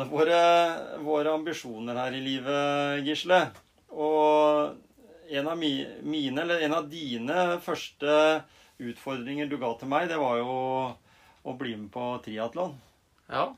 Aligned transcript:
alle 0.00 0.10
våre, 0.10 0.98
våre 1.04 1.32
ambisjoner 1.32 1.94
her 1.94 2.14
i 2.16 2.20
livet, 2.24 3.04
Gisle. 3.04 3.40
Og 3.90 4.76
en 5.30 5.48
av 5.48 5.58
mi, 5.58 5.86
mine, 6.02 6.40
eller 6.42 6.64
en 6.64 6.76
av 6.78 6.88
dine 6.88 7.58
første 7.64 8.14
utfordringer 8.80 9.50
du 9.50 9.58
ga 9.60 9.74
til 9.78 9.90
meg, 9.90 10.08
det 10.08 10.18
var 10.20 10.38
jo 10.40 10.54
å 11.44 11.56
bli 11.58 11.76
med 11.76 11.90
på 11.92 12.14
triatlon. 12.24 12.78
Ja. 13.28 13.50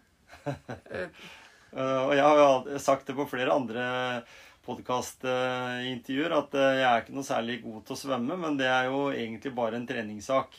Eh, 1.72 2.00
og 2.04 2.10
jeg 2.12 2.20
har 2.20 2.36
jo 2.36 2.78
sagt 2.84 3.06
det 3.08 3.14
på 3.16 3.24
flere 3.24 3.54
andre 3.56 3.82
podkastintervjuer 4.66 6.34
at 6.36 6.56
eh, 6.60 6.74
jeg 6.82 6.84
er 6.84 6.98
ikke 7.00 7.14
noe 7.16 7.24
særlig 7.24 7.54
god 7.62 7.86
til 7.88 7.96
å 7.96 8.00
svømme, 8.02 8.36
men 8.42 8.58
det 8.60 8.66
er 8.68 8.90
jo 8.90 9.06
egentlig 9.08 9.54
bare 9.56 9.78
en 9.80 9.86
treningssak. 9.88 10.58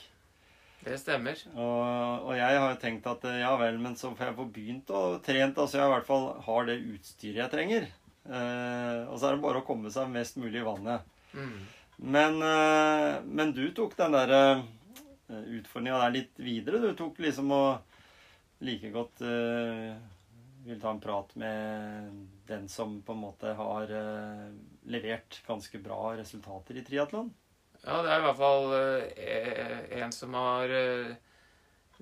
Det 0.84 0.98
stemmer. 1.00 1.40
Og, 1.54 2.28
og 2.28 2.34
jeg 2.36 2.60
har 2.60 2.74
jo 2.74 2.80
tenkt 2.82 3.08
at 3.08 3.24
eh, 3.30 3.42
ja 3.42 3.54
vel, 3.60 3.80
men 3.82 3.96
så 4.00 4.12
får 4.12 4.30
jeg 4.30 4.38
få 4.40 4.48
begynt 4.56 4.92
og 4.96 5.22
trent, 5.26 5.60
altså 5.60 5.80
jeg 5.80 5.88
i 5.88 5.94
hvert 5.94 6.10
fall 6.10 6.28
har 6.48 6.68
det 6.68 6.82
utstyret 6.96 7.42
jeg 7.46 7.54
trenger. 7.54 7.88
Eh, 8.24 9.00
og 9.08 9.18
så 9.18 9.30
er 9.30 9.36
det 9.36 9.44
bare 9.44 9.64
å 9.64 9.68
komme 9.68 9.92
seg 9.94 10.12
mest 10.12 10.40
mulig 10.42 10.62
i 10.62 10.68
vannet. 10.68 11.08
Mm. 11.34 11.58
Men, 12.16 12.40
eh, 12.44 13.22
men 13.24 13.54
du 13.56 13.66
tok 13.76 13.96
den 14.00 14.16
der 14.16 14.36
eh, 14.36 14.64
utfordringa 15.60 16.02
der 16.04 16.18
litt 16.18 16.44
videre. 16.44 16.84
Du 16.84 16.92
tok 17.00 17.22
liksom 17.24 17.54
og 17.56 18.64
like 18.64 18.92
godt 18.94 19.24
eh, 19.28 19.94
vil 20.64 20.80
ta 20.80 20.94
en 20.94 21.02
prat 21.04 21.36
med 21.40 22.28
den 22.48 22.68
som 22.72 23.02
på 23.04 23.16
en 23.16 23.24
måte 23.24 23.56
har 23.58 23.92
eh, 23.92 24.52
levert 24.92 25.42
ganske 25.48 25.80
bra 25.84 26.14
resultater 26.20 26.80
i 26.80 26.86
triatlon. 26.88 27.32
Ja, 27.84 28.00
det 28.04 28.12
er 28.14 28.22
i 28.22 28.26
hvert 28.28 28.40
fall 28.40 28.74
eh, 28.80 30.02
en 30.02 30.14
som 30.16 30.36
har 30.40 30.72
eh, 30.72 31.16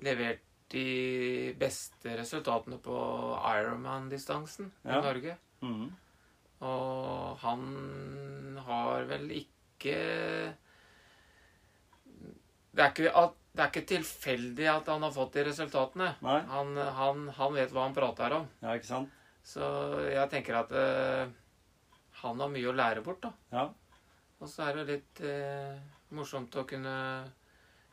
levert 0.06 0.42
de 0.72 1.52
beste 1.58 2.14
resultatene 2.16 2.78
på 2.80 2.96
Ironman-distansen 3.42 4.70
Ja. 4.86 4.98
i 4.98 5.02
Norge. 5.08 5.36
Mhm. 5.60 5.90
Og 6.62 7.38
han 7.42 7.62
har 8.64 9.02
vel 9.10 9.24
ikke 9.34 9.96
det 12.72 12.80
er 12.84 12.92
ikke, 12.92 13.10
at, 13.18 13.34
det 13.52 13.64
er 13.64 13.70
ikke 13.72 13.88
tilfeldig 13.90 14.68
at 14.70 14.86
han 14.88 15.02
har 15.04 15.12
fått 15.12 15.34
de 15.36 15.42
resultatene. 15.50 16.12
Han, 16.22 16.76
han, 16.78 17.26
han 17.36 17.52
vet 17.58 17.74
hva 17.74 17.88
han 17.88 17.96
prater 17.96 18.36
om. 18.38 18.46
Ja, 18.62 18.76
ikke 18.78 18.88
sant? 18.88 19.10
Så 19.44 19.66
jeg 20.06 20.30
tenker 20.32 20.60
at 20.62 20.70
eh, 20.72 21.26
han 22.22 22.40
har 22.40 22.52
mye 22.54 22.70
å 22.70 22.76
lære 22.78 23.02
bort, 23.04 23.26
da. 23.26 23.32
Ja. 23.52 23.66
Og 24.42 24.50
så 24.50 24.66
er 24.66 24.80
det 24.80 24.88
litt 24.88 25.22
eh, 25.22 25.76
morsomt 26.18 26.56
å 26.58 26.66
kunne 26.66 26.96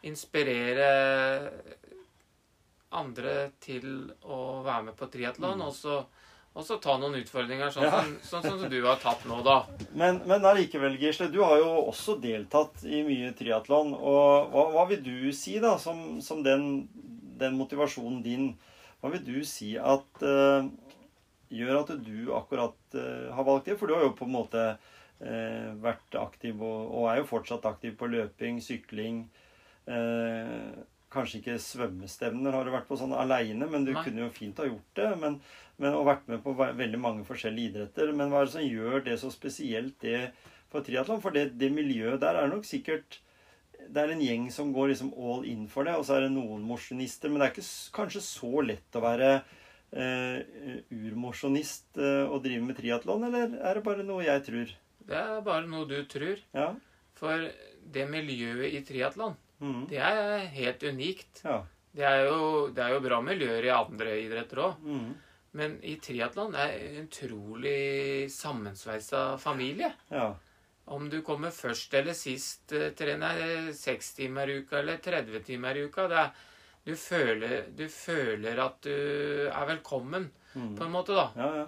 inspirere 0.09 0.87
andre 2.97 3.35
til 3.61 4.09
å 4.25 4.63
være 4.65 4.87
med 4.87 4.97
på 4.97 5.09
triatlon, 5.13 5.61
så, 5.75 5.99
og 6.57 6.65
så 6.65 6.79
ta 6.81 6.95
noen 6.97 7.19
utfordringer, 7.19 7.69
sånn, 7.69 7.85
Mm. 7.85 7.91
Ja. 7.93 8.01
som, 8.25 8.41
sånn 8.41 8.63
som 8.63 8.71
du 8.71 8.79
har 8.81 8.97
tatt 8.97 9.27
nå, 9.29 9.41
da. 9.45 9.59
Men, 10.01 10.21
men 10.25 10.45
allikevel, 10.45 10.97
Gisle, 10.97 11.29
du 11.29 11.41
har 11.43 11.59
jo 11.61 11.69
også 11.91 12.17
deltatt 12.23 12.81
i 12.87 13.03
mye 13.05 13.29
triatlon. 13.37 13.93
Og 13.93 14.49
hva, 14.55 14.65
hva 14.73 14.87
vil 14.89 15.03
du 15.05 15.29
si, 15.35 15.59
da, 15.61 15.75
som, 15.77 16.17
som 16.25 16.41
den, 16.45 16.87
den 17.39 17.57
motivasjonen 17.59 18.23
din 18.25 18.51
Hva 18.99 19.13
vil 19.13 19.21
du 19.23 19.37
si 19.47 19.77
at 19.79 20.23
uh, 20.27 20.65
gjør 21.55 21.77
at 21.85 21.91
du 22.03 22.33
akkurat 22.35 22.97
uh, 22.97 23.29
har 23.31 23.45
valgt 23.47 23.69
det? 23.69 23.77
For 23.79 23.87
du 23.87 23.95
har 23.95 24.03
jo 24.03 24.15
på 24.17 24.25
en 24.27 24.33
måte 24.33 24.63
vært 25.19 26.15
aktiv, 26.15 26.61
og, 26.63 26.93
og 26.95 27.09
er 27.11 27.19
jo 27.19 27.27
fortsatt 27.27 27.65
aktiv 27.67 27.97
på 27.99 28.07
løping, 28.07 28.61
sykling. 28.63 29.25
Eh, 29.89 30.79
kanskje 31.09 31.39
ikke 31.39 31.55
svømmestevner 31.61 32.53
har 32.53 32.65
du 32.65 32.73
vært 32.73 32.89
på 32.89 32.97
sånn 32.99 33.15
aleine, 33.17 33.65
men 33.69 33.85
du 33.87 33.93
Nei. 33.95 34.03
kunne 34.05 34.27
jo 34.27 34.33
fint 34.33 34.59
ha 34.61 34.67
gjort 34.67 34.99
det. 34.99 35.09
Men, 35.21 35.39
men, 35.81 35.95
og 35.97 36.05
vært 36.09 36.27
med 36.29 36.43
på 36.45 36.53
veldig 36.57 37.01
mange 37.01 37.25
forskjellige 37.27 37.73
idretter. 37.73 38.13
Men 38.13 38.29
hva 38.29 38.43
er 38.43 38.49
det 38.49 38.55
som 38.57 38.67
gjør 38.67 39.05
det 39.07 39.17
så 39.21 39.31
spesielt 39.33 39.97
det 40.05 40.29
for 40.69 40.85
triatlon? 40.85 41.23
For 41.23 41.35
det, 41.35 41.49
det 41.59 41.71
miljøet 41.73 42.21
der 42.21 42.37
er 42.43 42.51
nok 42.51 42.67
sikkert 42.67 43.23
Det 43.79 44.01
er 44.01 44.11
en 44.13 44.21
gjeng 44.21 44.49
som 44.51 44.73
går 44.75 44.91
liksom 44.91 45.13
all 45.17 45.45
in 45.47 45.63
for 45.71 45.87
det, 45.87 45.95
og 45.97 46.03
så 46.05 46.17
er 46.17 46.27
det 46.27 46.33
noen 46.35 46.61
mosjonister. 46.67 47.31
Men 47.31 47.41
det 47.41 47.47
er 47.47 47.55
ikke 47.55 47.95
kanskje 47.95 48.21
så 48.21 48.61
lett 48.61 48.97
å 48.99 49.01
være 49.01 49.29
eh, 49.39 50.83
urmosjonist 50.93 51.97
eh, 51.97 52.27
og 52.27 52.43
drive 52.43 52.67
med 52.67 52.77
triatlon, 52.77 53.25
eller 53.31 53.55
er 53.57 53.79
det 53.79 53.85
bare 53.87 54.05
noe 54.05 54.27
jeg 54.27 54.45
tror? 54.45 54.75
Det 55.09 55.17
er 55.17 55.41
bare 55.45 55.65
noe 55.69 55.87
du 55.89 55.97
tror. 56.09 56.39
Ja. 56.53 56.69
For 57.19 57.49
det 57.89 58.05
miljøet 58.11 58.75
i 58.77 58.83
triatlon, 58.85 59.33
mm. 59.59 59.81
det 59.89 59.99
er 60.03 60.45
helt 60.53 60.85
unikt. 60.85 61.41
Ja. 61.43 61.63
Det 61.91 62.05
er 62.05 62.27
jo, 62.27 62.67
det 62.73 62.83
er 62.85 62.93
jo 62.93 63.01
bra 63.03 63.17
miljøer 63.25 63.65
i 63.65 63.73
andre 63.73 64.13
idretter 64.21 64.61
òg. 64.67 64.85
Mm. 64.85 65.09
Men 65.57 65.79
i 65.81 65.95
triatlon 66.01 66.53
er 66.53 66.75
det 66.75 66.91
en 66.91 67.07
utrolig 67.07 68.29
sammensveisa 68.31 69.23
familie. 69.41 69.89
Ja. 70.13 70.29
Om 70.93 71.09
du 71.09 71.19
kommer 71.25 71.53
først 71.53 71.93
eller 71.97 72.13
sist, 72.17 72.71
eh, 72.73 72.91
trener 72.97 73.73
seks 73.77 74.13
timer 74.17 74.49
i 74.49 74.59
uka 74.61 74.79
eller 74.79 75.01
30 75.01 75.43
timer 75.45 75.77
i 75.77 75.83
uka 75.89 76.05
er, 76.09 76.31
du, 76.85 76.95
føler, 76.97 77.67
du 77.75 77.87
føler 77.89 78.61
at 78.63 78.79
du 78.85 78.95
er 79.49 79.67
velkommen, 79.69 80.29
mm. 80.53 80.71
på 80.77 80.85
en 80.85 80.93
måte, 80.93 81.17
da. 81.17 81.27
Ja, 81.37 81.49
ja. 81.63 81.67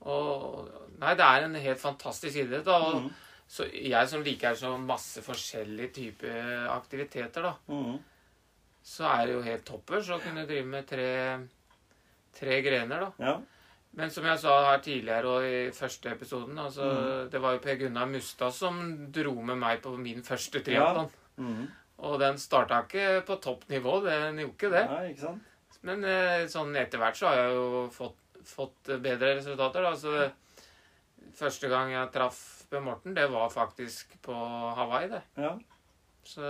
Og, 0.00 0.68
nei, 1.00 1.14
det 1.18 1.24
er 1.26 1.44
en 1.48 1.54
helt 1.54 1.80
fantastisk 1.80 2.36
idrett. 2.44 2.64
da. 2.64 2.78
Og, 2.78 3.02
Mhm. 3.02 3.10
Så 3.50 3.64
jeg 3.74 4.06
som 4.08 4.22
liker 4.22 4.54
så 4.54 4.76
masse 4.78 5.18
forskjellige 5.26 5.88
typer 5.92 6.68
aktiviteter, 6.70 7.42
da, 7.42 7.54
mm. 7.68 7.96
så 8.84 9.08
er 9.10 9.26
det 9.26 9.32
jo 9.34 9.40
helt 9.42 9.64
toppers 9.66 10.06
å 10.14 10.20
kunne 10.22 10.44
drive 10.46 10.66
med 10.70 10.86
tre, 10.86 11.08
tre 12.38 12.60
grener, 12.62 13.00
da. 13.00 13.10
Ja. 13.18 13.32
Men 13.98 14.10
som 14.14 14.22
jeg 14.28 14.38
sa 14.38 14.52
her 14.70 14.78
tidligere 14.84 15.26
og 15.32 15.42
i 15.42 15.70
første 15.74 16.12
episoden, 16.12 16.54
altså, 16.62 16.84
Mm. 16.92 17.30
det 17.32 17.40
var 17.42 17.52
jo 17.56 17.58
Per 17.58 17.74
Gunnar 17.76 18.06
Mustad 18.06 18.52
som 18.54 19.10
dro 19.10 19.34
med 19.42 19.58
meg 19.58 19.82
på 19.82 19.96
min 19.98 20.22
første 20.22 20.62
triatlon. 20.62 21.10
Mhm. 21.38 21.68
Og 21.98 22.18
den 22.20 22.34
starta 22.38 22.84
ikke 22.86 23.26
på 23.26 23.40
toppnivå, 23.42 24.04
den 24.04 24.36
gjorde 24.38 24.54
ikke 24.54 24.70
det. 24.70 24.90
Nei, 24.90 25.08
ikke 25.12 25.20
sant? 25.20 25.42
Men 25.82 26.04
eh, 26.04 26.46
sånn 26.46 26.76
etter 26.76 26.98
hvert 26.98 27.16
så 27.16 27.26
har 27.26 27.34
jeg 27.36 27.54
jo 27.56 27.90
fått, 27.90 28.16
fått 28.44 29.02
bedre 29.02 29.34
resultater. 29.40 29.82
Da. 29.82 29.92
Så 29.96 30.32
første 31.36 31.70
gang 31.70 31.92
jeg 31.94 32.12
traff 32.14 32.40
Per 32.70 32.82
Morten, 32.84 33.14
det 33.16 33.26
var 33.32 33.50
faktisk 33.50 34.14
på 34.22 34.34
Hawaii, 34.78 35.08
det. 35.10 35.22
Ja. 35.40 35.56
Så 36.22 36.44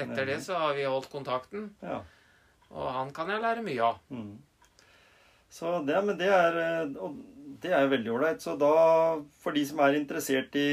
etter 0.00 0.26
det 0.26 0.40
så 0.42 0.56
har 0.58 0.74
vi 0.74 0.88
holdt 0.88 1.10
kontakten, 1.12 1.68
ja. 1.84 2.00
og 2.72 2.88
han 2.96 3.12
kan 3.14 3.30
jeg 3.30 3.44
lære 3.44 3.62
mye 3.62 3.92
av. 3.92 4.00
Mm. 4.10 4.32
Så 5.52 5.76
det, 5.86 5.98
men 6.02 6.18
det 6.18 6.30
er, 6.32 6.58
eh, 6.58 6.94
og 6.96 7.18
det 7.62 7.74
er 7.76 7.90
veldig 7.92 8.12
ålreit. 8.14 8.42
Så 8.42 8.56
da, 8.58 8.72
for 9.42 9.54
de 9.54 9.64
som 9.68 9.82
er 9.84 9.98
interessert 9.98 10.56
i 10.58 10.70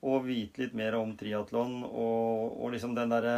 å 0.00 0.20
vite 0.24 0.62
litt 0.64 0.76
mer 0.78 0.96
om 0.96 1.12
triatlon 1.20 1.82
og, 1.84 2.56
og 2.56 2.72
liksom 2.72 2.96
den 2.96 3.12
derre 3.12 3.34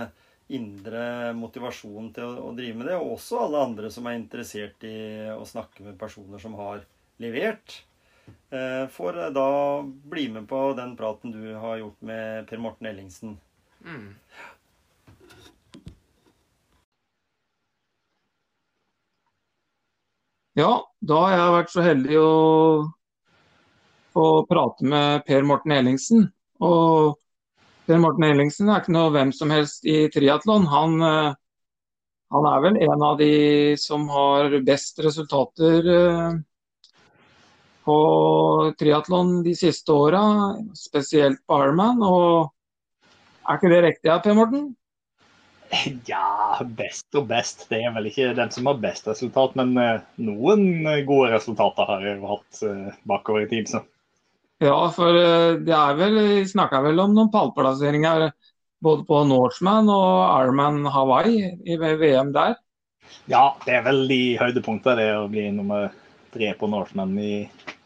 indre 0.52 1.32
motivasjonen 1.34 2.12
til 2.14 2.28
å, 2.28 2.32
å 2.46 2.52
drive 2.54 2.78
med 2.78 2.90
det, 2.92 2.98
og 3.00 3.16
også 3.16 3.40
alle 3.44 3.64
andre 3.66 3.90
som 3.92 4.06
er 4.06 4.18
interessert 4.20 4.84
i 4.86 4.96
å 5.34 5.42
snakke 5.48 5.86
med 5.86 5.98
personer 5.98 6.42
som 6.42 6.54
har 6.60 6.84
levert, 7.22 7.80
får 8.92 9.18
da 9.32 9.46
bli 9.82 10.26
med 10.28 10.44
på 10.48 10.58
den 10.76 10.96
praten 10.96 11.32
du 11.32 11.54
har 11.56 11.78
gjort 11.80 12.00
med 12.04 12.48
Per 12.50 12.60
Morten 12.60 12.86
Ellingsen. 12.90 13.36
Mm. 13.84 14.10
Ja, 20.52 20.72
da 21.00 21.18
har 21.24 21.32
jeg 21.32 21.52
vært 21.54 21.70
så 21.72 21.82
heldig 21.84 22.16
å 22.20 22.32
få 24.12 24.24
prate 24.50 24.84
med 24.84 25.24
Per 25.24 25.46
Morten 25.48 25.72
Ellingsen. 25.72 26.26
Og 26.60 27.16
Per 27.88 28.00
Morten 28.02 28.26
Ellingsen 28.28 28.68
er 28.68 28.82
ikke 28.82 28.92
noe 28.94 29.14
hvem 29.14 29.32
som 29.32 29.52
helst 29.54 29.86
i 29.88 30.10
triatlon. 30.12 30.68
Han, 30.68 30.98
eh, 31.08 31.32
han 32.36 32.48
er 32.52 32.60
vel 32.66 32.78
en 32.84 33.04
av 33.08 33.16
de 33.18 33.32
som 33.80 34.04
har 34.12 34.58
best 34.66 35.00
resultater 35.02 35.88
eh, 35.96 36.36
på 37.84 37.96
triatlon 38.78 39.40
de 39.44 39.54
siste 39.58 39.94
åra, 39.94 40.22
spesielt 40.78 41.40
på 41.46 41.58
Ironman. 41.58 42.02
Og 42.02 42.52
er 43.48 43.58
ikke 43.58 43.72
det 43.72 43.82
riktig, 43.86 44.14
Per 44.24 44.38
Morten? 44.38 44.70
Ja, 46.04 46.60
best 46.76 47.16
og 47.16 47.30
best. 47.30 47.66
Det 47.70 47.80
er 47.80 47.94
vel 47.94 48.10
ikke 48.10 48.34
den 48.36 48.50
som 48.52 48.68
har 48.68 48.80
best 48.82 49.06
resultat, 49.08 49.54
men 49.56 49.72
uh, 49.78 50.04
noen 50.20 50.84
gode 51.08 51.30
resultater 51.32 51.88
har 51.88 52.04
jeg 52.04 52.20
hatt 52.28 52.62
uh, 52.68 52.90
bakover 53.08 53.46
i 53.46 53.48
tid. 53.48 53.70
Så. 53.72 53.80
Ja, 54.62 54.76
for 54.94 55.16
det 55.64 55.74
er 55.74 55.96
vel, 55.98 56.18
vi 56.28 56.42
snakka 56.46 56.82
vel 56.84 57.00
om 57.02 57.16
noen 57.16 57.32
pallplasseringer 57.32 58.28
både 58.82 59.06
på 59.06 59.22
Norseman 59.30 59.88
og 59.90 60.42
Ironman 60.42 60.84
Hawaii 60.92 61.48
i 61.64 61.78
VM 61.78 62.32
der? 62.34 62.58
Ja, 63.30 63.52
det 63.66 63.76
er 63.78 63.84
vel 63.86 64.04
de 64.10 64.20
høydepunktene. 64.40 64.98
Det 64.98 65.08
å 65.18 65.28
bli 65.30 65.48
nummer 65.54 65.90
tre 66.34 66.52
på 66.58 66.68
Norseman 66.70 67.14
i 67.20 67.34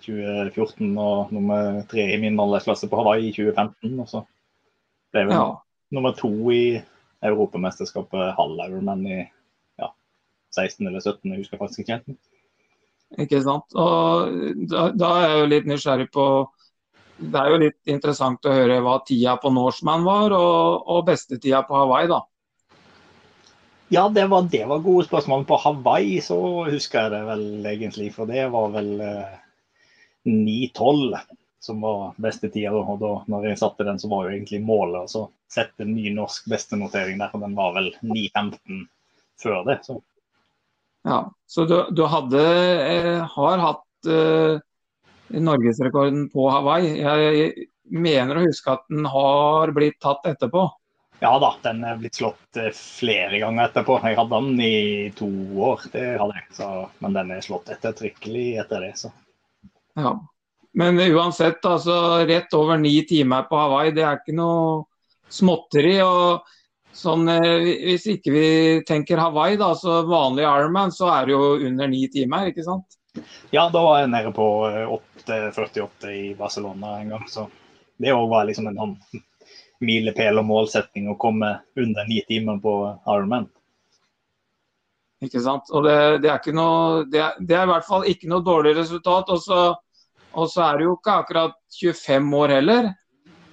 2014 0.06 0.92
og 1.02 1.32
nummer 1.34 1.82
tre 1.90 2.06
i 2.14 2.18
min 2.22 2.38
aldersklasse 2.40 2.88
på 2.90 3.00
Hawaii 3.00 3.30
i 3.30 3.34
2015. 3.34 3.96
Og 4.02 4.10
så 4.10 4.22
ble 5.14 5.26
vi 5.28 5.36
ja. 5.36 5.48
nummer 5.96 6.14
to 6.16 6.32
i 6.54 6.78
Europamesterskapet 7.26 8.36
halv 8.38 8.62
Ironman 8.68 9.04
i 9.08 9.18
ja, 9.80 9.90
16 10.54 10.86
eller 10.86 11.00
17, 11.00 11.32
jeg 11.32 11.42
husker 11.42 11.60
faktisk 11.60 11.84
ikke 11.84 11.98
helt. 11.98 12.18
Ikke 13.22 13.40
sant. 13.42 13.74
Og 13.78 14.30
da, 14.70 14.88
da, 14.92 15.10
er 15.16 15.28
jeg 15.28 15.40
jo 15.40 15.50
litt 15.52 15.68
nysgjerrig 15.70 16.08
på 16.14 16.24
Det 17.16 17.38
er 17.40 17.52
jo 17.52 17.60
litt 17.62 17.92
interessant 17.92 18.44
å 18.44 18.52
høre 18.52 18.80
hva 18.84 18.98
tida 19.06 19.38
på 19.40 19.52
Norseman 19.54 20.02
var, 20.04 20.34
og, 20.36 20.88
og 20.92 21.06
bestetida 21.06 21.62
på 21.64 21.78
Hawaii, 21.78 22.10
da. 22.10 22.20
Ja, 23.94 24.08
det 24.10 24.26
var, 24.28 24.42
det 24.50 24.64
var, 24.66 24.82
gode 24.84 25.06
spørsmål. 25.06 25.46
På 25.48 25.56
Hawaii 25.62 26.18
så 26.20 26.36
husker 26.66 27.06
jeg 27.06 27.14
det 27.14 27.22
vel 27.28 27.70
egentlig, 27.70 28.10
for 28.12 28.28
det 28.28 28.48
var 28.52 28.74
vel 28.74 28.90
eh, 29.00 29.38
9-12 30.26 31.16
som 31.66 31.80
var 31.80 32.12
beste 32.22 32.50
tida. 32.52 32.74
Og 32.74 33.00
da 33.02 33.12
når 33.30 33.50
jeg 33.50 33.60
satte 33.62 33.86
den, 33.86 33.98
så 34.00 34.10
var 34.10 34.26
jo 34.26 34.36
egentlig 34.36 34.62
målet 34.64 35.16
å 35.18 35.26
sette 35.52 35.86
en 35.86 35.94
ny 35.96 36.12
norsk 36.14 36.46
bestenotering 36.50 37.18
der. 37.22 37.32
Og 37.34 37.42
den 37.42 37.56
var 37.58 37.74
vel 37.76 37.90
9-15 38.02 38.86
før 39.42 39.64
det. 39.68 39.80
Så. 39.86 39.98
Ja, 41.06 41.20
så 41.46 41.66
du, 41.70 41.76
du 41.94 42.06
hadde, 42.10 42.46
eh, 42.86 43.26
har 43.36 43.62
hatt 43.62 44.10
eh, 44.10 44.62
norgesrekorden 45.42 46.28
på 46.32 46.48
Hawaii. 46.50 46.96
Jeg 47.02 47.68
mener 47.90 48.38
å 48.40 48.46
huske 48.46 48.74
at 48.74 48.86
den 48.90 49.06
har 49.10 49.74
blitt 49.76 50.00
tatt 50.02 50.26
etterpå. 50.26 50.66
Ja 51.22 51.30
da, 51.40 51.54
den 51.64 51.80
er 51.86 51.96
blitt 51.96 52.18
slått 52.18 52.58
eh, 52.60 52.72
flere 52.76 53.38
ganger 53.40 53.70
etterpå. 53.70 54.00
Jeg 54.04 54.18
hadde 54.18 54.40
den 54.48 54.64
i 54.66 55.12
to 55.16 55.28
år, 55.66 55.86
det 55.94 56.08
hadde 56.20 56.40
jeg. 56.40 56.48
Så, 56.58 56.72
men 57.04 57.16
den 57.16 57.30
er 57.32 57.46
slått 57.46 57.70
ettertrykkelig 57.72 58.48
etter 58.64 58.84
det. 58.84 58.92
Så. 59.00 59.12
Ja, 59.96 60.12
men 60.76 61.00
uansett, 61.00 61.64
altså 61.64 61.94
rett 62.28 62.52
over 62.54 62.76
ni 62.78 62.98
timer 63.08 63.46
på 63.48 63.56
Hawaii, 63.56 63.94
det 63.96 64.04
er 64.04 64.18
ikke 64.20 64.36
noe 64.36 64.84
småtteri. 65.32 65.96
og 66.04 66.44
sånn, 66.92 67.28
eh, 67.32 67.70
Hvis 67.86 68.06
ikke 68.12 68.34
vi 68.34 68.48
tenker 68.88 69.22
Hawaii, 69.22 69.56
da, 69.56 69.72
så 69.74 70.02
vanlig 70.08 70.44
Ironman, 70.44 70.92
så 70.92 71.08
er 71.14 71.26
det 71.26 71.32
jo 71.32 71.54
under 71.70 71.88
ni 71.88 72.06
timer, 72.12 72.52
ikke 72.52 72.64
sant? 72.64 72.98
Ja, 73.50 73.70
da 73.72 73.82
var 73.82 74.02
jeg 74.02 74.12
nede 74.12 74.32
på 74.36 74.46
8,48 75.24 76.12
i 76.12 76.34
Barcelona 76.36 76.98
en 77.00 77.14
gang. 77.14 77.24
Så 77.28 77.48
det 77.96 78.12
òg 78.12 78.28
var 78.28 78.44
liksom 78.44 78.68
en 78.68 78.76
sånn 78.76 78.96
milepæl 79.80 80.40
og 80.40 80.48
målsetting 80.48 81.08
å 81.08 81.18
komme 81.20 81.54
under 81.76 82.08
ni 82.08 82.20
timer 82.28 82.60
på 82.60 82.76
Ironman. 83.06 83.48
Ikke 85.24 85.40
sant. 85.40 85.70
Og 85.72 85.84
det, 85.86 85.96
det 86.24 86.30
er 86.30 86.40
ikke 86.40 86.56
noe 86.56 87.04
det 87.08 87.22
er, 87.24 87.36
det 87.40 87.56
er, 87.56 87.64
i 87.64 87.72
hvert 87.72 87.88
fall 87.88 88.04
ikke 88.08 88.28
noe 88.28 88.44
dårlig 88.44 88.76
resultat. 88.76 89.32
Og 89.32 89.40
så 89.40 89.60
og 90.36 90.48
så 90.52 90.64
er 90.68 90.78
du 90.78 90.88
jo 90.88 90.94
ikke 90.98 91.18
akkurat 91.22 91.58
25 91.80 92.32
år 92.38 92.54
heller. 92.58 92.90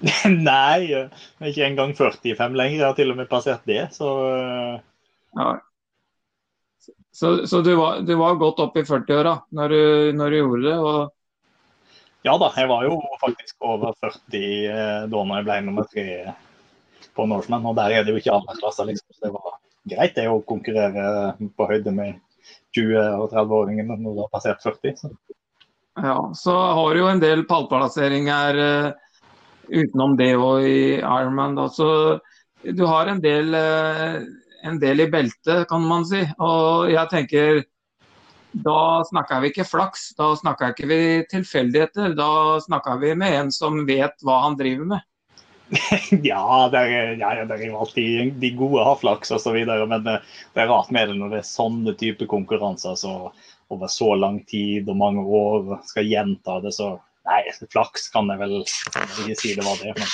Nei, 0.28 0.92
er 0.92 1.48
ikke 1.48 1.68
engang 1.68 1.94
45 1.96 2.58
lenger. 2.60 2.80
Jeg 2.80 2.88
har 2.88 2.98
til 2.98 3.14
og 3.14 3.20
med 3.20 3.30
passert 3.32 3.64
det, 3.70 3.86
så 3.96 4.10
eh. 4.32 4.82
ja. 5.40 5.54
Så, 7.14 7.46
så 7.48 7.62
du, 7.62 7.76
var, 7.78 8.02
du, 8.02 8.16
var, 8.18 8.40
godt 8.42 8.60
opp 8.64 8.78
i 8.80 8.84
40-åra 8.88 9.36
når, 9.54 9.76
når, 10.18 10.34
du 10.34 10.38
gjorde 10.40 10.64
det? 10.66 10.78
Og... 10.82 12.24
Ja 12.26 12.34
da, 12.42 12.50
jeg 12.58 12.72
var 12.72 12.88
jo 12.88 12.98
faktisk 13.22 13.68
over 13.70 13.94
40 14.02 14.40
eh, 14.42 15.04
da 15.12 15.22
når 15.22 15.38
jeg 15.38 15.48
ble 15.48 15.58
nummer 15.68 15.88
tre 15.92 16.08
på 17.14 17.28
Norseman. 17.30 17.68
Og 17.70 17.78
der 17.78 17.94
er 17.94 18.04
det 18.04 18.16
jo 18.16 18.22
ikke 18.22 18.34
aldersklasser, 18.34 18.90
liksom. 18.90 19.14
Så 19.14 19.28
det 19.28 19.34
var 19.36 19.60
greit 19.94 20.18
det 20.18 20.26
å 20.32 20.42
konkurrere 20.48 21.06
på 21.54 21.70
høyde 21.70 21.94
med 21.94 22.20
20- 22.76 22.98
og 23.22 23.30
30-åringene 23.32 24.00
når 24.02 24.18
du 24.18 24.22
har 24.26 24.34
passert 24.34 24.66
40. 24.66 24.98
Så. 25.04 25.14
Ja, 25.96 26.32
så 26.36 26.58
har 26.58 26.94
du 26.94 27.00
jo 27.04 27.10
en 27.10 27.22
del 27.22 27.44
pallplasseringer 27.46 28.58
uh, 28.58 28.88
utenom 29.70 30.16
det 30.18 30.32
og 30.36 30.66
i 30.66 30.98
Ironman. 30.98 31.58
Da. 31.60 31.68
Så 31.70 31.90
du 32.64 32.86
har 32.90 33.12
en 33.12 33.22
del, 33.22 33.54
uh, 33.54 34.24
en 34.66 34.80
del 34.82 35.06
i 35.06 35.10
beltet, 35.12 35.68
kan 35.70 35.86
man 35.86 36.08
si. 36.10 36.24
Og 36.42 36.90
jeg 36.94 37.12
tenker 37.14 37.64
da 38.54 39.02
snakker 39.10 39.42
vi 39.42 39.50
ikke 39.50 39.66
flaks, 39.66 40.12
da 40.18 40.28
snakker 40.38 40.74
ikke 40.74 40.90
vi 40.90 41.00
tilfeldigheter. 41.32 42.14
Da 42.18 42.60
snakker 42.62 43.00
vi 43.02 43.16
med 43.18 43.34
en 43.40 43.50
som 43.54 43.82
vet 43.88 44.14
hva 44.26 44.44
han 44.46 44.58
driver 44.60 44.92
med. 44.94 45.10
ja, 46.30 46.70
det 46.70 46.84
er, 46.86 47.16
ja, 47.18 47.32
alltid 47.80 48.34
de 48.38 48.52
gode 48.58 48.84
har 48.86 49.00
flaks 49.02 49.34
osv. 49.34 49.58
Men 49.66 50.06
det, 50.06 50.20
det 50.54 50.62
er 50.62 50.70
rart 50.70 50.92
med 50.94 51.10
det 51.10 51.18
når 51.18 51.34
det 51.34 51.42
er 51.42 51.50
sånne 51.50 51.96
type 51.98 52.30
konkurranser. 52.30 52.98
så 53.00 53.32
over 53.74 53.92
så 53.92 54.14
lang 54.20 54.40
tid 54.50 54.90
og 54.90 55.00
mange 55.00 55.24
år 55.26 55.74
skal 55.90 56.08
gjenta 56.10 56.60
det, 56.64 56.76
så 56.78 56.96
Nei, 57.24 57.40
flaks 57.72 58.10
kan 58.12 58.28
jeg 58.28 58.40
vel 58.42 58.58
ikke 58.60 59.36
si 59.40 59.54
det 59.56 59.64
var 59.64 59.78
det. 59.80 59.94
Men. 59.96 60.10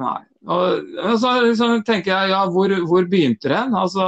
Nei. 0.00 0.20
Og 0.48 1.18
så, 1.20 1.34
liksom, 1.44 1.82
tenker 1.84 2.14
jeg, 2.14 2.30
ja, 2.32 2.40
hvor, 2.48 2.72
hvor 2.88 3.08
begynte 3.10 3.50
det? 3.52 3.60
Altså, 3.76 4.06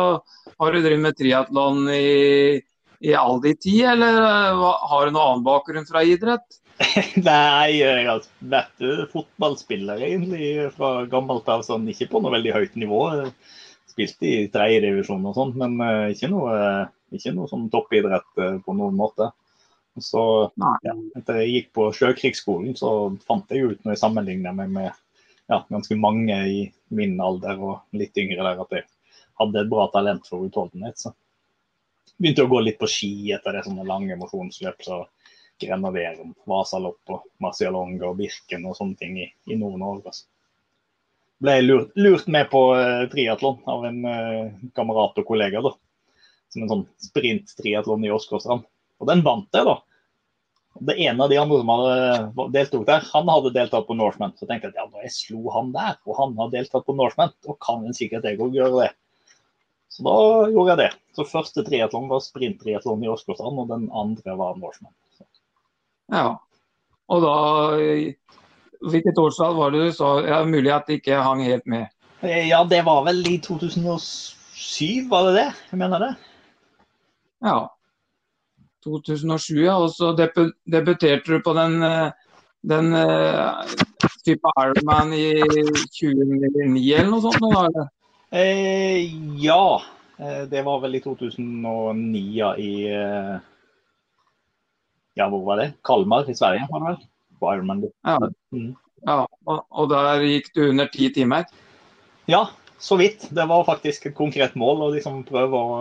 har 0.56 0.72
du 0.72 0.80
drevet 0.80 1.04
med 1.04 1.18
triatlon 1.18 1.84
i, 1.92 2.62
i 3.04 3.12
all 3.18 3.42
din 3.44 3.58
tid, 3.60 3.84
eller 3.92 4.22
uh, 4.24 4.64
har 4.88 5.04
du 5.04 5.12
noen 5.12 5.22
annen 5.26 5.46
bakgrunn 5.46 5.88
fra 5.88 6.04
idrett? 6.08 6.62
Nei, 7.28 7.82
jeg 7.82 8.06
har 8.08 8.24
vært 8.50 8.86
fotballspiller 9.12 10.00
egentlig 10.08 10.70
fra 10.78 11.02
gammelt 11.12 11.50
av, 11.52 11.66
sånn, 11.66 11.84
ikke 11.92 12.08
på 12.14 12.22
noe 12.24 12.38
veldig 12.38 12.56
høyt 12.56 12.80
nivå. 12.80 13.02
Spilte 13.92 14.28
i 14.28 14.48
tredjedivisjon 14.52 15.28
og 15.28 15.36
sånt, 15.36 15.56
men 15.60 15.76
uh, 15.80 16.08
ikke 16.12 16.30
noe 16.32 16.56
uh, 16.56 16.90
ikke 17.16 17.32
noe 17.36 17.48
sånn 17.50 17.68
toppidrett 17.72 18.40
eh, 18.40 18.58
på 18.64 18.74
noen 18.76 18.96
måte. 18.96 19.30
Så 20.00 20.22
ja, 20.56 20.94
etter 21.18 21.42
jeg 21.42 21.50
gikk 21.52 21.72
på 21.76 21.88
Sjøkrigsskolen, 21.92 22.76
så 22.78 23.12
fant 23.26 23.50
jeg 23.52 23.66
ut 23.68 23.82
når 23.84 23.92
jeg 23.92 24.00
sammenligna 24.00 24.54
meg 24.56 24.70
med 24.72 24.88
ja, 24.88 25.58
ganske 25.68 25.98
mange 26.00 26.38
i 26.48 26.62
min 26.96 27.18
alder 27.20 27.60
og 27.60 27.98
litt 28.00 28.16
yngre 28.16 28.40
der, 28.40 28.62
at 28.64 28.72
jeg 28.78 28.86
hadde 29.42 29.60
et 29.60 29.72
bra 29.72 29.84
talent 29.92 30.28
for 30.28 30.46
utholdenhet. 30.46 30.96
Så 30.96 31.12
begynte 32.16 32.46
å 32.46 32.52
gå 32.52 32.62
litt 32.64 32.80
på 32.80 32.88
ski 32.88 33.12
etter 33.36 33.58
det 33.58 33.66
sånne 33.66 33.84
lange 33.88 34.16
mosjonsløp. 34.20 34.80
så 34.80 35.04
Grenaderen, 35.62 36.32
Vasalopp 36.48 37.12
og 37.12 37.26
Marcialonga 37.44 38.08
og 38.08 38.16
Birken 38.18 38.64
og 38.66 38.74
sånne 38.78 38.96
ting 38.98 39.18
i, 39.20 39.28
i 39.52 39.58
år. 39.60 40.00
Altså. 40.00 40.24
Ble 41.42 41.56
lurt, 41.64 41.94
lurt 41.98 42.28
med 42.30 42.50
på 42.52 42.60
uh, 42.76 43.06
triatlon 43.10 43.58
av 43.66 43.86
en 43.88 44.04
uh, 44.06 44.68
kamerat 44.76 45.18
og 45.18 45.26
kollega. 45.26 45.62
da 45.64 45.74
som 46.52 46.64
en 46.64 46.72
sånn 46.72 46.84
sprint-triatlon 47.08 48.04
i 48.06 48.12
Åsgårdstrand. 48.12 48.66
Og 49.00 49.08
den 49.08 49.24
vant 49.24 49.48
jeg, 49.56 49.66
da. 49.66 49.78
Det 50.88 50.96
ene 51.04 51.24
av 51.24 51.32
de 51.32 51.38
andre 51.40 51.58
som 51.60 51.70
hadde 51.72 52.46
deltok 52.54 52.84
der, 52.88 53.04
han 53.12 53.28
hadde 53.28 53.52
deltatt 53.54 53.86
på 53.88 53.96
Norseman. 53.96 54.34
Så 54.38 54.48
tenkte 54.48 54.70
jeg 54.70 54.76
at 54.76 54.80
ja, 54.80 54.88
da 54.92 55.04
jeg 55.04 55.14
slo 55.16 55.42
han 55.54 55.72
der, 55.74 55.98
og 56.08 56.18
han 56.18 56.34
har 56.38 56.52
deltatt 56.52 56.86
på 56.86 56.96
Norseman, 56.96 57.34
da 57.44 57.56
kan 57.64 57.84
en 57.86 57.96
sikkert 57.96 58.28
jeg 58.28 58.40
òg 58.40 58.56
gjøre 58.56 58.84
det. 58.84 58.90
Så 59.92 60.06
da 60.06 60.16
gjorde 60.48 60.72
jeg 60.72 60.80
det. 60.80 60.90
Så 61.16 61.28
første 61.28 61.64
triatlon 61.66 62.08
var 62.12 62.24
sprint-triatlon 62.24 63.04
i 63.04 63.10
Åsgårdstrand, 63.12 63.60
og 63.64 63.72
den 63.72 63.88
andre 63.92 64.36
var 64.40 64.56
Norseman. 64.60 64.94
Ja. 66.12 66.26
Og 67.12 67.24
da 67.24 67.36
Hvilket 68.90 69.18
årstall 69.18 69.54
var 69.54 69.70
det 69.70 69.84
du 69.86 69.92
sa? 69.94 70.14
Ja, 70.26 70.42
mulig 70.44 70.72
at 70.74 70.88
det 70.88 71.00
ikke 71.00 71.22
hang 71.22 71.42
helt 71.46 71.66
med? 71.70 71.86
Ja, 72.22 72.62
det 72.70 72.82
var 72.86 73.04
vel 73.06 73.22
i 73.26 73.38
2007, 73.42 75.08
var 75.10 75.28
det 75.28 75.34
det? 75.38 75.48
Jeg 75.70 75.78
mener 75.78 76.02
det. 76.02 76.10
Ja. 77.42 77.56
2007, 78.84 79.62
ja. 79.64 79.76
Og 79.78 79.90
så 79.94 80.12
debuterte 80.14 81.32
du 81.32 81.40
på 81.42 81.54
den, 81.58 81.82
eh, 81.82 82.10
den 82.62 82.94
uh, 82.94 83.62
type 84.26 84.54
Ironman 84.62 85.14
i 85.14 85.26
2009 85.42 86.94
eller 86.94 87.10
noe 87.10 87.22
sånt? 87.24 87.42
Eller? 87.42 87.90
Eh, 88.30 89.14
ja. 89.42 89.82
Eh, 90.18 90.42
det 90.50 90.62
var 90.66 90.82
vel 90.82 90.98
i 90.98 91.02
2009, 91.02 92.26
ja. 92.38 92.54
I 92.56 92.72
Ja, 95.12 95.26
hvor 95.28 95.42
var 95.44 95.58
det? 95.60 95.72
Kalmar 95.84 96.30
i 96.30 96.34
Sverige, 96.34 96.64
var 96.70 96.80
det 96.80 96.92
vel? 96.94 97.02
På 97.42 97.50
Ironman. 97.52 97.84
Ja. 98.06 98.16
Mm. 98.54 98.72
ja. 99.06 99.18
Og, 99.44 99.66
og 99.68 99.90
der 99.90 100.22
gikk 100.28 100.52
du 100.54 100.64
under 100.68 100.90
ti 100.92 101.10
timer? 101.14 101.48
Ja, 102.30 102.46
så 102.82 102.98
vidt. 103.00 103.28
Det 103.34 103.46
var 103.50 103.66
faktisk 103.66 104.08
et 104.08 104.16
konkret 104.18 104.56
mål 104.58 104.86
å 104.86 104.94
liksom 104.94 105.22
prøve 105.28 105.58
å 105.58 105.76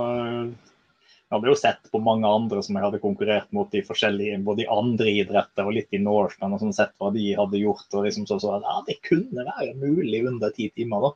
Jeg 1.31 1.37
hadde 1.37 1.47
jo 1.47 1.55
sett 1.55 1.85
på 1.93 2.01
mange 2.03 2.27
andre 2.27 2.59
som 2.59 2.75
jeg 2.75 2.83
hadde 2.83 2.99
konkurrert 2.99 3.53
mot 3.55 3.71
i 3.77 3.83
forskjellige, 3.87 4.41
både 4.43 4.65
i 4.65 4.71
andre 4.73 5.13
idretter 5.21 5.63
og 5.63 5.77
litt 5.77 5.95
i 5.95 6.01
Norseman, 6.03 6.57
og 6.57 6.59
sånn 6.59 6.75
sett 6.75 6.91
hva 6.99 7.07
de 7.15 7.29
hadde 7.37 7.61
gjort. 7.61 7.87
og 7.93 8.03
liksom 8.03 8.25
så, 8.27 8.35
så 8.41 8.57
at 8.57 8.67
ja, 8.67 8.81
Det 8.89 8.97
kunne 9.07 9.45
være 9.47 9.77
mulig 9.79 10.25
under 10.27 10.51
ti 10.51 10.67
timer. 10.75 11.07
da. 11.07 11.13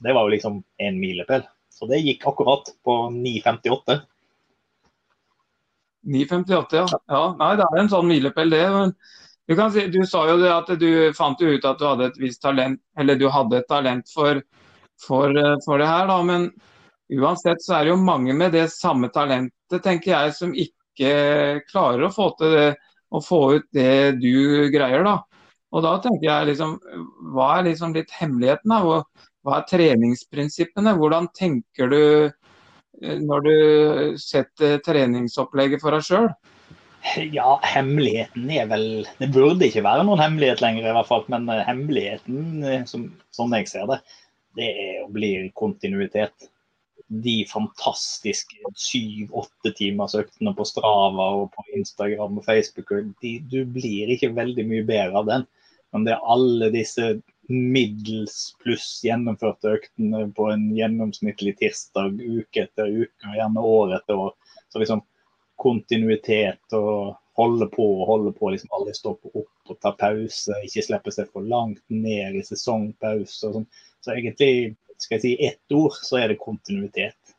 Det 0.00 0.14
var 0.16 0.24
jo 0.24 0.32
liksom 0.32 0.62
en 0.86 1.00
milepæl. 1.02 1.44
Så 1.70 1.86
det 1.90 2.00
gikk 2.00 2.24
akkurat 2.26 2.72
på 2.84 2.96
9.58. 3.12 4.00
9.58, 6.08 6.76
ja. 6.80 6.86
ja. 7.12 7.22
Nei, 7.38 7.54
det 7.60 7.66
er 7.68 7.82
en 7.82 7.92
sånn 7.92 8.08
milepæl, 8.08 8.52
det. 8.52 8.64
Du, 9.50 9.70
si, 9.74 9.86
du, 9.90 10.00
sa 10.06 10.24
jo 10.28 10.36
det 10.38 10.50
at 10.54 10.68
du 10.78 10.90
fant 11.16 11.40
jo 11.42 11.54
ut 11.56 11.64
at 11.66 11.78
du 11.80 11.86
hadde 11.88 12.10
et 12.10 12.18
visst 12.22 12.42
talent, 12.42 12.78
eller 12.98 13.18
du 13.18 13.26
hadde 13.32 13.58
et 13.58 13.68
talent 13.70 14.12
for, 14.14 14.38
for, 15.02 15.40
for 15.64 15.82
det 15.82 15.88
her, 15.90 16.06
da. 16.06 16.18
Men 16.22 16.50
uansett 17.18 17.64
så 17.64 17.80
er 17.80 17.88
det 17.88 17.94
jo 17.94 18.04
mange 18.04 18.36
med 18.36 18.54
det 18.54 18.68
samme 18.70 19.10
talentet, 19.10 19.82
tenker 19.82 20.14
jeg, 20.14 20.36
som 20.38 20.54
ikke 20.54 21.64
klarer 21.70 22.06
å 22.06 22.12
få 22.14 22.30
til 22.38 22.54
det, 22.54 22.70
å 23.10 23.22
få 23.24 23.40
ut 23.58 23.66
det 23.74 24.20
du 24.22 24.70
greier, 24.70 25.02
da. 25.06 25.18
Og 25.70 25.84
da 25.86 25.96
tenker 26.02 26.26
jeg 26.26 26.50
liksom, 26.50 26.78
hva 27.34 27.50
er 27.56 27.68
liksom 27.68 27.94
litt 27.94 28.10
hemmeligheten? 28.14 28.70
da? 28.70 29.02
Hva 29.46 29.58
er 29.60 29.66
treningsprinsippene? 29.70 30.94
Hvordan 30.98 31.28
tenker 31.36 31.90
du 31.90 32.00
eh, 32.26 33.18
når 33.22 33.46
du 33.46 33.54
setter 34.20 34.78
treningsopplegget 34.86 35.82
for 35.82 35.94
deg 35.94 36.06
sjøl? 36.06 36.30
Ja, 37.32 37.58
hemmeligheten 37.64 38.50
er 38.52 38.66
vel 38.68 38.86
Det 39.18 39.30
burde 39.32 39.66
ikke 39.66 39.84
være 39.84 40.04
noen 40.04 40.20
hemmelighet 40.20 40.62
lenger, 40.64 40.88
i 40.90 40.94
hvert 40.96 41.08
fall. 41.08 41.26
Men 41.32 41.48
eh, 41.52 41.64
hemmeligheten, 41.66 42.64
eh, 42.66 42.86
som, 42.88 43.08
sånn 43.34 43.54
jeg 43.56 43.68
ser 43.70 43.88
det, 43.90 44.00
det 44.58 44.70
er 44.70 44.96
å 45.04 45.12
bli 45.12 45.32
kontinuitet. 45.58 46.50
De 47.10 47.40
fantastiske 47.50 48.70
syv-åtte 48.78 49.72
timers 49.78 50.14
øktene 50.18 50.52
på 50.54 50.66
Strava 50.68 51.30
og 51.40 51.48
på 51.56 51.64
Instagram 51.80 52.38
og 52.38 52.46
Facebook, 52.46 52.92
de, 53.22 53.38
du 53.50 53.64
blir 53.66 54.12
ikke 54.14 54.34
veldig 54.36 54.66
mye 54.68 54.86
bedre 54.86 55.24
av 55.24 55.30
den. 55.30 55.48
Men 55.90 56.06
det 56.06 56.14
er 56.14 56.32
alle 56.36 56.70
disse 56.74 57.14
middels 57.50 58.52
pluss 58.62 59.00
gjennomførte 59.02 59.72
øktene 59.74 60.28
på 60.36 60.46
en 60.52 60.68
gjennomsnittlig 60.76 61.56
tirsdag 61.58 62.20
uke 62.20 62.68
etter 62.68 62.92
uke, 62.92 63.24
og 63.26 63.38
gjerne 63.40 63.64
år 63.72 63.96
etter 63.98 64.22
år. 64.28 64.36
Så 64.70 64.82
liksom 64.82 65.02
kontinuitet 65.60 66.76
og 66.76 67.16
holde 67.40 67.68
på 67.72 67.86
og 68.00 68.06
holde 68.08 68.32
på. 68.36 68.50
liksom 68.52 68.72
Aldri 68.76 68.94
stoppe 68.96 69.30
opp 69.32 69.72
og 69.72 69.78
ta 69.82 69.92
pause, 69.98 70.56
ikke 70.66 70.86
slippe 70.86 71.14
seg 71.14 71.30
for 71.32 71.46
langt 71.46 71.82
ned 71.88 72.38
i 72.38 72.44
sesongpause. 72.46 73.48
og 73.48 73.58
sånn. 73.58 73.68
Så 74.00 74.16
egentlig, 74.16 74.76
skal 74.98 75.18
jeg 75.18 75.24
si 75.24 75.34
ett 75.48 75.76
ord, 75.76 75.96
så 75.96 76.20
er 76.20 76.32
det 76.32 76.40
kontinuitet. 76.42 77.36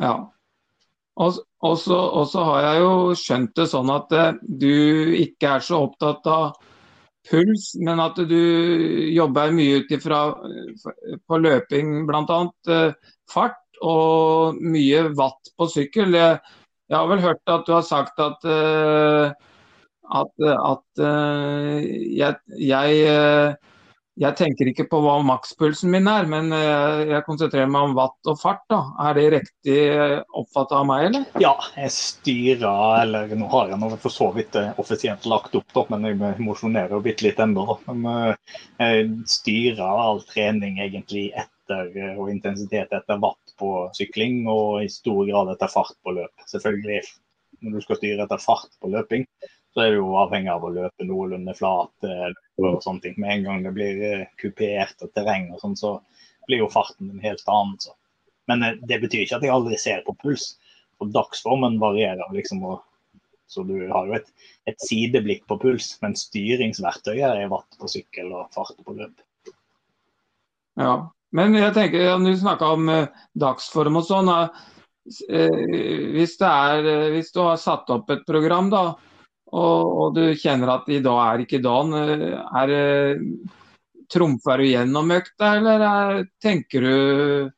Ja. 0.00 0.16
Og, 1.18 1.78
så 1.82 2.42
har 2.46 2.62
jeg 2.62 2.82
jo 2.84 2.90
skjønt 3.18 3.54
det 3.58 3.66
sånn 3.72 3.90
at 3.90 4.12
eh, 4.14 4.36
du 4.38 5.14
ikke 5.18 5.56
er 5.56 5.64
så 5.66 5.80
opptatt 5.88 6.28
av 6.30 6.52
puls, 7.28 7.72
men 7.82 8.00
at 8.00 8.20
du 8.30 8.38
jobber 9.12 9.50
mye 9.56 9.82
ut 9.82 9.90
ifra 9.92 10.20
på 11.26 11.40
løping 11.42 12.06
bl.a. 12.08 12.38
Eh, 12.70 13.10
fart 13.28 13.82
og 13.84 14.62
mye 14.62 15.08
watt 15.18 15.50
på 15.58 15.68
sykkel. 15.70 16.14
Jeg, 16.88 16.94
jeg, 16.94 16.98
har 16.98 17.08
vel 17.12 17.24
hørt 17.24 17.54
at 17.54 17.66
du 17.68 17.72
har 17.76 17.86
sagt 17.86 18.20
at, 18.24 18.44
eh, 18.48 19.32
at, 20.18 20.46
at 20.72 21.02
eh, 21.04 21.88
jeg, 22.16 22.38
jeg 22.58 23.58
jeg 24.18 24.34
tenker 24.34 24.66
ikke 24.66 24.88
på 24.90 24.98
hva 25.04 25.18
makspulsen 25.22 25.92
min 25.92 26.08
er, 26.10 26.26
men 26.30 26.50
eh, 26.54 27.04
jeg 27.12 27.24
konsentrerer 27.26 27.68
meg 27.70 27.90
om 27.90 27.94
watt 27.98 28.30
og 28.30 28.38
fart. 28.40 28.64
da. 28.70 28.80
Er 29.06 29.14
det 29.14 29.26
riktig 29.36 29.76
oppfatta 30.40 30.80
av 30.80 30.88
meg, 30.88 31.04
eller? 31.08 31.26
Ja, 31.42 31.52
jeg 31.78 31.92
styrer, 31.94 33.04
eller 33.04 33.30
nå 33.38 33.50
har 33.52 33.70
jeg 33.70 33.78
noe 33.78 33.98
for 34.02 34.14
så 34.14 34.32
vidt 34.34 34.58
eh, 34.58 34.72
offisielt 34.82 35.28
lagt 35.30 35.54
opp, 35.58 35.68
da, 35.76 35.84
men 35.94 36.08
jeg 36.08 36.42
mosjonerer 36.42 37.04
bitte 37.04 37.28
litt 37.28 37.38
ennå. 37.42 37.78
Eh, 37.94 38.58
jeg 38.82 39.06
styrer 39.38 40.02
all 40.08 40.24
trening 40.26 40.82
egentlig 40.82 41.28
etter, 41.38 41.92
og 42.16 42.32
intensitet 42.32 42.90
etter 42.96 43.22
watt 43.22 43.47
på 43.60 43.70
sykling, 43.96 44.42
og 44.50 44.84
i 44.84 44.90
stor 44.92 45.22
grad 45.28 45.52
etter 45.52 45.70
fart 45.72 45.96
på 46.04 46.14
løp. 46.16 46.46
Selvfølgelig, 46.50 47.02
når 47.64 47.78
du 47.78 47.84
skal 47.84 47.98
styre 48.00 48.26
etter 48.26 48.42
fart 48.42 48.74
på 48.82 48.90
løping, 48.92 49.26
så 49.74 49.84
er 49.84 49.92
du 49.92 50.00
jo 50.00 50.16
avhengig 50.18 50.50
av 50.52 50.64
å 50.64 50.72
løpe 50.74 51.06
noenlunde 51.06 51.54
flat 51.58 52.06
eh, 52.08 52.30
og 52.62 52.80
sånne 52.82 53.04
ting. 53.04 53.18
Med 53.20 53.34
en 53.34 53.44
gang 53.46 53.64
det 53.66 53.74
blir 53.76 54.04
eh, 54.08 54.28
kupert 54.40 55.04
og 55.04 55.12
terreng 55.14 55.50
og 55.52 55.60
sånn, 55.62 55.76
så 55.78 55.92
blir 56.48 56.64
jo 56.64 56.70
farten 56.72 57.12
en 57.12 57.22
helt 57.22 57.44
annen. 57.46 57.76
Så. 57.82 57.94
Men 58.50 58.64
eh, 58.64 58.78
det 58.88 59.00
betyr 59.04 59.24
ikke 59.24 59.38
at 59.38 59.46
jeg 59.46 59.54
aldri 59.54 59.78
ser 59.80 60.04
på 60.06 60.16
puls. 60.22 60.54
Og 60.98 61.12
dagsformen 61.14 61.78
varierer 61.82 62.34
liksom. 62.34 62.64
Og, 62.66 62.80
så 63.48 63.62
du 63.64 63.76
har 63.92 64.08
jo 64.08 64.16
et, 64.16 64.26
et, 64.68 64.76
sideblikk 64.82 65.46
på 65.48 65.56
puls, 65.62 65.92
men 66.02 66.16
styringsverktøyet 66.18 67.38
er 67.44 67.52
vatt 67.52 67.78
på 67.80 67.88
sykkel 67.88 68.34
og 68.34 68.50
fart 68.56 68.76
på 68.84 68.96
løp. 68.98 69.22
Ja, 70.78 70.96
men 71.36 71.58
jeg 71.58 71.74
tenker, 71.76 72.06
ja, 72.06 72.16
du 72.20 72.32
snakka 72.36 72.72
om 72.76 72.88
uh, 72.92 73.26
dagsform 73.36 74.00
og 74.00 74.06
sånn. 74.08 74.30
Uh, 74.32 74.48
hvis, 76.14 76.38
er, 76.44 76.84
uh, 76.84 77.10
hvis, 77.14 77.32
du 77.34 77.42
har 77.44 77.60
satt 77.60 77.90
opp 77.92 78.10
et 78.14 78.24
program, 78.28 78.70
da, 78.72 78.84
og, 79.48 79.92
og, 79.92 80.16
du 80.16 80.36
kjenner 80.36 80.74
at 80.74 80.90
i 80.92 81.00
dag 81.04 81.20
er 81.24 81.44
ikke 81.44 81.62
dagen. 81.64 81.94
Eh, 81.96 82.34
er, 82.62 83.20
trumfer 84.12 84.60
du 84.60 84.68
gjennom 84.70 85.12
økta, 85.12 85.54
eller 85.58 85.84
er, 85.84 86.18
tenker 86.40 86.84
du 86.84 87.50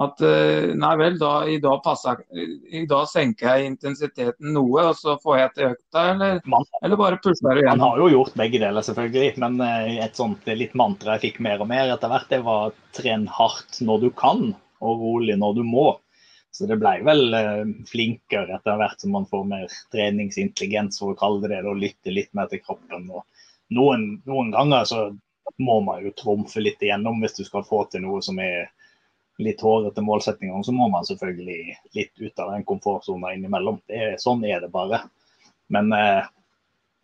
at 0.00 0.22
eh, 0.24 0.70
nei 0.78 0.92
vel, 0.96 1.18
da, 1.20 1.30
i, 1.48 1.58
dag 1.60 1.82
passer, 1.84 2.22
i 2.32 2.84
dag 2.88 3.08
senker 3.10 3.50
jeg 3.50 3.72
intensiteten 3.72 4.54
noe, 4.54 4.86
og 4.88 4.96
så 4.96 5.18
får 5.20 5.38
jeg 5.38 5.52
til 5.56 5.66
økta, 5.68 6.04
eller, 6.14 6.38
man, 6.48 6.64
eller 6.80 7.00
bare 7.00 7.18
pusher 7.20 7.60
igjen? 7.60 7.76
Man 7.76 7.84
har 7.84 8.00
jo 8.00 8.08
gjort 8.14 8.38
begge 8.40 8.62
deler, 8.62 8.86
selvfølgelig. 8.86 9.34
Men 9.44 9.60
eh, 9.66 9.98
et 10.06 10.16
sånt 10.16 10.48
litt 10.48 10.72
mantra 10.78 11.18
jeg 11.18 11.26
fikk 11.26 11.42
mer 11.44 11.60
og 11.60 11.68
mer 11.72 11.92
etter 11.92 12.12
hvert, 12.12 12.30
det 12.32 12.40
var 12.46 12.72
tren 12.96 13.28
hardt 13.28 13.82
når 13.84 14.06
du 14.06 14.08
kan, 14.16 14.48
og 14.80 15.04
rolig 15.04 15.36
når 15.40 15.60
du 15.60 15.62
må. 15.68 15.86
Så 16.52 16.68
det 16.68 16.80
ble 16.80 16.98
vel 17.04 17.36
eh, 17.36 17.64
flinkere 17.88 18.56
etter 18.56 18.80
hvert 18.80 19.00
som 19.00 19.12
man 19.18 19.28
får 19.28 19.44
mer 19.48 19.78
treningsintelligens, 19.92 21.02
for 21.04 21.12
å 21.12 21.20
kalle 21.20 21.44
det 21.44 21.52
det, 21.58 21.66
og 21.68 21.84
lytte 21.84 22.16
litt 22.16 22.32
mer 22.36 22.48
til 22.48 22.64
kroppen. 22.64 23.10
Og 23.12 23.28
noen, 23.76 24.08
noen 24.24 24.56
ganger 24.56 24.88
så 24.88 25.10
må 25.60 25.82
man 25.84 26.00
jo 26.00 26.16
trumfe 26.16 26.62
litt 26.64 26.80
igjennom 26.80 27.20
hvis 27.20 27.36
du 27.36 27.44
skal 27.44 27.64
få 27.68 27.84
til 27.92 28.06
noe 28.06 28.24
som 28.24 28.40
er 28.40 28.70
litt 29.38 29.62
hårete 29.64 30.02
målsettinger, 30.04 30.62
Så 30.62 30.72
må 30.72 30.88
man 30.92 31.06
selvfølgelig 31.08 31.76
litt 31.96 32.12
ut 32.20 32.38
av 32.38 32.52
den 32.52 32.64
komfortsona 32.68 33.32
innimellom. 33.34 33.80
Det 33.88 33.96
er, 33.96 34.16
sånn 34.20 34.44
er 34.44 34.60
det 34.60 34.68
bare. 34.74 35.02
Men 35.72 35.92
eh, 35.96 36.26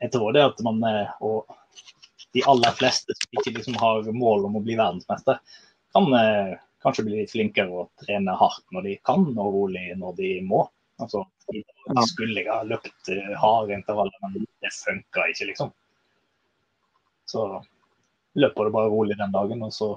jeg 0.04 0.12
tror 0.12 0.34
det 0.36 0.44
at 0.44 0.60
man 0.66 0.82
eh, 0.84 1.14
og 1.24 1.48
de 2.36 2.44
aller 2.44 2.74
fleste 2.76 3.14
som 3.16 3.40
ikke 3.40 3.54
liksom 3.56 3.78
har 3.80 4.08
mål 4.12 4.46
om 4.48 4.58
å 4.58 4.64
bli 4.64 4.76
verdensmester, 4.78 5.40
kan 5.96 6.08
eh, 6.14 6.58
kanskje 6.84 7.06
bli 7.06 7.22
litt 7.22 7.32
flinkere 7.32 7.82
og 7.82 8.04
trene 8.04 8.36
hardt 8.38 8.66
når 8.74 8.86
de 8.86 8.98
kan, 9.08 9.24
og 9.32 9.54
rolig 9.54 9.86
når 9.98 10.18
de 10.20 10.32
må. 10.44 10.66
Altså, 10.98 11.24
de 11.48 11.62
skulle 12.10 12.42
jeg 12.42 12.50
ha 12.50 12.60
løpt 12.66 13.10
eh, 13.14 13.32
harde 13.40 13.76
intervaller, 13.78 14.14
men 14.26 14.44
det 14.44 14.74
funka 14.74 15.28
ikke, 15.32 15.48
liksom. 15.52 15.72
Så 17.28 17.46
løper 18.38 18.68
du 18.68 18.74
bare 18.76 18.92
rolig 18.92 19.18
den 19.18 19.34
dagen, 19.34 19.64
og 19.64 19.72
så 19.74 19.90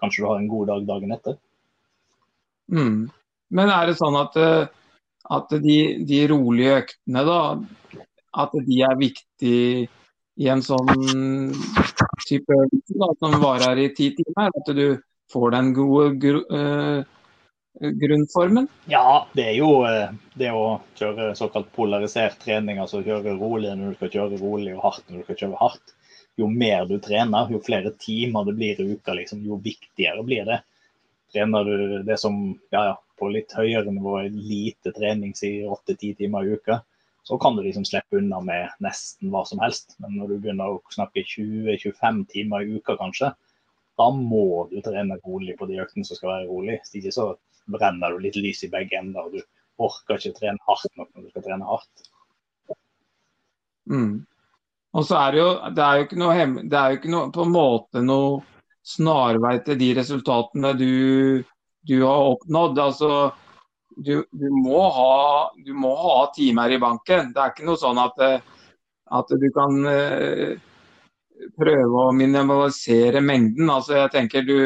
kanskje 0.00 0.22
du 0.22 0.28
har 0.30 0.40
en 0.40 0.50
god 0.50 0.70
dag 0.72 0.88
dagen 0.88 1.14
etter. 1.14 1.38
Mm. 2.72 3.08
Men 3.54 3.72
er 3.72 3.88
det 3.88 3.98
sånn 3.98 4.16
at, 4.20 4.36
eh, 4.36 4.68
at 5.38 5.52
de, 5.62 5.78
de, 6.08 6.22
rolige 6.30 6.80
øktene, 6.82 7.24
da, 7.28 7.40
at 8.44 8.56
de 8.66 8.80
er 8.84 8.98
viktige 9.00 9.88
i 10.38 10.48
en 10.52 10.62
sånn 10.62 10.90
type 12.28 12.54
øvelse 12.54 12.98
da, 13.00 13.12
som 13.20 13.38
varer 13.42 13.80
i 13.82 13.92
ti 13.96 14.12
timer? 14.16 14.52
At 14.60 14.72
du 14.76 15.00
får 15.32 15.54
den 15.56 15.72
gode 15.76 16.12
gru, 16.22 16.40
uh, 16.52 17.02
grunnformen? 18.02 18.68
Ja, 18.88 19.26
det 19.36 19.48
er 19.50 19.56
jo 19.58 19.72
uh, 19.84 20.14
det 20.38 20.52
å 20.54 20.78
kjøre 20.98 21.32
såkalt 21.38 21.72
polarisert 21.76 22.38
trening, 22.44 22.80
altså 22.80 23.02
kjøre 23.04 23.36
rolig 23.40 23.74
når 23.74 23.92
du 23.92 23.98
skal 23.98 24.14
kjøre 24.14 24.40
rolig 24.40 24.76
og 24.76 24.84
hardt 24.86 25.08
når 25.08 25.20
du 25.20 25.28
skal 25.28 25.40
kjøre 25.42 25.62
hardt. 25.64 25.94
Jo 26.38 26.46
mer 26.52 26.86
du 26.86 27.00
trener, 27.02 27.50
jo 27.50 27.58
flere 27.64 27.90
timer 27.98 28.46
det 28.46 28.54
blir 28.60 28.80
i 28.80 28.92
uka, 28.94 29.16
liksom, 29.18 29.42
jo 29.42 29.58
viktigere 29.64 30.22
blir 30.22 30.46
det. 30.46 30.62
Trener 31.32 31.64
du 31.64 32.02
det 32.06 32.16
som 32.20 32.38
ja, 32.72 32.84
ja, 32.90 32.94
på 33.18 33.28
litt 33.32 33.52
høyere 33.56 33.90
nivå 33.90 34.14
er 34.20 34.30
lite 34.32 34.92
trening, 34.96 35.34
si 35.36 35.58
åtte-ti 35.66 36.14
timer 36.16 36.46
i 36.46 36.54
uka, 36.56 36.78
så 37.28 37.36
kan 37.42 37.56
du 37.56 37.62
liksom 37.64 37.84
slippe 37.84 38.20
unna 38.20 38.40
med 38.40 38.78
nesten 38.84 39.32
hva 39.32 39.42
som 39.48 39.60
helst. 39.60 39.98
Men 40.00 40.16
når 40.16 40.30
du 40.30 40.38
begynner 40.38 40.72
å 40.72 40.94
snakke 40.94 41.26
20-25 41.26 42.22
timer 42.32 42.64
i 42.64 42.78
uka, 42.78 42.96
kanskje, 43.00 43.34
da 43.98 44.06
må 44.14 44.68
du 44.70 44.78
trene 44.84 45.18
rolig 45.26 45.58
på 45.58 45.68
de 45.68 45.80
øktene 45.82 46.06
som 46.08 46.16
skal 46.16 46.32
være 46.32 46.48
rolig. 46.48 46.78
Hvis 46.80 47.00
ikke 47.02 47.14
så 47.18 47.28
brenner 47.68 48.14
du 48.14 48.22
litt 48.24 48.38
lys 48.38 48.62
i 48.64 48.72
begge 48.72 48.96
ender, 48.96 49.26
og 49.26 49.36
du 49.36 49.84
orker 49.84 50.16
ikke 50.16 50.38
trene 50.38 50.64
hardt 50.66 50.94
nok 50.96 51.10
når 51.12 51.26
du 51.26 51.32
skal 51.34 51.44
trene 51.44 51.68
hardt. 51.68 52.08
Mm. 53.88 54.14
Og 54.96 55.04
så 55.04 55.18
er 55.20 55.34
det 55.34 55.42
jo, 55.42 55.50
det 55.76 55.84
er 55.84 55.98
jo 55.98 56.06
ikke 56.06 56.20
noe, 56.22 56.46
det 56.64 56.78
er 56.78 56.92
jo 56.92 57.00
ikke 57.00 57.12
noe 57.12 57.32
på 57.34 57.44
en 57.44 57.52
måte 57.52 58.04
noe 58.04 58.38
snarvei 58.88 59.58
til 59.66 59.78
de 59.80 59.90
resultatene 59.98 60.72
du, 60.78 61.44
du 61.88 61.96
har 62.02 62.32
oppnådd. 62.32 62.80
Altså, 62.84 63.10
du, 63.96 64.14
du, 64.30 64.48
må 64.54 64.86
ha, 64.94 65.50
du, 65.64 65.74
må 65.74 65.92
ha, 65.98 66.16
timer 66.36 66.74
i 66.74 66.80
banken. 66.82 67.32
Det 67.34 67.42
er 67.42 67.54
ikke 67.54 67.68
noe 67.68 67.80
sånn 67.80 68.00
at, 68.02 68.24
at 69.20 69.38
du 69.42 69.48
kan 69.54 69.78
prøve 71.58 72.04
å 72.04 72.12
minimalisere 72.16 73.22
mengden. 73.24 73.70
Altså 73.70 73.98
jeg 73.98 74.12
tenker 74.14 74.46
du, 74.46 74.58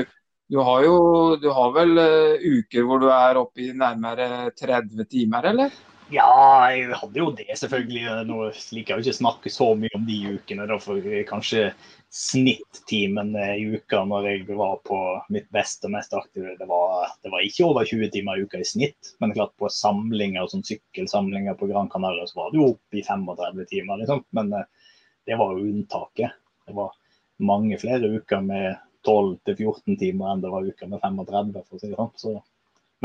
du 0.52 0.61
har 0.64 0.85
jo 0.87 0.99
du 1.41 1.49
har 1.55 1.73
vel 1.76 1.97
uker 2.43 2.87
hvor 2.87 3.02
du 3.02 3.09
er 3.12 3.41
oppe 3.41 3.69
i 3.69 3.73
nærmere 3.76 4.52
30 4.59 5.09
timer, 5.09 5.50
eller? 5.52 5.81
Ja, 6.12 6.69
jeg 6.69 6.93
hadde 6.93 7.21
jo 7.23 7.31
det, 7.33 7.49
selvfølgelig. 7.57 8.05
Nå 8.29 8.50
liker 8.75 8.93
jeg 8.93 8.99
jo 8.99 9.05
ikke 9.07 9.17
snakke 9.17 9.52
så 9.52 9.71
mye 9.79 9.97
om 9.97 10.05
de 10.05 10.19
ukene. 10.35 10.67
Da, 10.69 10.76
for 10.83 11.00
kanskje 11.29 11.71
snittimen 12.12 13.31
i 13.37 13.64
uka 13.73 14.02
når 14.04 14.26
jeg 14.28 14.57
var 14.59 14.76
på 14.85 14.99
mitt 15.33 15.47
beste 15.54 15.88
og 15.88 15.95
mest 15.95 16.12
aktive, 16.12 16.52
det 16.59 16.66
var, 16.69 17.09
det 17.25 17.33
var 17.33 17.45
ikke 17.47 17.64
over 17.71 17.88
20 17.88 18.11
timer 18.12 18.37
i 18.37 18.45
uka 18.45 18.61
i 18.61 18.66
snitt. 18.69 19.14
Men 19.23 19.33
klart 19.33 19.54
på 19.57 19.71
samlinger, 19.73 20.45
sånn 20.52 20.66
sykkelsamlinger 20.69 21.57
på 21.57 21.71
Gran 21.71 21.88
Canaria, 21.92 22.26
så 22.28 22.42
var 22.42 22.52
det 22.52 22.61
jo 22.61 22.69
oppe 22.75 23.00
i 23.00 23.04
35 23.07 23.64
timer. 23.71 24.02
liksom. 24.02 24.25
Men 24.37 24.52
eh, 24.59 24.92
det 25.25 25.38
var 25.40 25.57
jo 25.57 25.64
unntaket. 25.71 26.37
Det 26.69 26.76
var 26.76 26.92
mange 27.40 27.81
flere 27.81 28.12
uker 28.19 28.45
med 28.45 28.76
12-14 29.09 29.97
timer 29.99 30.35
enn 30.35 30.45
det 30.45 30.52
var 30.52 30.69
uker 30.69 30.92
med 30.92 31.00
35, 31.00 31.54
for 31.64 31.78
å 31.78 31.81
si 31.81 31.90
det 31.95 31.97
sånn. 31.97 32.12
Så, 32.21 32.35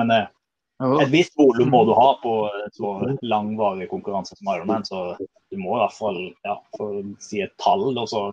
men 0.02 0.12
eh, 0.18 0.28
et 0.78 1.10
visst 1.10 1.34
volum 1.38 1.72
må 1.74 1.82
du 1.88 1.94
ha 1.98 2.10
på 2.22 2.32
så 2.76 2.92
langvarig 3.26 3.88
konkurranse 3.90 4.36
som 4.38 4.52
Ironman. 4.54 4.86
Så 4.86 5.18
du 5.50 5.58
må 5.58 5.74
i 5.74 5.82
hvert 5.82 5.98
fall 5.98 6.20
ja, 6.46 6.58
for 6.78 7.00
å 7.00 7.04
si 7.24 7.42
et 7.42 7.56
tall, 7.62 7.90
og 7.98 8.06
så 8.12 8.28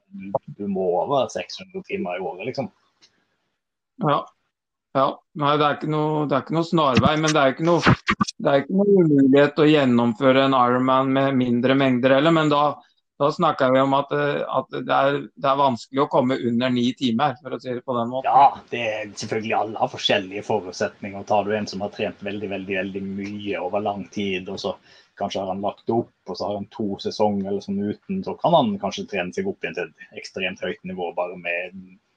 du 0.59 0.67
må 0.69 0.91
over 1.01 1.31
600 1.33 1.85
timer 1.89 2.19
i 2.19 2.25
året, 2.25 2.45
liksom. 2.51 2.69
Ja. 4.05 4.19
ja. 4.99 5.07
Nei, 5.41 5.55
det 5.57 5.67
er, 5.67 5.79
ikke 5.79 5.93
noe, 5.95 6.25
det 6.29 6.37
er 6.37 6.45
ikke 6.45 6.59
noe 6.59 6.69
snarvei, 6.69 7.15
men 7.23 7.33
det 7.33 7.41
er 7.41 7.55
ikke 7.55 7.69
noe, 7.71 7.95
det 8.37 8.51
er 8.51 8.65
ikke 8.65 8.81
noe 8.81 9.07
mulighet 9.09 9.63
å 9.65 9.71
gjennomføre 9.71 10.49
en 10.49 10.59
Ironman 10.59 11.15
med 11.17 11.39
mindre 11.41 11.79
mengder 11.81 12.19
heller. 12.19 12.35
Men 12.43 12.53
da, 12.53 12.65
da 13.18 13.33
snakker 13.33 13.71
vi 13.71 13.80
om 13.80 13.92
at, 13.94 14.12
eh, 14.12 14.40
at 14.42 14.73
det, 14.73 14.94
er, 14.94 15.18
det, 15.35 15.47
er, 15.47 15.59
vanskelig 15.59 16.02
å 16.02 16.09
komme 16.11 16.38
under 16.49 16.73
ni 16.75 16.88
timer, 16.99 17.37
for 17.42 17.54
å 17.54 17.61
si 17.62 17.71
det 17.71 17.85
på 17.87 17.94
den 17.94 18.11
måten. 18.11 18.26
Ja, 18.30 18.59
det 18.73 18.83
er 18.83 19.12
selvfølgelig 19.12 19.54
alle 19.59 19.83
har 19.83 19.92
forskjellige 19.92 20.42
forutsetninger. 20.49 21.26
Tar 21.28 21.47
du 21.47 21.54
en 21.54 21.68
som 21.71 21.85
har 21.85 21.92
trent 21.94 22.25
veldig 22.26 22.50
veldig, 22.50 22.76
veldig 22.80 23.02
mye 23.06 23.62
over 23.62 23.85
lang 23.87 24.02
tid, 24.14 24.50
og 24.50 24.59
så 24.62 24.75
kanskje 25.21 25.44
har 25.44 25.52
han 25.52 25.62
lagt 25.62 25.90
opp, 25.94 26.11
og 26.26 26.37
så 26.38 26.49
har 26.49 26.59
han 26.59 26.66
to 26.75 26.88
sesonger 27.02 27.52
eller 27.52 27.62
sånn 27.62 27.78
uten, 27.85 28.25
så 28.26 28.35
kan 28.40 28.56
han 28.56 28.75
kanskje 28.83 29.06
trene 29.12 29.37
seg 29.37 29.47
opp 29.47 29.62
igjen 29.62 29.76
til 29.78 29.92
et 29.92 30.18
ekstremt 30.18 30.64
høyt 30.64 30.83
nivå 30.83 31.12
bare 31.14 31.38
med 31.38 31.76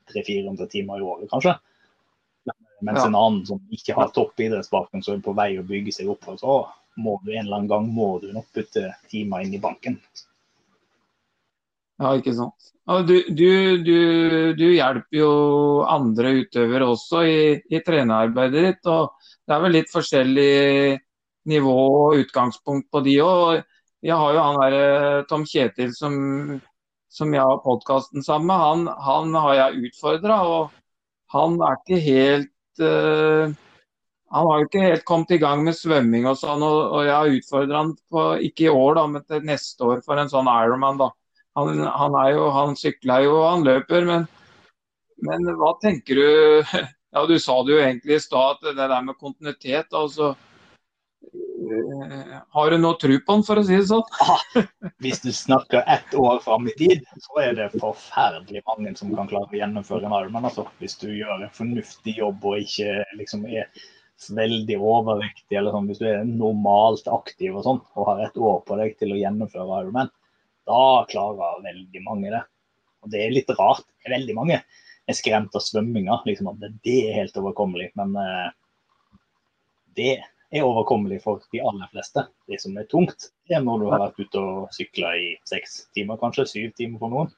300-400 0.09 0.71
timer 0.71 1.03
i 1.03 1.05
året, 1.05 1.29
kanskje. 1.29 1.53
Mens 2.81 3.01
ja. 3.01 3.07
en 3.09 3.17
annen 3.17 3.45
som 3.45 3.61
ikke 3.73 3.93
har 3.97 4.09
topp 4.13 4.41
idrettsbakgrunn, 4.41 5.05
som 5.05 5.17
er 5.17 5.25
på 5.25 5.33
vei 5.37 5.51
å 5.61 5.65
bygge 5.65 5.93
seg 5.93 6.09
opp, 6.13 6.25
så 6.41 6.57
må 6.97 7.19
du 7.23 7.31
en 7.35 7.45
eller 7.45 7.59
annen 7.59 7.69
gang 7.69 7.87
må 7.93 8.15
du 8.21 8.31
nok 8.33 8.49
putte 8.53 8.89
timer 9.11 9.45
inn 9.45 9.53
i 9.53 9.61
banken. 9.61 9.99
Ja, 11.97 12.13
ikke 12.13 12.33
sant. 12.37 12.67
Du, 12.87 13.15
du, 13.35 13.49
du, 13.83 13.95
du, 14.55 14.67
hjelper 14.71 15.17
jo 15.17 15.31
andre 15.89 16.35
utøvere 16.43 16.85
også 16.93 17.23
i, 17.27 17.39
i 17.73 17.81
trenerarbeidet 17.83 18.63
ditt. 18.67 18.87
og 18.87 19.17
Det 19.43 19.55
er 19.55 19.63
vel 19.65 19.75
litt 19.75 19.91
forskjellig 19.91 20.53
nivå 21.51 21.75
og 22.05 22.21
utgangspunkt 22.21 22.87
på 22.93 23.01
de 23.03 23.17
òg. 23.25 23.65
Jeg 24.05 24.15
har 24.15 24.33
jo 24.35 24.45
han 24.45 24.61
der 24.61 24.77
eh, 24.77 25.25
Tom 25.27 25.43
Kjetil 25.49 25.91
som, 25.97 26.15
som 27.09 27.33
jeg 27.33 27.43
har 27.43 27.63
podkasten 27.65 28.23
sammen 28.23 28.51
med. 28.53 28.61
Han, 28.61 28.87
han, 29.09 29.37
har 29.41 29.59
jeg 29.61 29.89
utfordra, 29.89 30.41
og 30.45 30.69
han 31.33 31.57
er 31.65 31.79
ikke 31.81 32.01
helt 32.05 32.83
uh, 32.83 33.51
Han 34.31 34.47
har 34.47 34.59
jo 34.61 34.67
ikke 34.67 34.83
helt 34.85 35.05
kommet 35.07 35.31
i 35.33 35.41
gang 35.41 35.63
med 35.65 35.75
svømming 35.75 36.27
og 36.29 36.37
sånn, 36.39 36.63
og, 36.63 36.79
og 36.93 37.05
jeg 37.07 37.15
har 37.15 37.37
utfordra 37.39 37.81
han 37.81 37.93
på, 38.11 38.25
ikke 38.47 38.67
i 38.67 38.73
år, 38.73 38.99
da, 38.99 39.05
men 39.11 39.23
til 39.25 39.47
neste 39.47 39.87
år 39.87 40.03
for 40.05 40.19
en 40.19 40.31
sånn 40.31 40.51
Ironman. 40.51 40.99
da 41.01 41.09
han, 41.57 41.79
han, 41.79 42.15
er 42.21 42.35
jo, 42.35 42.49
han 42.53 42.75
sykler 42.77 43.23
jo 43.25 43.37
han 43.41 43.63
løper, 43.65 44.05
men, 44.05 44.27
men, 45.25 45.49
hva 45.57 45.73
tenker 45.81 46.21
du 46.21 46.27
Ja, 47.15 47.23
Du 47.25 47.37
sa 47.39 47.55
det 47.63 47.71
jo 47.71 47.79
egentlig 47.81 48.17
i 48.17 48.21
stad, 48.21 48.59
det 48.61 48.75
der 48.77 49.01
med 49.01 49.17
kontinuitet. 49.17 49.93
altså 49.95 50.35
eh, 51.23 52.33
har 52.53 52.69
du 52.69 52.77
noe 52.77 52.97
tro 53.01 53.15
på 53.15 53.37
den, 53.37 53.45
for 53.47 53.57
å 53.57 53.63
si 53.65 53.77
det 53.79 53.87
sånn? 53.89 54.03
Ah, 54.27 54.43
hvis 55.01 55.23
du 55.23 55.31
snakker 55.33 55.87
ett 55.87 56.13
år 56.13 56.43
fram 56.43 56.67
i 56.67 56.75
tid, 56.77 57.07
så 57.23 57.41
er 57.41 57.55
det 57.57 57.71
forferdelig 57.79 58.61
mange 58.67 58.93
som 58.99 59.15
kan 59.17 59.31
klare 59.31 59.49
å 59.49 59.61
gjennomføre 59.61 60.05
en 60.05 60.17
Ironman. 60.19 60.49
Altså, 60.51 60.67
hvis 60.83 60.99
du 61.01 61.07
gjør 61.09 61.47
en 61.47 61.55
fornuftig 61.55 62.19
jobb 62.19 62.45
og 62.45 62.67
ikke 62.67 62.99
liksom 63.17 63.47
er 63.47 63.71
veldig 64.37 64.77
overvektig, 64.77 65.57
eller 65.57 65.73
sånn, 65.73 65.89
hvis 65.89 66.03
du 66.03 66.07
er 66.11 66.27
normalt 66.27 67.07
aktiv 67.09 67.55
og 67.55 67.65
sånn, 67.65 67.81
og 67.95 68.11
har 68.11 68.27
et 68.27 68.37
år 68.51 68.61
på 68.67 68.77
deg 68.83 68.99
til 68.99 69.15
å 69.15 69.21
gjennomføre 69.23 69.81
Ironman, 69.81 70.13
da 70.67 71.07
klarer 71.09 71.63
veldig 71.65 72.03
mange 72.05 72.31
det. 72.33 72.43
Og 73.03 73.11
det 73.13 73.23
er 73.23 73.35
litt 73.35 73.51
rart. 73.57 73.85
Veldig 74.07 74.35
mange 74.35 74.61
er 75.07 75.15
skremt 75.15 75.55
av 75.55 75.63
svømminga. 75.63 76.21
Liksom 76.27 76.49
at 76.51 76.63
det 76.83 76.97
er 77.07 77.19
helt 77.21 77.37
overkommelig. 77.39 77.91
Men 77.99 78.15
eh, 78.19 78.49
det 79.97 80.11
er 80.51 80.65
overkommelig 80.65 81.21
for 81.23 81.43
de 81.53 81.61
aller 81.63 81.89
fleste. 81.91 82.25
Det 82.47 82.59
som 82.61 82.77
er 82.79 82.87
tungt, 82.91 83.29
det 83.47 83.57
er 83.57 83.63
når 83.65 83.83
du 83.83 83.89
har 83.91 84.03
vært 84.05 84.19
ute 84.19 84.41
og 84.43 84.75
sykla 84.75 85.13
i 85.19 85.29
seks 85.47 85.85
timer, 85.95 86.19
kanskje 86.21 86.47
syv 86.51 86.75
timer 86.77 87.01
for 87.03 87.13
noen. 87.13 87.33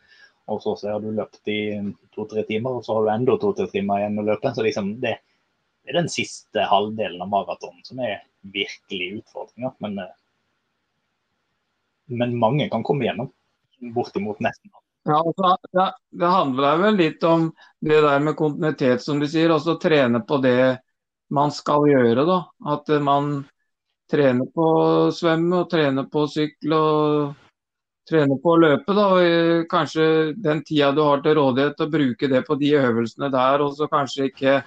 Og 0.49 0.61
så 0.63 0.73
har 0.89 1.01
du 1.03 1.11
løpt 1.13 1.49
i 1.51 1.77
to-tre 2.15 2.43
timer, 2.47 2.79
og 2.79 2.85
så 2.85 2.97
har 2.97 3.05
du 3.05 3.11
enda 3.13 3.35
to-tre 3.41 3.67
timer 3.69 4.01
igjen 4.01 4.21
å 4.21 4.25
løpe. 4.31 4.53
Så 4.55 4.65
liksom 4.65 4.95
det, 5.03 5.19
det, 5.83 5.93
er 5.93 6.01
den 6.01 6.09
siste 6.09 6.65
halvdelen 6.71 7.21
av 7.21 7.29
maratonen 7.29 7.85
som 7.85 8.01
er 8.01 8.23
virkelig 8.55 9.19
utfordringa. 9.19 9.75
Men 9.85 10.01
uh, 10.01 10.09
men 12.10 12.38
mange 12.39 12.69
kan 12.69 12.84
komme 12.84 13.06
gjennom. 13.08 13.32
Bortimot 13.95 14.39
nesten. 14.43 14.72
Ja, 15.08 15.22
altså, 15.24 15.56
det, 15.72 15.86
det 16.19 16.30
handler 16.30 16.82
vel 16.82 16.98
litt 17.00 17.24
om 17.24 17.50
det 17.82 18.02
der 18.04 18.19
med 18.19 18.36
kontinuitet, 18.38 19.04
som 19.04 19.19
du 19.19 19.28
sier. 19.30 19.54
Også 19.56 19.78
trene 19.82 20.22
på 20.28 20.41
det 20.43 20.80
man 21.34 21.54
skal 21.56 21.88
gjøre. 21.89 22.26
da. 22.28 22.39
At 22.76 22.91
man 23.04 23.43
trener 24.12 24.50
på 24.54 24.65
å 24.65 25.12
svømme 25.15 25.63
og 25.63 25.69
trener 25.72 26.10
på 26.10 26.26
å 26.26 26.32
sykle 26.32 26.82
og 26.82 27.45
trene 28.10 28.39
på 28.41 28.56
å 28.56 28.60
løpe. 28.60 28.98
da, 28.98 29.08
og 29.15 29.69
Kanskje 29.72 30.10
den 30.36 30.65
tida 30.67 30.91
du 30.91 31.04
har 31.06 31.24
til 31.24 31.38
rådighet, 31.39 31.86
å 31.86 31.93
bruke 31.93 32.30
det 32.32 32.43
på 32.48 32.58
de 32.60 32.74
øvelsene 32.82 33.32
der. 33.34 33.63
Og 33.63 33.78
så 33.78 33.88
kanskje 33.91 34.30
ikke 34.34 34.60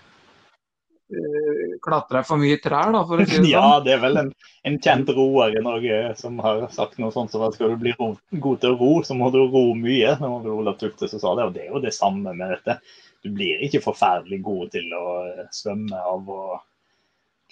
Eh, 1.13 1.52
klatre 1.83 2.23
for 2.27 2.40
mye 2.40 2.59
trær, 2.62 2.92
da, 2.95 3.03
for 3.09 3.21
å 3.21 3.27
si 3.27 3.35
det 3.35 3.38
sånn. 3.42 3.51
Ja, 3.51 3.79
det 3.85 3.97
er 3.97 4.03
vel 4.05 4.21
en, 4.21 4.33
en 4.68 4.81
kjent 4.83 5.12
roer 5.16 5.57
i 5.59 5.62
Norge 5.64 6.01
som 6.21 6.40
har 6.45 6.64
sagt 6.75 7.01
noe 7.03 7.14
sånt 7.14 7.33
som 7.35 7.45
at 7.47 7.57
skal 7.59 7.75
du 7.75 7.81
bli 7.83 7.95
ro, 7.99 8.12
god 8.47 8.62
til 8.62 8.75
å 8.75 8.81
ro, 8.81 8.92
så 9.07 9.16
må 9.18 9.31
du 9.35 9.40
ro 9.42 9.64
mye. 9.79 10.16
Det 10.18 10.33
var 10.35 10.51
Olav 10.55 10.79
Tufte 10.81 11.11
som 11.11 11.23
sa 11.23 11.37
det, 11.38 11.49
og 11.49 11.57
det 11.57 11.66
er 11.66 11.73
jo 11.75 11.83
det 11.85 11.95
samme 11.97 12.35
med 12.37 12.57
dette. 12.57 12.79
Du 13.23 13.31
blir 13.31 13.62
ikke 13.66 13.83
forferdelig 13.85 14.40
god 14.42 14.73
til 14.75 14.95
å 14.99 15.07
svømme 15.55 15.99
av 16.12 16.31
å 16.31 16.42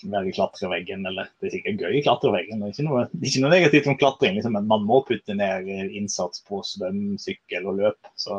være 0.00 0.30
i 0.30 0.34
klatreveggen, 0.34 1.04
eller 1.06 1.28
det 1.40 1.50
er 1.50 1.54
sikkert 1.56 1.82
gøy 1.84 1.98
i 1.98 2.02
klatreveggen. 2.04 2.62
Det 2.62 2.70
er 2.70 2.74
ikke 2.74 2.86
noe, 2.86 3.04
er 3.04 3.28
ikke 3.30 3.42
noe 3.44 3.52
negativt 3.52 3.88
om 3.92 3.98
klatring, 4.00 4.36
liksom, 4.38 4.56
men 4.56 4.68
man 4.70 4.86
må 4.88 5.02
putte 5.06 5.36
ned 5.36 5.68
innsats 5.68 6.42
på 6.48 6.62
svøm, 6.66 7.18
sykkel 7.20 7.68
og 7.70 7.82
løp. 7.82 8.10
Så, 8.18 8.38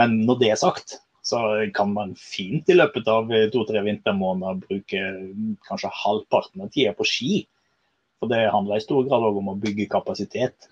men 0.00 0.18
når 0.26 0.40
det 0.42 0.50
er 0.54 0.60
sagt, 0.60 0.98
så 1.24 1.40
kan 1.74 1.92
man 1.92 2.10
fint 2.20 2.68
i 2.68 2.76
løpet 2.76 3.06
av 3.08 3.30
to-tre 3.52 3.80
vintermåneder 3.86 4.58
bruke 4.60 5.04
kanskje 5.64 5.92
halvparten 6.02 6.66
av 6.66 6.68
tida 6.74 6.92
på 6.92 7.06
ski. 7.08 7.38
For 8.20 8.28
det 8.28 8.42
handler 8.52 8.76
i 8.76 8.84
stor 8.84 9.06
grad 9.08 9.24
om 9.30 9.48
å 9.54 9.56
bygge 9.62 9.88
kapasitet. 9.92 10.68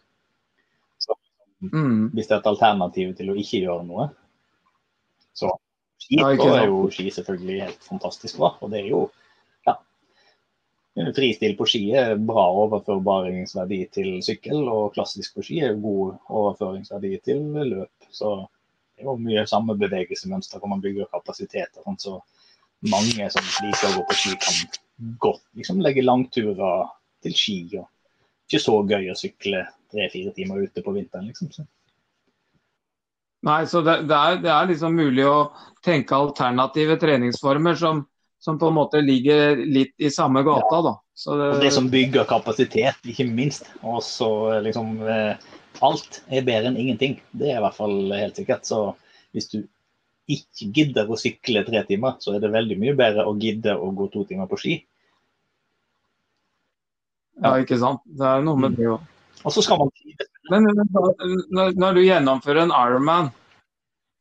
Så, 1.00 1.16
mm. 1.64 2.12
Hvis 2.12 2.28
det 2.28 2.36
er 2.36 2.42
et 2.42 2.50
alternativ 2.52 3.16
til 3.16 3.32
å 3.32 3.38
ikke 3.40 3.62
gjøre 3.64 3.88
noe, 3.88 4.10
så 5.32 5.54
ski, 5.96 6.20
ja, 6.20 6.30
er 6.36 6.68
jo 6.68 6.84
ski 6.92 7.08
selvfølgelig 7.16 7.60
helt 7.64 7.88
fantastisk 7.88 8.44
bra. 8.44 8.54
Og 8.60 8.76
det 8.76 8.82
er 8.84 8.92
jo 8.92 9.02
ja, 9.64 9.78
Fristil 11.16 11.56
på 11.56 11.64
ski 11.72 11.86
er 11.96 12.18
bra 12.20 12.50
overførbaringsverdi 12.66 13.84
til 13.96 14.18
sykkel, 14.20 14.66
og 14.68 14.92
klassisk 14.98 15.38
på 15.38 15.48
ski 15.48 15.64
er 15.64 15.80
god 15.80 16.18
overføringsverdi 16.28 17.16
til 17.24 17.48
løp. 17.56 18.12
Så 18.12 18.42
det 18.96 19.04
er 19.04 19.08
jo 19.08 19.16
mye 19.18 19.44
samme 19.48 19.76
bevegelsesmønster 19.80 20.60
hvor 20.60 20.70
man 20.72 20.82
bygger 20.84 21.10
kapasitet. 21.12 21.74
Og 21.78 21.86
sånt, 21.86 22.04
så 22.04 22.18
mange 22.92 23.28
som 23.32 23.52
liker 23.64 23.88
å 23.88 24.00
gå 24.00 24.06
på 24.08 24.18
ski, 24.18 24.34
kan 24.42 25.14
godt 25.22 25.44
liksom, 25.58 25.80
legge 25.84 26.04
langturer 26.04 26.90
til 27.24 27.36
ski. 27.36 27.58
og 27.80 27.88
Ikke 28.46 28.62
så 28.62 28.78
gøy 28.88 29.10
å 29.12 29.18
sykle 29.18 29.64
tre-fire 29.92 30.34
timer 30.36 30.66
ute 30.66 30.84
på 30.84 30.94
vinteren, 30.94 31.30
liksom. 31.30 31.52
Så. 31.54 31.66
Nei, 33.42 33.64
så 33.66 33.82
det, 33.82 34.04
det, 34.06 34.16
er, 34.16 34.36
det, 34.42 34.50
er, 34.54 34.68
liksom 34.70 34.94
mulig 34.94 35.24
å 35.26 35.50
tenke 35.82 36.14
alternative 36.14 36.94
treningsformer 37.02 37.74
som, 37.78 38.04
som, 38.38 38.58
på 38.58 38.70
en 38.70 38.76
måte 38.76 39.00
ligger 39.02 39.58
litt 39.66 39.96
i 39.98 40.12
samme 40.14 40.44
gata. 40.46 40.78
Ja. 40.78 40.82
da. 40.86 40.94
Det, 41.22 41.48
og 41.48 41.64
det 41.64 41.72
som 41.74 41.88
bygger 41.90 42.28
kapasitet, 42.30 43.02
ikke 43.02 43.26
minst. 43.26 43.66
Og 43.82 43.98
så 44.06 44.30
liksom 44.62 44.94
eh, 45.02 45.50
alt 45.84 46.22
er 46.30 46.46
bedre 46.46 46.70
enn 46.70 46.80
ingenting. 46.80 47.18
Det 47.36 47.50
er 47.50 47.60
i 47.60 47.64
hvert 47.64 47.78
fall 47.78 47.96
helt 48.14 48.38
sikkert. 48.38 48.66
Så 48.68 48.80
hvis 49.34 49.50
du 49.52 49.60
ikke 50.30 50.70
gidder 50.76 51.10
å 51.10 51.18
sykle 51.18 51.64
tre 51.66 51.82
timer, 51.88 52.16
så 52.22 52.36
er 52.36 52.42
det 52.42 52.52
veldig 52.54 52.78
mye 52.80 52.96
bedre 52.98 53.26
å 53.26 53.36
gidde 53.40 53.74
å 53.74 53.90
gå 53.96 54.08
to 54.12 54.24
timer 54.28 54.48
på 54.50 54.58
ski. 54.60 54.76
Ja, 57.42 57.56
ikke 57.58 57.78
sant. 57.80 58.02
Det 58.06 58.26
er 58.28 58.44
noe 58.44 58.60
med 58.60 58.76
det 58.78 58.90
òg. 58.92 59.08
Og 59.42 59.54
så 59.54 59.64
skal 59.64 59.80
man 59.80 59.90
Men 60.52 60.66
når, 60.68 61.72
når 61.78 61.96
du 61.96 62.02
gjennomfører 62.04 62.64
en 62.64 62.74
Ironman, 62.74 63.30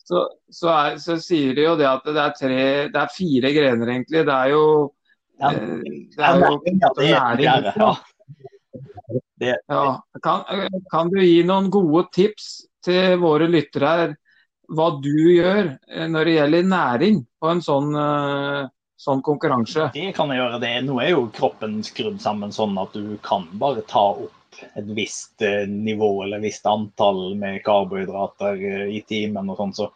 så, 0.05 0.23
så, 0.51 0.69
er, 0.71 0.97
så 1.01 1.17
sier 1.21 1.55
de 1.57 1.65
jo 1.65 1.75
det 1.79 1.87
at 1.89 2.07
det 2.07 2.21
er, 2.21 2.33
tre, 2.37 2.63
det 2.93 2.99
er 2.99 3.13
fire 3.13 3.51
grener, 3.55 3.93
egentlig. 3.95 4.25
Det 4.27 4.35
er 4.37 4.53
jo 4.55 4.65
Ja, 5.41 5.51
eh, 5.51 5.85
det 6.15 6.25
er 6.25 6.41
jo 6.41 6.49
ja, 6.65 6.91
det 6.97 7.07
er 7.09 7.37
næring. 7.41 7.69
ja. 7.81 7.91
Det, 9.41 9.55
Ja. 9.67 10.01
Kan, 10.23 10.43
kan 10.91 11.09
du 11.09 11.21
gi 11.21 11.41
noen 11.47 11.69
gode 11.73 12.05
tips 12.13 12.51
til 12.85 13.17
våre 13.21 13.47
lyttere 13.49 13.93
her, 13.93 14.13
hva 14.71 14.91
du 15.03 15.15
gjør 15.35 15.73
eh, 15.73 16.07
når 16.09 16.27
det 16.27 16.35
gjelder 16.37 16.69
næring 16.71 17.23
på 17.41 17.49
en 17.51 17.63
sånn, 17.65 17.89
eh, 17.97 18.69
sånn 19.01 19.23
konkurranse? 19.25 19.89
Det 19.95 20.11
kan 20.15 20.31
jeg 20.31 20.41
gjøre. 20.41 20.61
det. 20.63 20.75
Nå 20.87 20.99
er 21.03 21.11
jo 21.13 21.25
kroppen 21.35 21.81
skrudd 21.85 22.21
sammen 22.23 22.53
sånn 22.55 22.77
at 22.81 22.95
du 22.95 23.17
kan 23.25 23.49
bare 23.61 23.83
ta 23.87 24.05
opp 24.13 24.63
et 24.75 24.87
visst 24.95 25.41
eh, 25.45 25.67
nivå 25.67 26.23
eller 26.23 26.39
et 26.39 26.49
visst 26.49 26.67
antall 26.69 27.35
med 27.39 27.61
karbohydrater 27.65 28.59
i 28.91 29.01
timen 29.07 29.51
og 29.51 29.59
sånn. 29.59 29.75
Så, 29.75 29.89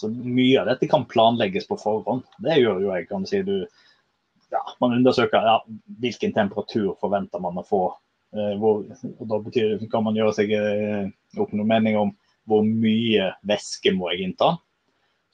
så 0.00 0.10
mye 0.10 0.62
av 0.62 0.70
dette 0.72 0.88
kan 0.90 1.08
planlegges 1.10 1.68
på 1.68 1.78
forhånd. 1.80 2.24
Det 2.42 2.60
gjør 2.60 2.80
jo 2.84 2.94
jeg. 2.94 3.08
kan 3.10 3.26
du 3.26 3.30
si. 3.30 3.42
Du, 3.44 3.58
ja, 4.54 4.62
man 4.80 4.96
undersøker 4.96 5.44
ja, 5.44 5.58
hvilken 6.00 6.34
temperatur 6.36 6.94
forventer 7.00 7.42
man 7.42 7.60
å 7.60 7.66
få. 7.66 7.84
Eh, 8.34 8.52
Hvor, 8.60 8.84
og 9.14 9.24
da 9.30 9.40
betyr, 9.46 9.78
kan 9.92 10.04
man 10.06 10.18
gjøre 10.18 10.36
seg 10.36 10.52
eh, 10.58 11.08
opp 11.40 11.54
noen 11.54 11.70
mening 11.70 11.98
om 12.00 12.14
hvor 12.48 12.64
mye 12.66 13.30
væske 13.48 13.94
må 13.96 14.10
jeg 14.12 14.28
innta. 14.28 14.54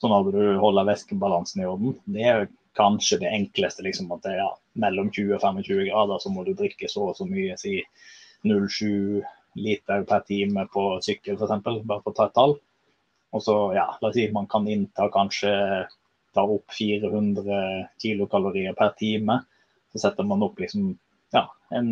Sånn 0.01 0.15
at 0.15 0.31
du 0.33 0.41
holder 0.61 0.87
væskebalansen 0.87 1.61
i 1.61 1.67
orden. 1.67 1.97
Det 2.09 2.23
er 2.25 2.47
kanskje 2.77 3.19
det 3.21 3.33
enkleste. 3.35 3.83
liksom 3.83 4.11
at 4.15 4.23
det 4.23 4.35
er 4.35 4.43
ja, 4.45 4.49
Mellom 4.79 5.11
20 5.11 5.35
og 5.35 5.41
25 5.43 5.89
grader 5.89 6.21
så 6.23 6.31
må 6.31 6.45
du 6.47 6.53
drikke 6.55 6.87
så 6.89 7.09
og 7.09 7.17
så 7.17 7.27
mye. 7.27 7.57
Si 7.59 7.81
0,7 8.47 9.21
liter 9.59 10.05
per 10.07 10.23
time 10.25 10.63
på 10.71 10.85
sykkel 11.03 11.35
f.eks., 11.35 11.63
bare 11.65 11.99
for 12.01 12.13
å 12.13 12.15
ta 12.15 12.29
et 12.29 12.37
tall. 12.37 12.55
Og 13.35 13.43
så, 13.43 13.55
ja, 13.75 13.85
la 13.99 14.09
oss 14.09 14.15
si 14.15 14.27
man 14.31 14.47
kan 14.51 14.67
innta 14.67 15.07
kanskje 15.11 15.51
ta 16.35 16.43
opp 16.47 16.71
400 16.71 17.91
kilokalorier 18.01 18.75
per 18.77 18.95
time. 18.99 19.41
Så 19.91 20.05
setter 20.05 20.27
man 20.27 20.43
opp 20.47 20.59
liksom, 20.59 20.93
ja, 21.35 21.45
en 21.75 21.91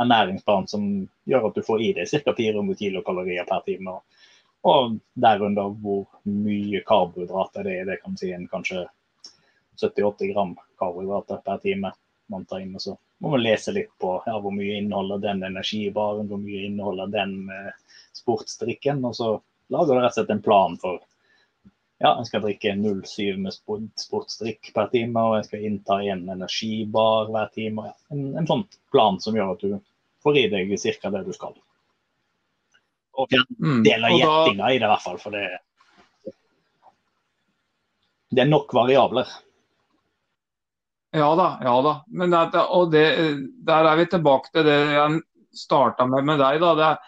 ernæringsplan 0.00 0.68
som 0.70 0.86
gjør 1.28 1.50
at 1.50 1.58
du 1.58 1.64
får 1.66 1.82
i 1.84 1.92
deg 1.98 2.08
ca. 2.08 2.34
400 2.36 2.78
kilokalorier 2.78 3.48
per 3.48 3.64
time. 3.66 3.96
Og, 3.96 4.26
og 4.70 4.96
derunder 5.26 5.74
hvor 5.82 6.06
mye 6.28 6.82
karbohydrater 6.86 7.66
det 7.66 7.76
er. 7.80 7.90
Det 7.90 8.00
kan 8.04 8.16
si 8.20 8.32
en 8.36 8.48
kanskje 8.50 8.86
70-80 9.80 10.32
gram 10.32 10.56
karbohydrater 10.80 11.42
per 11.44 11.60
time 11.64 11.92
man 12.30 12.46
tar 12.46 12.64
inn. 12.64 12.74
Og 12.78 12.82
så 12.82 12.96
må 13.20 13.34
man 13.34 13.44
lese 13.44 13.74
litt 13.76 13.92
på 14.00 14.16
ja, 14.26 14.38
hvor 14.40 14.54
mye 14.54 14.78
inneholder 14.80 15.22
den 15.26 15.44
energibaren, 15.50 16.28
hvor 16.30 16.40
mye 16.40 16.66
inneholder 16.70 17.12
den 17.12 17.36
eh, 17.52 17.72
sportsdrikken. 18.16 19.04
Og 19.04 19.16
så 19.16 19.30
lager 19.72 19.94
du 19.94 20.00
rett 20.00 20.12
og 20.14 20.20
slett 20.20 20.36
en 20.36 20.44
plan 20.44 20.76
for 20.80 21.00
ja, 22.00 22.14
en 22.16 22.24
skal 22.24 22.40
drikke 22.40 22.72
0,7 22.72 23.36
med 23.36 23.52
sport- 23.52 24.00
sportsdrikk 24.00 24.70
per 24.74 24.86
time, 24.88 25.20
og 25.20 25.36
en 25.36 25.44
skal 25.44 25.64
innta 25.68 25.98
en 26.00 26.22
energibar 26.32 27.28
hver 27.28 27.50
time. 27.52 27.90
Ja, 27.90 27.96
en, 28.14 28.22
en 28.40 28.48
sånn 28.48 28.64
plan 28.92 29.20
som 29.20 29.36
gjør 29.36 29.52
at 29.52 29.64
du 29.66 29.74
får 30.22 30.38
i 30.38 30.46
deg 30.52 30.72
ca. 31.00 31.10
det 31.10 31.24
du 31.26 31.32
skal. 31.36 31.54
Og 33.20 33.28
fjern 33.30 33.46
Mm. 33.60 33.82
del 33.84 34.04
av 34.04 34.10
gjettinga 34.16 34.70
i 34.72 34.78
det, 34.78 34.84
i 34.84 34.90
hvert 34.92 35.02
fall. 35.04 35.18
For 35.18 35.30
det, 35.34 35.46
det 38.30 38.44
er 38.44 38.50
nok 38.50 38.72
variabler. 38.74 39.26
Ja 41.12 41.34
da, 41.34 41.48
ja 41.66 41.74
da. 41.82 41.94
Men 42.06 42.30
det, 42.30 42.60
og 42.70 42.92
det, 42.92 43.04
der 43.66 43.88
er 43.90 43.96
vi 43.98 44.06
tilbake 44.06 44.52
til 44.54 44.64
det 44.68 44.78
jeg 44.94 45.20
starta 45.52 46.06
med 46.06 46.24
med 46.24 46.38
deg. 46.38 46.60
da. 46.62 46.74
Det 46.78 46.84
er, 46.86 46.98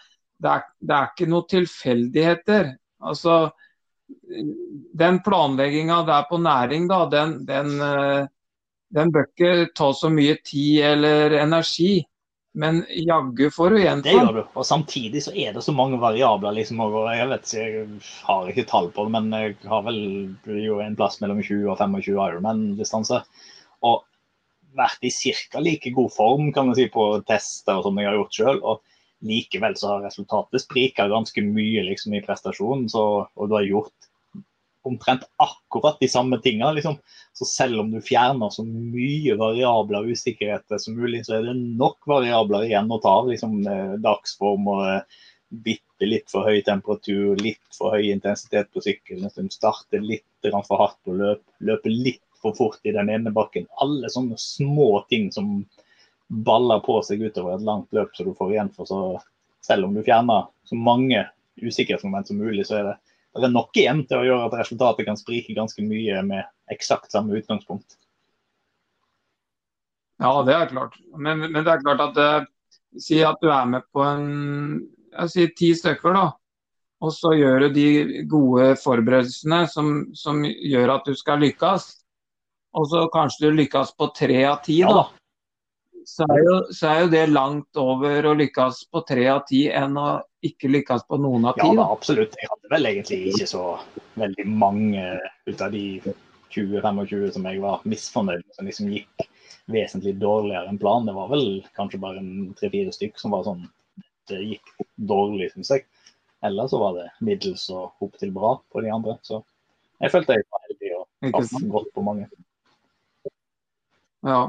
det 0.43 0.49
er, 0.51 0.63
det 0.79 0.95
er 0.97 1.11
ikke 1.13 1.29
noe 1.31 1.47
tilfeldigheter. 1.47 2.73
Altså, 3.03 3.37
den 4.99 5.19
planlegginga 5.23 6.01
der 6.05 6.25
på 6.29 6.37
næring, 6.43 6.87
da, 6.91 7.05
den, 7.09 7.45
den, 7.47 7.71
eh, 7.81 8.25
den 8.93 9.11
bør 9.11 9.29
ikke 9.29 9.69
ta 9.75 9.93
så 9.95 10.11
mye 10.11 10.35
tid 10.45 10.83
eller 10.91 11.37
energi. 11.39 12.03
Men 12.53 12.83
jaggu 12.89 13.49
får 13.49 13.69
du 13.69 13.79
igjen 13.79 14.03
for 14.05 14.37
du. 14.37 14.41
Og 14.53 14.65
samtidig 14.67 15.23
så 15.25 15.31
er 15.33 15.55
det 15.55 15.63
så 15.65 15.73
mange 15.73 15.97
variabler. 16.01 16.53
liksom, 16.53 16.83
og 16.85 17.09
Jeg 17.09 17.29
vet 17.31 17.47
ikke, 17.49 17.63
jeg 17.65 18.01
har 18.27 18.49
ikke 18.51 18.65
tall 18.69 18.89
på 18.93 19.05
det, 19.07 19.13
men 19.15 19.31
jeg 19.33 19.55
har 19.65 19.81
vel 19.87 20.01
jo 20.61 20.77
en 20.83 20.97
plass 20.99 21.17
mellom 21.21 21.41
20 21.41 21.71
og 21.71 21.79
25 21.81 22.13
Ironman-distanse. 22.13 23.23
Og 23.81 24.03
vært 24.77 25.01
i 25.01 25.09
ca. 25.09 25.59
like 25.61 25.91
god 25.93 26.13
form 26.13 26.51
kan 26.53 26.69
man 26.69 26.77
si, 26.77 26.87
på 26.93 27.23
tester 27.25 27.79
og 27.79 27.87
sånn 27.87 28.01
jeg 28.01 28.11
har 28.11 28.19
gjort 28.21 28.37
sjøl. 28.37 28.61
Og 28.61 28.83
likevel 29.25 29.77
så 29.79 29.95
har 29.95 30.05
resultatet 30.05 30.61
sprika 30.61 31.09
ganske 31.09 31.41
mye 31.41 31.87
liksom, 31.89 32.13
i 32.13 32.21
prestasjonen. 32.21 32.85
Så, 32.91 33.03
og 33.33 33.49
du 33.49 33.57
har 33.57 33.65
gjort 33.65 34.11
omtrent 34.87 35.23
akkurat 35.41 35.99
de 35.99 36.09
samme 36.11 36.39
tingene. 36.43 36.73
Liksom. 36.77 36.97
Så 37.33 37.47
selv 37.49 37.83
om 37.83 37.91
du 37.91 38.01
fjerner 38.03 38.51
så 38.53 38.65
mye 38.67 39.37
variabler 39.39 40.03
og 40.03 40.15
usikkerheter 40.15 40.81
som 40.81 40.97
mulig, 40.99 41.23
så 41.27 41.37
er 41.37 41.47
det 41.47 41.55
nok 41.59 41.99
variabler 42.09 42.67
igjen 42.67 42.91
å 42.91 42.99
ta 43.03 43.17
av. 43.21 43.29
Liksom, 43.31 43.55
eh, 43.67 43.95
dagsform 44.03 44.67
og 44.73 44.83
eh, 44.89 45.21
bitte 45.63 46.09
litt 46.09 46.31
for 46.31 46.49
høy 46.49 46.61
temperatur, 46.65 47.37
litt 47.39 47.77
for 47.77 47.95
høy 47.95 48.11
intensitet 48.11 48.71
på 48.73 48.83
sykkelen, 48.83 49.27
liksom, 49.27 49.49
starte 49.53 50.01
litt 50.03 50.25
for 50.43 50.79
hardt 50.79 50.99
på 51.05 51.15
løp, 51.15 51.43
løpe 51.63 51.91
litt 51.91 52.23
for 52.43 52.55
fort 52.57 52.81
i 52.83 52.91
den 52.91 53.09
ene 53.09 53.31
bakken. 53.31 53.69
Alle 53.81 54.11
sånne 54.11 54.35
små 54.41 55.05
ting 55.09 55.29
som 55.31 55.61
baller 56.27 56.81
på 56.83 56.97
seg 57.05 57.21
utover 57.21 57.55
et 57.55 57.65
langt 57.67 57.93
løp 57.95 58.11
så 58.15 58.25
du 58.25 58.33
får 58.35 58.51
igjen 58.51 58.73
for. 58.75 58.89
Så 58.89 58.99
selv 59.63 59.87
om 59.87 59.95
du 59.95 60.03
fjerner 60.03 60.49
så 60.67 60.75
mange 60.75 61.23
usikkerhetsmoment 61.61 62.27
som 62.27 62.41
mulig, 62.41 62.65
så 62.67 62.79
er 62.79 62.89
det, 62.89 62.95
det 63.33 63.47
er 63.47 63.53
nok 63.53 63.77
igjen 63.77 64.03
til 64.05 64.19
å 64.19 64.25
gjøre 64.27 64.47
at 64.49 64.57
resultatet 64.61 65.07
kan 65.07 65.17
sprike 65.17 65.55
ganske 65.57 65.81
mye 65.85 66.21
med 66.27 66.73
eksakt 66.73 67.13
samme 67.13 67.33
utgangspunkt. 67.39 67.97
Ja, 70.21 70.35
det 70.45 70.53
er 70.55 70.69
klart. 70.69 70.99
Men, 71.17 71.41
men 71.49 71.63
det 71.63 71.71
er 71.71 71.81
klart 71.81 72.03
at 72.03 72.19
uh, 72.19 72.49
Si 72.93 73.23
at 73.25 73.39
du 73.41 73.47
er 73.49 73.65
med 73.65 73.87
på 73.89 74.03
en 74.05 74.27
jeg 75.13 75.31
sier 75.31 75.51
ti 75.57 75.71
stykker, 75.77 76.13
da. 76.13 76.27
Og 77.03 77.11
så 77.13 77.33
gjør 77.35 77.65
du 77.65 77.75
de 77.75 78.23
gode 78.29 78.73
forberedelsene 78.79 79.63
som, 79.69 79.89
som 80.15 80.39
gjør 80.45 80.95
at 80.95 81.09
du 81.09 81.17
skal 81.17 81.41
lykkes. 81.43 81.89
Og 82.73 82.87
så 82.89 83.03
kanskje 83.13 83.49
du 83.49 83.59
lykkes 83.59 83.93
på 83.99 84.07
tre 84.17 84.39
av 84.49 84.61
ti, 84.65 84.79
da. 84.85 85.03
Så 86.09 86.25
er, 86.27 86.39
jo, 86.43 86.55
så 86.75 86.89
er 86.89 87.03
jo 87.03 87.11
det 87.13 87.25
langt 87.31 87.79
over 87.79 88.25
å 88.27 88.35
lykkes 88.35 88.85
på 88.91 89.03
tre 89.07 89.27
av 89.31 89.43
ti 89.47 89.65
enn 89.71 89.99
å 89.99 90.07
ikke 90.47 90.71
lykkes 90.71 91.05
på 91.09 91.19
noen 91.21 91.47
av 91.49 91.57
ti. 91.57 91.65
Ja, 91.65 91.75
da. 91.79 91.87
absolutt. 91.95 92.35
Jeg 92.39 92.49
hadde 92.51 92.71
vel 92.73 92.89
egentlig 92.89 93.19
ikke 93.31 93.47
så 93.49 93.63
veldig 94.19 94.45
mange 94.49 95.05
ut 95.49 95.61
av 95.63 95.73
de 95.73 95.85
20-25 96.53 97.31
som 97.35 97.47
jeg 97.49 97.61
var 97.63 97.85
misfornøyd 97.89 98.43
med, 98.43 98.55
som 98.57 98.69
liksom 98.69 98.91
gikk 98.93 99.27
vesentlig 99.73 100.17
dårligere 100.21 100.69
enn 100.69 100.79
planen. 100.81 101.09
Det 101.09 101.15
var 101.17 101.31
vel 101.31 101.47
kanskje 101.77 102.01
bare 102.03 102.23
tre-fire 102.59 102.93
stykk 102.93 103.21
som 103.21 103.35
var 103.35 103.47
sånn 103.47 103.63
det 104.31 104.39
gikk 104.39 104.73
dårlig, 104.95 105.49
syns 105.53 105.73
jeg. 105.73 105.85
Eller 106.43 106.67
så 106.67 106.79
var 106.79 106.97
det 106.97 107.07
middels 107.23 107.65
og 107.71 108.03
opp 108.03 108.17
til 108.19 108.31
bra 108.35 108.55
på 108.71 108.83
de 108.83 108.91
andre. 108.91 109.17
Så 109.23 109.39
jeg 110.03 110.11
følte 110.11 110.37
jeg 110.37 110.47
var 110.51 110.65
heldig 110.67 110.91
og 110.97 111.07
traff 111.31 111.67
godt 111.77 111.93
på 111.95 112.03
mange. 112.03 112.27
Ja. 114.23 114.41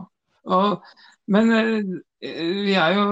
Og, 0.44 0.84
men 1.32 1.52
eh, 1.56 1.94
vi 2.20 2.76
er 2.76 2.98
jo, 2.98 3.06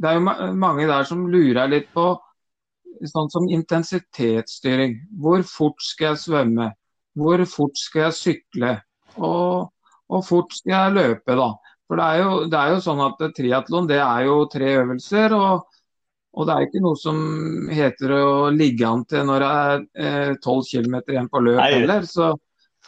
det 0.00 0.10
er 0.10 0.18
jo 0.18 0.54
mange 0.58 0.88
der 0.90 1.06
som 1.08 1.28
lurer 1.30 1.70
litt 1.70 1.90
på 1.94 2.12
sånn 3.08 3.30
som 3.32 3.48
intensitetsstyring. 3.48 4.98
Hvor 5.22 5.44
fort 5.48 5.82
skal 5.84 6.12
jeg 6.12 6.24
svømme? 6.26 6.70
Hvor 7.18 7.42
fort 7.48 7.78
skal 7.80 8.08
jeg 8.08 8.18
sykle? 8.18 8.76
Og 9.16 9.70
hvor 10.10 10.24
fort 10.26 10.54
skal 10.56 10.76
jeg 10.76 10.96
løpe, 10.98 11.36
da? 11.38 11.50
For 11.90 11.98
det 11.98 12.06
er 12.06 12.20
jo, 12.22 12.34
det 12.50 12.58
er 12.58 12.74
jo 12.74 12.82
sånn 12.84 13.02
at 13.02 13.22
triatlon 13.34 13.88
det 13.90 13.98
er 14.02 14.26
jo 14.28 14.44
tre 14.50 14.74
øvelser. 14.82 15.34
og 15.34 15.66
og 16.30 16.46
det 16.46 16.54
er 16.54 16.66
ikke 16.66 16.82
noe 16.84 16.98
som 16.98 17.16
heter 17.74 18.12
å 18.14 18.26
ligge 18.54 18.86
an 18.86 19.02
til 19.10 19.24
når 19.26 19.42
det 19.42 19.48
er 19.50 19.80
eh, 20.04 20.34
km 20.38 21.00
igjen 21.00 21.30
på 21.30 21.42
løp 21.42 21.62
heller. 21.64 22.06
Så, 22.06 22.30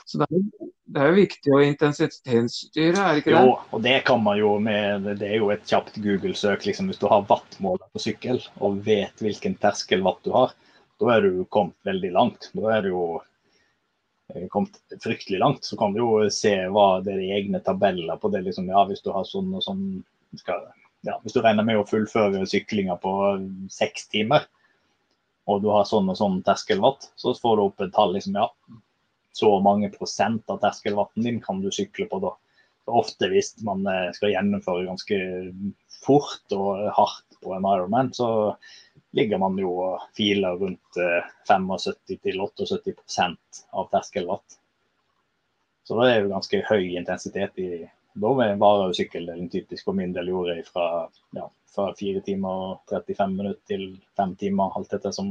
så 0.07 0.21
det, 0.21 0.29
er, 0.31 0.45
det 0.93 1.01
er 1.01 1.09
jo 1.09 1.17
viktig 1.17 1.53
å 1.55 1.61
intensitetsstyre, 1.65 3.01
er 3.01 3.17
det 3.17 3.23
ikke 3.23 3.33
det? 3.33 3.41
Jo, 3.47 3.53
og 3.73 3.83
det 3.85 3.95
kan 4.09 4.21
man 4.21 4.39
jo 4.39 4.53
med 4.63 5.07
Det 5.21 5.29
er 5.29 5.39
jo 5.41 5.49
et 5.55 5.65
kjapt 5.69 5.97
Google-søk. 6.05 6.67
liksom 6.69 6.91
Hvis 6.91 7.01
du 7.01 7.07
har 7.09 7.25
wattmåler 7.31 7.89
på 7.93 8.03
sykkel 8.03 8.41
og 8.61 8.83
vet 8.87 9.23
hvilken 9.25 9.57
terskelwatt 9.63 10.21
du 10.27 10.33
har, 10.37 10.53
da 11.01 11.15
er 11.15 11.25
du 11.25 11.45
kommet 11.49 11.77
veldig 11.89 12.13
langt. 12.13 12.51
Da 12.53 12.75
er 12.77 12.85
du 12.85 12.91
jo 12.93 13.07
eh, 14.35 14.47
kommet 14.53 14.77
fryktelig 15.03 15.41
langt. 15.41 15.65
Så 15.65 15.79
kan 15.81 15.97
du 15.97 16.03
jo 16.03 16.13
se 16.35 16.55
hva 16.69 17.01
det 17.05 17.17
er 17.17 17.39
egne 17.41 17.63
tabeller 17.65 18.21
på 18.21 18.31
det. 18.35 18.45
liksom, 18.45 18.69
ja, 18.69 18.85
Hvis 18.89 19.05
du 19.05 19.13
har 19.17 19.25
sånn 19.29 19.49
og 19.57 19.65
sånn 19.65 19.85
skal, 20.39 20.69
ja, 21.09 21.17
Hvis 21.25 21.33
du 21.33 21.41
regner 21.41 21.65
med 21.65 21.81
å 21.81 21.89
fullføre 21.89 22.45
syklinga 22.49 23.01
på 23.01 23.17
seks 23.73 24.11
timer, 24.13 24.45
og 25.49 25.65
du 25.65 25.73
har 25.75 25.89
sånn 25.89 26.11
og 26.13 26.21
sånn 26.21 26.43
terskelwatt, 26.47 27.09
så 27.19 27.33
får 27.35 27.57
du 27.57 27.65
opp 27.65 27.81
et 27.81 27.95
tall. 27.97 28.13
liksom, 28.15 28.37
ja, 28.37 28.51
så 29.33 29.53
mange 29.65 29.91
prosent 29.95 30.51
av 30.53 30.61
terskelvatten 30.63 31.27
din 31.27 31.41
kan 31.45 31.63
du 31.63 31.71
sykle 31.73 32.09
på 32.11 32.21
da. 32.23 32.35
ofte 32.87 33.29
hvis 33.31 33.55
man 33.65 33.87
eh, 33.87 34.11
skal 34.17 34.35
gjennomføre 34.35 34.89
ganske 34.89 35.19
fort 36.03 36.57
og 36.57 36.89
hardt 36.97 37.33
på 37.43 37.55
en 37.55 37.67
Ironman, 37.67 38.13
så 38.15 38.57
ligger 39.17 39.39
man 39.39 39.59
jo 39.59 39.73
og 39.85 40.03
filer 40.17 40.59
rundt 40.59 40.99
75-78% 41.49 43.63
av 43.73 43.89
terskelvatt. 43.93 44.59
Så 45.85 45.99
det 45.99 46.11
er 46.11 46.23
jo 46.23 46.33
ganske 46.33 46.63
høy 46.69 46.95
intensitet 46.99 47.59
i 47.59 47.73
Da 48.13 48.29
varer 48.37 48.91
jo 48.91 48.97
sykkeldelen 48.97 49.47
typisk 49.49 49.87
for 49.89 49.97
min 49.97 50.11
del 50.13 50.29
gjorde 50.29 50.59
fra, 50.67 51.07
ja, 51.33 51.47
fra 51.73 51.87
4 51.97 52.21
timer 52.27 52.65
og 52.67 52.93
35 52.93 53.39
minutter 53.39 53.63
til 53.71 53.87
5 54.21 54.35
timer, 54.43 54.75
alt 54.77 54.93
etter 54.93 55.15
som 55.17 55.31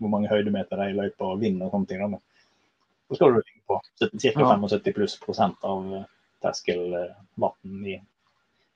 hvor 0.00 0.12
mange 0.14 0.30
høydemeter 0.30 0.80
er 0.80 0.94
i 0.94 0.96
løypa 0.96 1.34
og 1.34 1.42
vind 1.42 1.60
og 1.62 1.74
sånne 1.74 1.90
ting. 1.90 2.16
Så 3.12 3.18
skal 3.18 3.34
du 3.34 3.42
ligge 3.42 3.60
på 3.68 3.76
ca. 3.76 4.32
75 4.32 4.94
pluss 4.96 5.18
prosent 5.20 5.64
av 5.68 5.88
eh, 5.94 6.04
terskelvann 6.40 7.82
i 7.84 7.98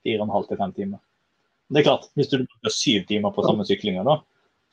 4,5 0.05 0.49
til 0.51 0.59
5 0.61 0.75
timer. 0.77 1.01
Det 1.73 1.81
er 1.81 1.87
klart, 1.87 2.05
hvis 2.13 2.29
du 2.29 2.43
bruker 2.43 2.75
syv 2.75 3.07
timer 3.09 3.33
på 3.33 3.47
samme 3.47 3.65
syklinga, 3.65 4.05
da, 4.05 4.19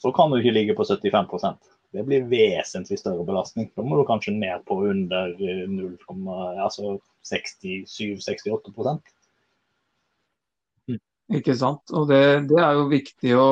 så 0.04 0.12
kan 0.12 0.34
du 0.34 0.42
ikke 0.42 0.52
ligge 0.58 0.76
på 0.76 0.84
75% 0.84 1.72
Det 1.96 2.04
blir 2.04 2.28
vesentlig 2.28 3.00
større 3.00 3.24
belastning. 3.24 3.72
Da 3.72 3.88
må 3.88 3.96
du 3.96 4.04
kanskje 4.04 4.36
ned 4.36 4.68
på 4.68 4.82
under 4.92 5.32
0, 5.40 5.96
eh, 5.96 6.62
altså 6.68 6.98
67-68 7.24 9.00
mm. 10.92 11.02
Ikke 11.40 11.56
sant. 11.56 11.88
Og 11.96 12.12
det, 12.12 12.50
det, 12.52 12.60
er 12.60 12.76
jo 12.82 12.92
viktig 12.92 13.36
å, 13.40 13.50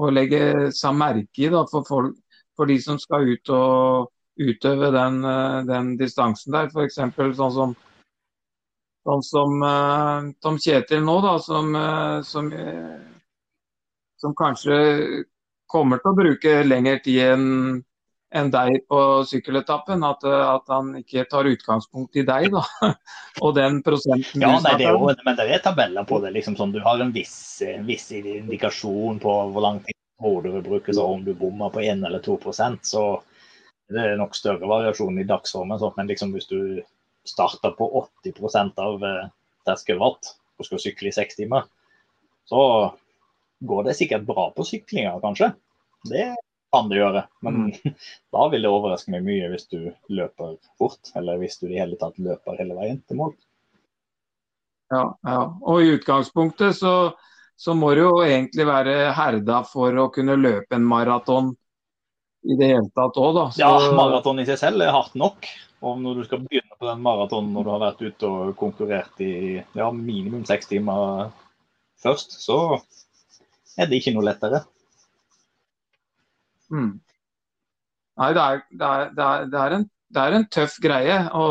å 0.00 0.10
legge 0.16 0.70
seg 0.72 0.96
merke 0.96 1.44
i 1.44 1.52
da, 1.52 1.66
for, 1.68 1.84
folk, 1.84 2.16
for 2.56 2.72
de 2.72 2.80
som 2.80 2.96
skal 3.02 3.28
ut 3.36 3.52
og 3.52 4.14
utøve 4.36 4.90
den, 4.90 5.24
eh, 5.24 5.64
den 5.64 5.96
distansen 5.96 6.52
der. 6.52 6.70
F.eks. 6.70 7.00
sånn 7.36 7.52
som, 7.52 7.74
sånn 9.06 9.24
som 9.24 9.62
uh, 9.62 10.30
Tom 10.42 10.60
Kjetil 10.60 11.04
nå, 11.04 11.18
da, 11.24 11.36
som, 11.42 11.74
uh, 11.74 12.20
som, 12.26 12.52
uh, 12.52 13.00
som, 14.20 14.34
kanskje 14.36 14.78
kommer 15.70 16.02
til 16.02 16.12
å 16.12 16.18
bruke 16.18 16.56
lengre 16.66 17.00
tid 17.04 17.22
enn 17.32 17.46
en 18.36 18.50
deg 18.50 18.82
på 18.90 19.00
sykkeletappen. 19.30 20.02
At, 20.04 20.24
at, 20.26 20.66
han 20.68 20.90
ikke 20.98 21.24
tar 21.30 21.48
utgangspunkt 21.48 22.18
i 22.18 22.24
deg, 22.26 22.50
da. 22.52 22.64
og 23.44 23.54
den 23.56 23.80
prosenten 23.86 24.42
ja, 24.42 24.50
nei, 24.60 24.74
det 24.76 24.90
er 24.90 24.98
jo, 24.98 25.12
Men 25.24 25.38
det 25.38 25.46
er 25.54 25.62
tabeller 25.64 26.04
på 26.08 26.20
det. 26.24 26.34
liksom 26.36 26.58
sånn, 26.58 26.74
Du 26.74 26.82
har 26.84 27.00
en 27.00 27.14
viss, 27.14 27.62
viss 27.86 28.10
indikasjon 28.18 29.22
på 29.22 29.38
hvor 29.54 29.64
lang 29.64 29.80
tid 29.86 29.94
du 30.42 30.50
vil 30.50 30.62
bruke. 30.64 30.92
Så 30.92 31.06
om 31.06 31.24
du 31.24 31.32
bommer 31.38 31.70
på 31.70 31.80
1 31.80 32.04
eller 32.04 32.20
2% 32.24 32.78
så 32.82 33.06
det 33.92 34.02
er 34.02 34.18
nok 34.18 34.34
større 34.34 34.66
variasjon 34.66 35.18
i 35.22 35.26
dagsformen, 35.28 35.80
men 35.96 36.10
liksom 36.10 36.32
hvis 36.34 36.48
du 36.50 36.60
starter 37.26 37.74
på 37.78 37.86
80% 38.24 38.82
av 38.82 39.04
eh, 39.04 39.28
terskelwatt 39.66 40.32
og 40.56 40.66
skal 40.66 40.82
sykle 40.82 41.10
i 41.10 41.14
seks 41.14 41.38
timer, 41.38 41.66
så 42.46 42.62
går 43.66 43.88
det 43.88 43.96
sikkert 43.98 44.26
bra 44.26 44.50
på 44.54 44.64
syklinga, 44.66 45.16
kanskje. 45.22 45.52
Det 46.06 46.28
kan 46.74 46.88
det 46.90 47.00
gjøre. 47.00 47.24
Men 47.46 47.60
mm. 47.66 47.94
da 48.34 48.48
vil 48.52 48.66
det 48.66 48.72
overraske 48.72 49.12
meg 49.14 49.26
mye 49.26 49.50
hvis 49.52 49.68
du 49.72 49.78
løper 50.12 50.56
fort, 50.78 51.12
eller 51.18 51.40
hvis 51.42 51.60
du 51.62 51.68
i 51.70 51.78
hele 51.78 51.98
tatt 52.00 52.18
løper 52.22 52.58
hele 52.60 52.78
veien 52.78 53.02
til 53.06 53.22
mål. 53.22 53.36
Ja, 54.92 55.04
ja. 55.26 55.40
Og 55.66 55.82
i 55.82 55.94
utgangspunktet 55.96 56.76
så, 56.78 56.94
så 57.58 57.74
må 57.74 57.90
du 57.94 58.04
jo 58.04 58.16
egentlig 58.22 58.68
være 58.68 59.14
herda 59.16 59.62
for 59.66 59.98
å 59.98 60.10
kunne 60.14 60.38
løpe 60.38 60.78
en 60.78 60.86
maraton 60.86 61.54
i 62.46 62.56
det 62.58 62.68
hele 62.70 62.90
tatt 62.94 63.18
òg, 63.18 63.32
da. 63.36 63.46
Så... 63.54 63.62
Ja, 63.62 63.70
maraton 63.96 64.42
i 64.42 64.46
seg 64.48 64.60
selv 64.60 64.84
er 64.84 64.94
hardt 64.94 65.16
nok. 65.18 65.48
Og 65.86 65.98
når 66.00 66.20
du 66.20 66.26
skal 66.26 66.44
begynne 66.44 66.78
på 66.78 66.88
den 66.88 67.02
maratonen 67.04 67.52
når 67.54 67.66
du 67.66 67.72
har 67.74 67.82
vært 67.82 68.04
ute 68.06 68.28
og 68.30 68.54
konkurrert 68.58 69.20
i 69.24 69.58
ja, 69.60 69.88
minimum 69.92 70.46
seks 70.48 70.70
timer 70.70 71.28
først, 72.02 72.38
så 72.42 72.78
er 73.76 73.90
det 73.90 74.00
ikke 74.00 74.14
noe 74.16 74.24
lettere. 74.30 74.62
Mm. 76.72 76.96
Nei, 78.16 78.30
det 78.32 78.42
er, 78.42 78.62
det, 78.70 78.86
er, 78.86 79.10
det, 79.12 79.26
er, 79.26 79.50
det, 79.52 79.60
er 79.60 79.76
en, 79.76 79.84
det 80.14 80.22
er, 80.22 80.38
en, 80.38 80.48
tøff 80.56 80.78
greie 80.82 81.18
å, 81.36 81.46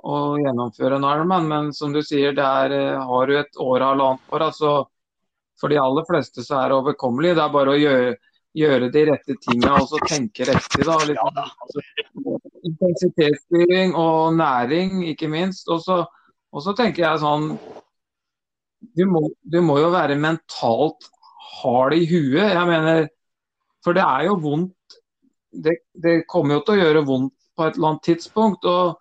å 0.00 0.16
gjennomføre 0.40 0.98
en 0.98 1.06
Ironman, 1.10 1.50
men 1.50 1.70
som 1.76 1.92
du 1.94 2.00
sier, 2.02 2.32
det 2.34 2.44
er, 2.44 2.96
har 3.04 3.28
du 3.28 3.36
et 3.36 3.60
år 3.60 3.76
og 3.76 3.88
halvannet 3.90 4.32
år, 4.32 4.46
altså 4.48 4.76
for 5.60 5.70
de 5.70 5.78
aller 5.78 6.06
fleste 6.08 6.42
så 6.42 6.62
er 6.62 6.72
det 6.72 6.78
overkommelig. 6.80 7.36
Det 7.36 7.44
er 7.44 7.52
bare 7.52 7.74
å 7.74 7.78
gjøre 7.78 8.14
gjøre 8.54 8.90
de 8.94 9.04
rette 9.10 9.36
tingene 9.42 9.72
og 9.80 9.88
så 9.90 10.00
tenke 10.06 10.46
riktig. 10.48 10.84
da, 10.86 10.98
litt, 11.08 11.20
altså, 11.20 11.82
Intensitetsstyring 12.64 13.94
og 13.98 14.36
næring, 14.38 15.02
ikke 15.10 15.28
minst. 15.28 15.68
Og 15.68 15.82
så, 15.84 16.02
og 16.54 16.64
så 16.64 16.76
tenker 16.78 17.06
jeg 17.06 17.22
sånn 17.24 17.54
du 18.94 19.06
må, 19.08 19.22
du 19.40 19.62
må, 19.64 19.78
jo 19.80 19.88
være 19.94 20.18
mentalt 20.20 21.08
hard 21.62 21.96
i 21.96 22.04
huet. 22.08 22.52
Jeg 22.52 22.66
mener, 22.68 23.08
For 23.84 23.96
det 23.96 24.04
er 24.04 24.28
jo 24.28 24.36
vondt. 24.42 24.98
Det, 25.50 25.78
det 25.92 26.24
kommer 26.28 26.58
jo 26.58 26.66
til 26.66 26.76
å 26.76 26.82
gjøre 26.82 27.06
vondt 27.08 27.34
på 27.54 27.64
et 27.64 27.76
eller 27.78 27.94
annet 27.94 28.06
tidspunkt. 28.10 28.68
og 28.68 29.00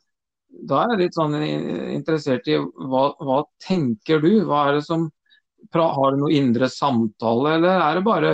da 0.54 0.84
er 0.84 0.94
jeg 0.94 1.02
litt 1.02 1.18
sånn 1.18 1.36
interessert 1.42 2.48
i 2.52 2.60
hva, 2.60 3.08
hva 3.18 3.40
tenker 3.64 4.22
du? 4.22 4.44
Hva 4.46 4.68
er 4.70 4.78
det 4.78 4.86
som, 4.86 5.08
Har 5.74 6.12
du 6.14 6.20
noen 6.22 6.36
indre 6.36 6.70
samtale, 6.70 7.56
eller 7.58 7.82
er 7.82 7.98
det 7.98 8.04
bare 8.06 8.34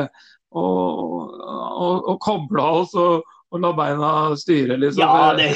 og, 0.55 1.35
og, 1.39 2.07
og 2.09 2.17
koble 2.23 2.63
oss 2.81 2.95
og, 2.97 3.27
og, 3.49 3.59
la 3.61 3.71
beina 3.77 4.11
styre, 4.39 4.77
liksom. 4.81 5.03
Ja, 5.03 5.33
det, 5.37 5.51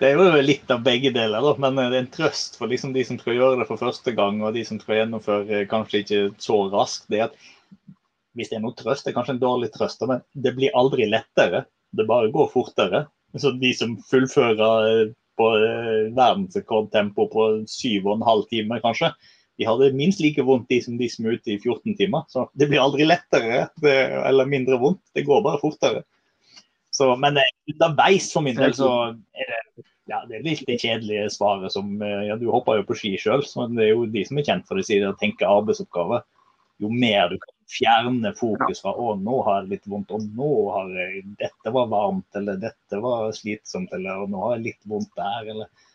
det, 0.00 0.12
er 0.12 0.20
jo 0.20 0.44
litt 0.44 0.70
av 0.70 0.84
begge 0.86 1.12
deler, 1.14 1.42
da. 1.42 1.54
men 1.62 1.78
det 1.80 1.86
er 1.88 1.98
en 2.02 2.14
trøst 2.14 2.58
for 2.60 2.70
liksom 2.70 2.94
de 2.96 3.04
som 3.06 3.18
skal 3.20 3.38
gjøre 3.38 3.60
det 3.62 3.68
for 3.68 3.82
første 3.82 4.14
gang, 4.16 4.40
og 4.42 4.56
de 4.56 4.64
som 4.68 4.80
skal 4.82 5.02
gjennomføre 5.02 5.66
kanskje 5.70 6.02
ikke 6.04 6.24
så 6.42 6.62
raskt. 6.74 7.08
det 7.12 7.26
at 7.28 7.36
Hvis 8.38 8.52
det 8.52 8.60
er 8.60 8.66
noe 8.66 8.78
trøst, 8.78 9.06
det 9.06 9.12
er 9.12 9.18
kanskje 9.18 9.38
en 9.38 9.44
dårlig 9.44 9.72
trøst, 9.74 10.02
men 10.08 10.24
det 10.34 10.56
blir 10.58 10.74
aldri 10.78 11.08
lettere. 11.10 11.66
Det 11.96 12.08
bare 12.08 12.32
går 12.34 12.50
fortere. 12.52 13.06
Så 13.36 13.52
de 13.60 13.70
som 13.76 13.96
fullfører 14.10 15.10
på 15.36 15.48
eh, 15.60 16.12
verdensrekordtempo 16.16 17.26
på 17.32 17.48
syv 17.68 18.06
og 18.08 18.14
en 18.16 18.26
halv 18.26 18.46
time, 18.52 18.78
kanskje, 18.84 19.10
de 19.56 19.66
hadde 19.68 19.92
minst 19.96 20.20
like 20.20 20.42
vondt 20.44 20.68
de 20.68 20.80
som 20.84 20.98
de 21.00 21.08
som 21.08 21.26
er 21.26 21.38
ute 21.38 21.54
i 21.54 21.58
14 21.58 21.96
timer. 21.96 22.26
Så 22.28 22.46
det 22.54 22.68
blir 22.70 22.82
aldri 22.82 23.06
lettere 23.08 23.66
eller 23.80 24.48
mindre 24.48 24.78
vondt, 24.80 25.02
det 25.16 25.24
går 25.28 25.44
bare 25.46 25.62
fortere. 25.62 26.04
Så, 26.96 27.10
men 27.20 27.36
eh, 27.40 27.52
underveis 27.72 28.30
for 28.32 28.44
min 28.44 28.56
del 28.56 28.72
så 28.76 28.90
er 29.36 29.50
det, 29.50 29.84
ja, 30.08 30.22
det 30.28 30.38
er 30.38 30.46
litt 30.46 30.62
det 30.68 30.78
kjedelige 30.80 31.26
svaret 31.34 31.74
som 31.74 31.90
eh, 32.02 32.28
ja, 32.28 32.36
Du 32.40 32.46
hopper 32.52 32.78
jo 32.78 32.86
på 32.88 32.96
ski 32.96 33.16
sjøl, 33.20 33.42
så 33.44 33.66
det 33.72 33.84
er 33.84 33.92
jo 33.92 34.06
de 34.12 34.22
som 34.24 34.40
er 34.40 34.46
kjent 34.48 34.68
for 34.68 34.78
det, 34.78 34.86
sier 34.88 35.08
å 35.10 35.18
tenke 35.20 35.48
arbeidsoppgaver. 35.50 36.24
Jo 36.80 36.92
mer 36.92 37.32
du 37.32 37.38
kan 37.40 37.52
fjerne 37.72 38.32
fokus 38.36 38.80
fra 38.84 38.92
å, 38.94 39.14
nå 39.18 39.40
har 39.48 39.62
jeg 39.62 39.74
litt 39.74 39.90
vondt, 39.90 40.12
og 40.14 40.24
nå 40.38 40.52
har 40.74 40.92
jeg, 41.00 41.24
dette 41.40 41.72
var 41.74 41.90
varmt, 41.90 42.28
eller 42.38 42.60
dette 42.62 43.00
var 43.02 43.32
slitsomt, 43.34 43.92
eller 43.96 44.28
nå 44.30 44.44
har 44.44 44.56
jeg 44.56 44.66
litt 44.68 44.88
vondt 44.88 45.12
der, 45.18 45.52
eller 45.54 45.92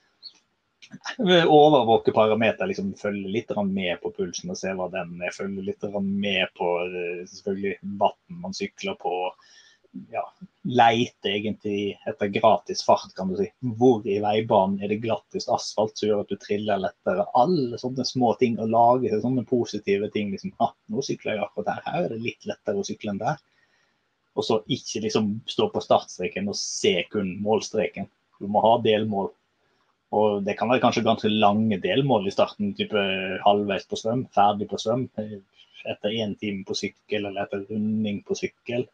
overvåke 1.48 2.12
parameter, 2.12 2.68
liksom 2.68 2.94
følge 3.00 3.30
litt 3.30 3.52
med 3.68 4.02
på 4.02 4.12
pulsen 4.12 4.52
og 4.52 4.60
se 4.60 4.74
hva 4.76 4.90
den 4.92 5.22
er. 5.22 5.34
Følge 5.36 5.64
litt 5.66 5.84
med 6.02 6.54
på 6.58 6.70
eh, 6.86 7.24
selvfølgelig 7.30 7.78
vann 8.02 8.42
man 8.44 8.56
sykler 8.58 8.98
på. 9.02 9.16
Ja, 10.12 10.24
leite 10.64 11.34
egentlig 11.34 11.98
etter 12.08 12.30
gratis 12.32 12.84
fart, 12.88 13.12
kan 13.16 13.28
du 13.32 13.36
si. 13.40 13.50
Hvor 13.60 14.06
i 14.08 14.22
veibanen 14.24 14.80
er 14.80 14.92
det 14.92 15.02
glattest 15.04 15.52
asfalt 15.52 15.98
som 16.00 16.08
gjør 16.08 16.24
at 16.24 16.32
du 16.32 16.40
triller 16.40 16.80
lettere? 16.80 17.28
Alle 17.36 17.80
sånne 17.82 18.06
små 18.08 18.34
ting. 18.40 18.56
Å 18.60 18.70
lage 18.72 19.20
sånne 19.20 19.44
positive 19.50 20.08
ting. 20.16 20.32
liksom, 20.32 20.56
ah, 20.64 20.72
nå 20.88 21.04
sykler 21.04 21.36
jeg 21.36 21.44
akkurat 21.48 21.76
her, 21.76 21.84
her 21.90 22.06
er 22.06 22.16
det 22.16 22.24
litt 22.24 22.48
lettere 22.48 22.80
å 22.80 22.88
sykle 22.88 23.16
enn 23.16 23.24
der. 23.24 23.44
Og 24.40 24.48
så 24.48 24.62
ikke 24.72 25.04
liksom 25.04 25.34
stå 25.50 25.68
på 25.74 25.84
startstreken 25.84 26.48
og 26.48 26.56
se 26.56 26.96
kun 27.12 27.36
målstreken. 27.44 28.08
Du 28.40 28.48
må 28.50 28.64
ha 28.64 28.78
delmål 28.82 29.34
og 30.12 30.44
det 30.44 30.58
kan 30.60 30.68
være 30.72 30.84
kanskje 30.84 31.06
ganske 31.06 31.30
lange 31.32 31.78
delmål 31.80 32.28
i 32.28 32.34
starten, 32.36 32.74
type 32.76 33.02
halvveis 33.46 33.88
på 33.88 34.00
svøm, 34.00 34.26
ferdig 34.36 34.68
på 34.72 34.80
svøm, 34.82 35.06
etter 35.16 36.16
én 36.24 36.34
time 36.40 36.66
på 36.68 36.76
sykkel 36.78 37.26
eller 37.30 37.46
etter 37.46 37.64
runding 37.70 38.20
på 38.28 38.36
sykkel. 38.38 38.86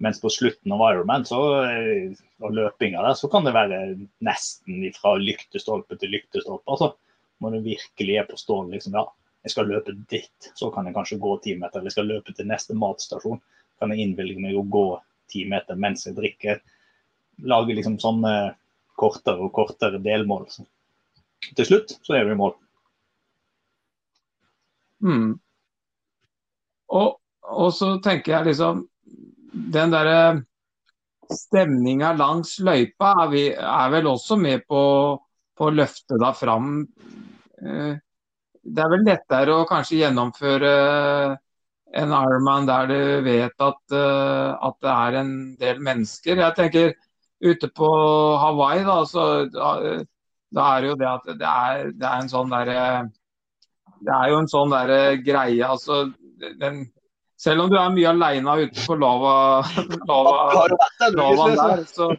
Mens 0.00 0.20
på 0.22 0.30
slutten 0.32 0.72
av 0.72 0.82
Ironman 0.86 1.26
så, 1.28 1.40
eh, 1.66 2.14
og 2.40 2.54
løpinga 2.56 3.02
der, 3.04 3.16
så 3.18 3.28
kan 3.28 3.44
det 3.44 3.52
være 3.52 3.80
nesten 4.24 4.86
fra 4.96 5.16
lyktestolpe 5.20 5.98
til 6.00 6.14
lyktestolpe. 6.14 6.64
altså 6.70 6.94
Når 7.40 7.50
du 7.50 7.60
virkelig 7.60 8.16
er 8.16 8.24
på 8.28 8.36
stål, 8.36 8.70
liksom, 8.70 8.94
ja, 8.94 9.04
jeg 9.44 9.50
skal 9.50 9.68
løpe 9.72 9.94
dit, 10.10 10.48
så 10.54 10.70
kan 10.70 10.86
jeg 10.86 10.94
kanskje 10.94 11.20
gå 11.20 11.36
ti 11.42 11.54
meter. 11.56 11.80
Eller 11.80 11.88
jeg 11.88 11.98
skal 11.98 12.10
løpe 12.12 12.32
til 12.36 12.46
neste 12.46 12.76
matstasjon, 12.76 13.40
kan 13.80 13.90
jeg 13.90 14.04
innvilge 14.04 14.40
meg 14.40 14.56
å 14.56 14.64
gå 14.68 15.00
ti 15.32 15.44
meter 15.48 15.78
mens 15.80 16.06
jeg 16.06 16.16
drikker. 16.18 16.60
Lage 17.48 17.76
liksom 17.76 17.96
sånne 18.00 18.54
kortere 19.00 19.40
og 19.40 19.52
kortere 19.56 20.00
delmål. 20.02 20.46
Så 20.52 20.66
til 21.56 21.68
slutt 21.68 21.96
så 22.04 22.18
er 22.18 22.28
vi 22.28 22.36
i 22.36 22.40
mål. 22.40 22.54
Mm. 25.00 25.32
Og, 26.92 27.16
og, 27.48 27.70
så 27.72 27.94
tenker 28.04 28.34
jeg 28.34 28.50
liksom 28.50 28.82
Den 29.72 29.94
derre 29.94 30.42
stemninga 31.32 32.10
langs 32.18 32.58
løypa 32.60 33.14
er, 33.22 33.30
vi, 33.32 33.44
er, 33.54 33.88
vel 33.94 34.10
også 34.10 34.36
med 34.36 34.66
på, 34.68 34.82
på 35.56 35.68
å 35.68 35.72
løfte 35.72 36.18
deg 36.20 36.36
fram. 36.36 36.82
Eh, 37.62 37.94
det 38.60 38.82
er 38.82 38.92
vel 38.92 39.06
lettere 39.06 39.54
å 39.56 39.66
kanskje 39.68 40.02
gjennomføre 40.02 40.72
en 42.00 42.14
Ironman 42.14 42.68
der 42.68 42.90
du 42.90 42.98
vet 43.26 43.64
at, 43.64 43.80
uh, 43.94 44.54
at, 44.54 44.76
det 44.82 44.92
er 44.94 45.18
en 45.20 45.32
del 45.58 45.80
mennesker. 45.82 46.38
Jeg 46.38 46.56
tenker 46.58 46.92
ute 47.40 47.70
på 47.76 47.88
Hawaii, 48.40 48.84
da, 48.84 49.00
så 49.08 49.26
da, 49.52 49.72
da 50.52 50.68
er 50.74 50.80
det 50.84 50.90
jo 50.90 50.96
det 51.00 51.10
at 51.10 51.28
det 51.40 51.50
er, 51.50 51.90
det 51.96 52.08
er 52.08 52.22
en 52.22 52.32
sånn 52.32 52.52
derre 52.52 52.86
Det 54.00 54.14
er 54.16 54.32
jo 54.32 54.40
en 54.40 54.50
sånn 54.50 54.72
derre 54.72 55.00
greie, 55.24 55.66
altså 55.66 56.02
den, 56.60 56.82
Selv 57.40 57.64
om 57.64 57.72
du 57.72 57.78
er 57.80 57.94
mye 57.94 58.10
aleine 58.12 58.56
ute 58.64 58.86
på 58.86 58.96
lava, 59.00 59.36
lava, 60.10 60.66
lavaen 61.20 61.56
der, 61.60 61.86
så 61.88 62.12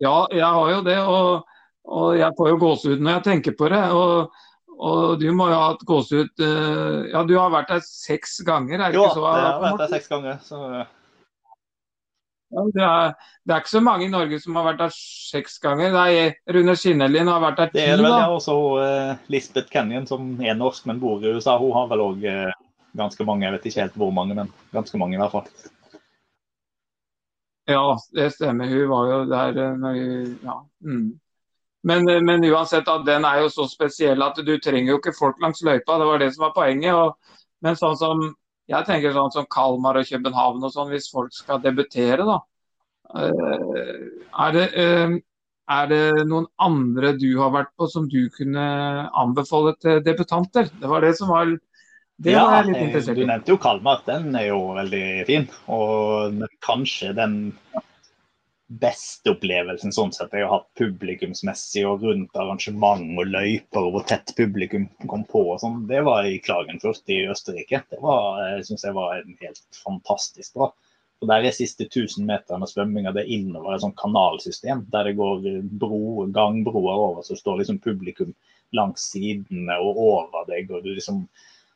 Ja, 0.00 0.24
jeg 0.32 0.46
har 0.46 0.74
jo 0.76 0.82
det. 0.84 0.98
og 1.04 1.48
og 1.90 2.14
jeg 2.18 2.36
får 2.38 2.52
jo 2.52 2.60
gåsehud 2.60 3.02
når 3.02 3.18
jeg 3.18 3.26
tenker 3.26 3.56
på 3.58 3.68
det. 3.72 3.82
Og, 3.96 4.30
og 4.80 5.20
du 5.20 5.26
må 5.36 5.50
jo 5.50 5.58
ha 5.58 5.72
hatt 5.72 5.84
gåsehud 5.88 6.44
uh, 6.44 7.10
Ja, 7.10 7.24
du 7.26 7.36
har 7.38 7.52
vært 7.52 7.74
der 7.74 7.84
seks 7.86 8.38
ganger, 8.46 8.78
er 8.78 8.92
det 8.92 9.00
jo, 9.00 9.08
ikke 9.08 9.18
så? 9.18 9.26
Jo, 9.26 9.34
jeg 9.34 9.48
har 9.48 9.62
vært 9.66 9.84
der 9.84 9.94
seks 9.96 10.10
ganger. 10.12 10.40
så... 10.46 10.64
Ja, 12.50 12.64
det, 12.74 12.82
er, 12.82 13.12
det, 13.46 13.52
er, 13.52 13.60
ikke 13.62 13.70
så 13.70 13.82
mange 13.84 14.06
i 14.08 14.10
Norge 14.10 14.40
som 14.42 14.56
har 14.58 14.64
vært 14.66 14.80
der 14.82 14.94
seks 14.94 15.60
ganger. 15.62 15.94
Er, 15.94 16.32
Rune 16.50 16.74
Skinnelin 16.78 17.30
har 17.30 17.42
vært 17.44 17.60
der 17.60 17.70
ti. 17.70 17.78
Det 17.78 17.84
er 17.92 18.00
vel, 18.00 18.10
ja. 18.10 18.24
Også 18.34 18.56
uh, 18.82 19.12
Lisbeth 19.30 19.70
Kenyon, 19.70 20.08
som 20.10 20.32
er 20.42 20.58
norsk, 20.58 20.88
men 20.90 20.98
bor 21.02 21.22
i 21.22 21.30
USA. 21.30 21.54
Hun 21.60 21.76
har 21.76 21.86
vel 21.92 22.02
òg 22.02 22.26
uh, 22.26 22.48
eh, 22.48 22.64
ganske 22.98 23.26
mange. 23.28 23.46
Jeg 23.46 23.54
vet 23.54 23.70
ikke 23.70 23.84
helt 23.84 24.00
hvor 24.02 24.10
mange, 24.16 24.34
men 24.38 24.50
ganske 24.74 24.98
mange 24.98 25.14
i 25.14 25.22
hvert 25.22 25.36
fall. 25.36 25.46
Ja, 27.70 27.84
det 28.18 28.32
stemmer. 28.34 28.66
Hun 28.66 28.88
var 28.90 29.10
jo 29.12 29.24
der 29.30 29.60
når 29.78 30.00
hun 30.00 30.38
Ja. 30.42 30.60
Mm. 30.82 31.10
Men, 31.82 32.08
eh, 32.08 32.20
men, 32.20 32.44
uansett, 32.44 32.88
at 32.88 33.06
den 33.06 33.24
er 33.24 33.40
jo 33.40 33.48
så 33.48 33.64
spesiell 33.68 34.22
at 34.22 34.36
du 34.44 34.52
trenger 34.58 34.92
jo 34.92 34.98
ikke 34.98 35.16
folk 35.16 35.40
langs 35.40 35.62
løypa. 35.64 35.98
Det 35.98 36.08
var 36.10 36.18
det 36.18 36.32
som 36.34 36.44
var 36.48 36.56
poenget. 36.56 36.94
Og, 36.94 37.38
men 37.64 37.78
sånn 37.78 37.96
som 37.96 38.26
jeg 38.70 38.86
tenker 38.86 39.14
sånn 39.14 39.32
som 39.34 39.48
Kalmar 39.50 39.98
og 40.00 40.06
København 40.06 40.66
og 40.66 40.74
sånn, 40.74 40.92
hvis 40.92 41.10
folk 41.12 41.34
skal 41.34 41.62
debutere, 41.64 42.26
da. 42.26 42.38
Eh, 43.18 44.04
er 44.44 44.52
det, 44.54 44.66
eh, 44.78 45.16
er 45.70 45.90
det 45.90 46.04
noen 46.30 46.46
andre 46.62 47.12
du 47.18 47.32
har 47.40 47.50
vært 47.54 47.72
på 47.78 47.88
som 47.90 48.06
du 48.10 48.28
kunne 48.34 48.66
anbefale 49.10 49.74
til 49.82 50.00
debutanter? 50.06 50.70
Det 50.80 50.90
var 50.90 51.02
det 51.06 51.16
som 51.18 51.30
var 51.34 51.50
det 52.20 52.34
ja, 52.34 52.44
var 52.44 52.58
jeg 52.58 52.68
litt 52.68 52.82
interessert 52.84 53.16
i. 53.16 53.22
Du 53.22 53.30
nevnte 53.30 53.54
jo 53.54 53.60
Kalmar. 53.60 54.02
Den 54.04 54.34
er 54.36 54.50
jo 54.50 54.58
veldig 54.76 55.04
fin. 55.28 55.46
Og 55.72 56.42
kanskje 56.60 57.14
den 57.16 57.36
beste 58.70 59.32
opplevelsen 59.32 59.90
sånn 59.94 60.12
sett 60.14 60.34
jeg 60.34 60.44
har 60.46 60.60
hatt 60.60 60.68
publikumsmessig 60.78 61.82
og 61.88 62.04
rundt 62.06 62.36
arrangement 62.38 63.18
og 63.18 63.32
løyper 63.32 63.82
og 63.82 63.96
hvor 63.96 64.04
tett 64.06 64.30
publikum 64.38 64.86
kom 65.10 65.24
på. 65.26 65.42
og 65.54 65.58
sånn, 65.62 65.80
Det 65.90 66.04
var 66.06 66.28
i 66.28 66.38
Klagenfurt 66.38 67.10
i 67.10 67.24
Østerrike. 67.32 67.82
Det 67.90 67.98
var, 68.02 68.38
jeg 68.54 68.68
synes 68.68 68.86
jeg 68.86 68.94
var 68.94 69.24
helt 69.42 69.80
fantastisk 69.82 70.54
bra. 70.54 70.70
Og 71.20 71.28
Der 71.28 71.44
er 71.44 71.52
siste 71.52 71.84
1000 71.84 72.24
meterne 72.24 72.68
svømminga 72.70 73.12
det 73.12 73.26
er 73.26 73.34
innover 73.34 73.74
et 73.74 73.82
sånt 73.82 73.98
kanalsystem 73.98 74.86
der 74.92 75.10
det 75.10 75.18
går 75.18 75.42
bro, 75.82 76.26
gangbroer 76.32 76.94
over, 77.10 77.22
så 77.26 77.36
står 77.36 77.60
liksom 77.60 77.82
publikum 77.82 78.32
langs 78.72 79.10
sidene 79.10 79.76
og 79.82 79.98
over 79.98 80.46
deg. 80.46 80.70
og 80.70 80.84
du 80.84 80.94
liksom, 80.94 81.26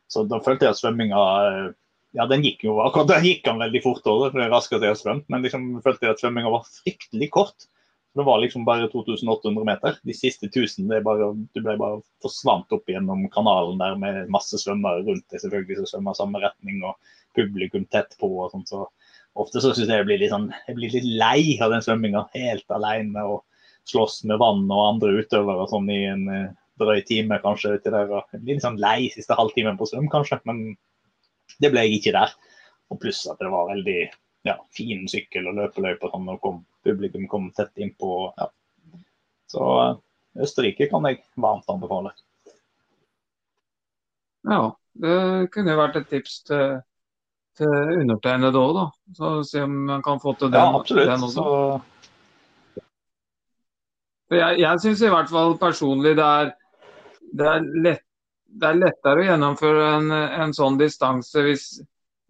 så 0.08 0.24
Da 0.28 0.38
følte 0.38 0.64
jeg 0.64 0.76
at 0.76 0.78
svømminga 0.78 1.74
ja, 2.14 2.26
den 2.30 2.44
gikk 2.46 2.64
jo 2.66 2.78
akkurat 2.84 3.10
den 3.10 3.26
gikk 3.26 3.48
han 3.50 3.62
veldig 3.62 3.80
fort 3.82 4.04
over, 4.10 4.30
for 4.30 4.38
det 4.38 4.46
er 4.46 4.52
raskere 4.54 4.86
jeg 4.86 4.94
har 4.94 5.00
svømt. 5.00 5.24
Men 5.32 5.42
liksom 5.42 5.70
følte 5.84 6.06
jeg 6.06 6.14
at 6.14 6.22
svømminga 6.22 6.52
var 6.54 6.68
fryktelig 6.68 7.30
kort. 7.34 7.66
Det 8.14 8.22
var 8.22 8.38
liksom 8.38 8.62
bare 8.66 8.86
2800 8.92 9.66
meter. 9.66 9.96
De 10.06 10.14
siste 10.14 10.46
1000 10.46 10.86
det 10.92 11.00
bare, 11.06 11.32
du 11.34 11.60
ble 11.60 11.74
bare 11.80 11.98
forsvant 12.22 12.70
opp 12.76 12.90
gjennom 12.90 13.26
kanalen 13.34 13.80
der 13.82 13.98
med 13.98 14.30
masse 14.30 14.60
svømmere 14.62 15.02
rundt 15.02 15.26
deg 15.34 15.42
selvfølgelig 15.42 15.80
som 15.80 15.90
svømmer 15.90 16.18
samme 16.20 16.42
retning, 16.44 16.78
og 16.86 16.94
publikum 17.34 17.88
tett 17.90 18.14
på. 18.20 18.30
og 18.44 18.54
sånt, 18.54 18.70
så 18.70 18.86
Ofte 19.34 19.58
så 19.58 19.72
syns 19.74 19.88
jeg 19.90 19.98
jeg 19.98 20.06
blir 20.06 20.20
litt 20.22 20.30
sånn, 20.30 20.44
jeg 20.68 20.76
blir 20.76 20.92
litt 20.94 21.06
lei 21.18 21.56
av 21.58 21.72
den 21.74 21.82
svømminga. 21.82 22.28
Helt 22.36 22.70
alene 22.70 23.24
og 23.26 23.40
slåss 23.90 24.20
med 24.30 24.38
vann 24.38 24.62
og 24.70 24.82
andre 24.92 25.10
utøvere 25.18 25.66
sånn 25.72 25.90
i 25.90 26.04
en 26.06 26.22
uh, 26.30 26.52
drøy 26.78 27.02
time 27.08 27.40
kanskje 27.42 27.74
uti 27.74 27.90
der. 27.90 28.12
Jeg 28.30 28.44
blir 28.44 28.54
litt 28.54 28.62
sånn 28.62 28.78
lei 28.78 29.08
siste 29.10 29.34
halvtimen 29.34 29.80
på 29.80 29.88
svøm 29.90 30.06
kanskje, 30.12 30.38
men 30.46 30.62
det 31.60 31.70
ble 31.72 31.86
jeg 31.86 32.00
ikke 32.00 32.14
der. 32.16 32.34
Og 32.92 33.00
pluss 33.02 33.24
at 33.30 33.40
det 33.40 33.50
var 33.52 33.70
veldig 33.70 33.98
ja, 34.44 34.58
fin 34.76 35.06
sykkel- 35.08 35.48
og 35.50 35.56
løpeløype 35.58 36.10
sånn, 36.12 36.28
og 36.34 36.40
kom, 36.42 36.60
publikum 36.84 37.26
kom 37.30 37.48
tett 37.56 37.72
innpå. 37.80 38.10
Ja. 38.38 38.50
Så 39.50 39.68
eh, 39.80 39.94
Østerrike 40.44 40.88
kan 40.90 41.06
jeg 41.08 41.22
varmt 41.40 41.68
anbefale. 41.70 42.12
Ja, 44.44 44.74
det 45.00 45.16
kunne 45.54 45.78
vært 45.78 45.96
et 46.00 46.10
tips 46.10 46.42
til, 46.50 46.80
til 47.56 48.00
undertegnede 48.02 48.60
òg, 48.60 48.74
da. 48.76 48.86
Så 49.16 49.30
se 49.48 49.62
om 49.64 49.78
man 49.88 50.04
kan 50.04 50.20
få 50.20 50.34
til 50.36 50.52
den, 50.52 50.60
ja, 50.60 50.74
absolutt. 50.76 51.08
den 51.08 51.28
også. 51.28 51.44
Så... 51.44 51.50
Jeg, 54.34 54.58
jeg 54.58 54.80
syns 54.82 55.02
i 55.04 55.12
hvert 55.12 55.30
fall 55.30 55.54
personlig 55.60 56.16
det 56.18 56.24
er, 56.24 56.52
det 57.38 57.46
er 57.46 57.66
lett 57.86 58.04
det 58.60 58.68
er 58.68 58.80
lettere 58.80 59.22
å 59.22 59.26
gjennomføre 59.28 59.88
en, 59.96 60.12
en 60.14 60.54
sånn 60.56 60.78
distanse 60.80 61.42
hvis, 61.44 61.64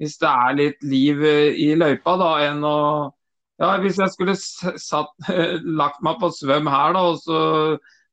hvis, 0.01 0.17
det 0.23 0.31
er 0.31 0.57
litt 0.59 0.87
liv 0.87 1.25
eh, 1.27 1.59
i 1.67 1.73
løypa, 1.79 2.17
da, 2.21 2.31
enn 2.49 2.65
å 2.69 2.79
ja, 3.63 3.77
Hvis 3.79 4.01
jeg 4.03 4.11
skulle 4.11 4.33
satt, 4.35 5.13
lagt 5.81 6.01
meg 6.03 6.19
på 6.19 6.33
svøm 6.35 6.67
her 6.73 6.97
da, 6.97 7.05
og 7.13 7.21
så 7.23 7.43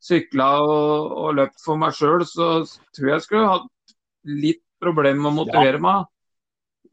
sykla 0.01 0.49
og, 0.61 1.15
og 1.17 1.37
løpt 1.39 1.63
for 1.65 1.81
meg 1.81 1.95
sjøl, 1.97 2.21
så 2.29 2.51
tror 2.93 3.07
jeg 3.07 3.15
jeg 3.15 3.25
skulle 3.25 3.49
hatt 3.49 3.95
litt 4.29 4.61
problemer 4.81 5.21
med 5.23 5.31
å 5.31 5.37
motivere 5.39 5.79
ja. 5.79 5.83
meg. 5.85 6.05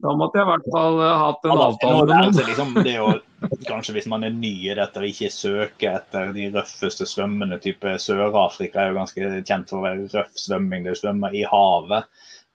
Da 0.01 0.15
måtte 0.17 0.39
jeg 0.39 0.47
i 0.47 0.49
hvert 0.49 0.67
fall 0.73 0.99
eh, 1.03 1.23
hatt 1.25 1.45
en 1.45 1.63
avtale 1.67 2.03
med 2.07 2.11
noen. 2.15 2.49
Liksom, 2.49 2.73
det 2.85 2.97
å, 3.03 3.11
kanskje 3.67 3.95
hvis 3.95 4.09
man 4.11 4.25
er 4.25 4.33
ny 4.35 4.51
i 4.67 4.75
dette 4.75 4.99
og 4.99 5.07
ikke 5.07 5.29
søker 5.33 5.99
etter 5.99 6.33
de 6.35 6.49
røffeste 6.53 7.07
svømmene, 7.07 7.59
type 7.63 7.93
Sør-Afrika 8.01 8.81
er 8.81 8.91
jo 8.91 8.99
ganske 8.99 9.29
kjent 9.47 9.71
for 9.71 9.79
å 9.79 9.85
være 9.85 10.09
røff 10.13 10.35
svømming. 10.39 10.85
Det 10.87 10.97
svømmer 10.99 11.35
i 11.35 11.45
havet 11.47 12.09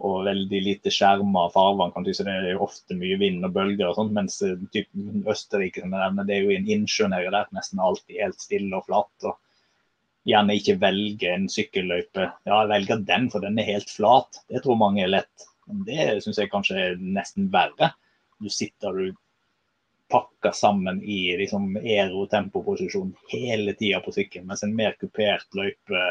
og 0.05 0.25
veldig 0.27 0.61
lite 0.65 0.93
skjerma 0.93 1.47
farvann. 1.55 1.95
tyse 2.05 2.27
det 2.27 2.35
er 2.35 2.51
jo 2.53 2.67
ofte 2.67 2.97
mye 2.99 3.17
vind 3.21 3.47
og 3.47 3.55
bølger 3.55 3.89
og 3.89 3.99
sånt. 4.01 4.13
Mens 4.17 4.41
eh, 4.43 4.59
typ, 4.75 4.91
Østerrike 5.31 5.87
det 5.87 6.37
er 6.37 6.45
jo 6.45 6.55
en 6.55 6.71
innsjø 6.77 7.09
nedi 7.09 7.31
der, 7.31 7.49
nesten 7.57 7.81
alltid 7.81 8.21
helt 8.21 8.41
stille 8.43 8.77
og 8.77 8.87
flatt. 8.91 9.29
og 9.31 9.41
Gjerne 10.29 10.57
ikke 10.59 10.81
velge 10.81 11.33
en 11.33 11.49
sykkelløype. 11.53 12.31
Ja, 12.49 12.63
jeg 12.63 12.73
velger 12.73 13.05
den, 13.09 13.29
for 13.33 13.45
den 13.45 13.59
er 13.61 13.69
helt 13.69 13.91
flat. 13.93 14.41
Det 14.49 14.65
tror 14.65 14.81
mange 14.81 15.05
er 15.05 15.13
lett. 15.13 15.51
Det 15.87 16.09
syns 16.25 16.41
jeg 16.41 16.53
kanskje 16.53 16.81
er 16.81 16.97
nesten 17.01 17.49
verre. 17.53 17.93
Du 18.43 18.51
sitter 18.53 18.97
du 18.99 19.13
pakka 20.13 20.53
sammen 20.53 21.03
i 21.03 21.37
liksom 21.37 21.77
aero-tempoposisjon 21.81 23.15
hele 23.33 23.75
tida 23.79 24.01
på 24.05 24.13
sykkelen, 24.13 24.47
mens 24.51 24.63
en 24.67 24.75
mer 24.77 24.97
kupert 25.01 25.57
løype 25.57 26.03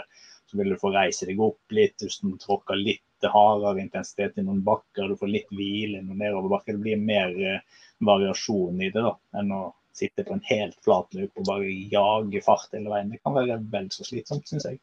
så 0.54 0.58
vil 0.58 0.74
du 0.74 0.80
få 0.82 0.92
reise 0.94 1.26
deg 1.26 1.40
opp 1.42 1.74
litt, 1.74 1.96
hvis 2.02 2.20
du 2.22 2.34
tråkker 2.42 2.78
litt 2.78 3.28
hardere 3.30 3.82
intensitet 3.82 4.38
i 4.38 4.44
noen 4.44 4.64
bakker, 4.66 5.08
du 5.08 5.18
får 5.18 5.32
litt 5.32 5.54
hvile 5.56 6.02
i 6.02 6.04
noen 6.04 6.20
nedoverbakker. 6.20 6.76
Det 6.76 6.84
blir 6.84 7.00
mer 7.00 7.32
uh, 7.32 7.86
variasjon 8.04 8.82
i 8.82 8.90
det 8.92 9.02
da, 9.06 9.14
enn 9.40 9.54
å 9.56 9.62
sitte 9.96 10.26
på 10.28 10.36
en 10.36 10.44
helt 10.50 10.76
flat 10.84 11.16
løype 11.16 11.40
og 11.40 11.48
bare 11.48 11.70
jage 11.94 12.42
fart 12.46 12.76
hele 12.76 12.92
veien. 12.92 13.14
Det 13.14 13.22
kan 13.24 13.38
være 13.38 13.62
vel 13.72 13.88
så 13.94 14.06
slitsomt, 14.08 14.50
syns 14.50 14.68
jeg. 14.68 14.82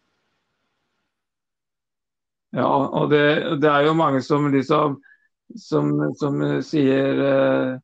Ja, 2.57 2.67
og 2.67 3.13
det, 3.13 3.23
det, 3.63 3.71
er 3.71 3.87
jo 3.87 3.95
mange 3.95 4.25
som 4.27 4.49
liksom 4.51 4.99
som, 5.59 5.93
som 6.19 6.41
sier 6.67 7.21
eh, 7.27 7.77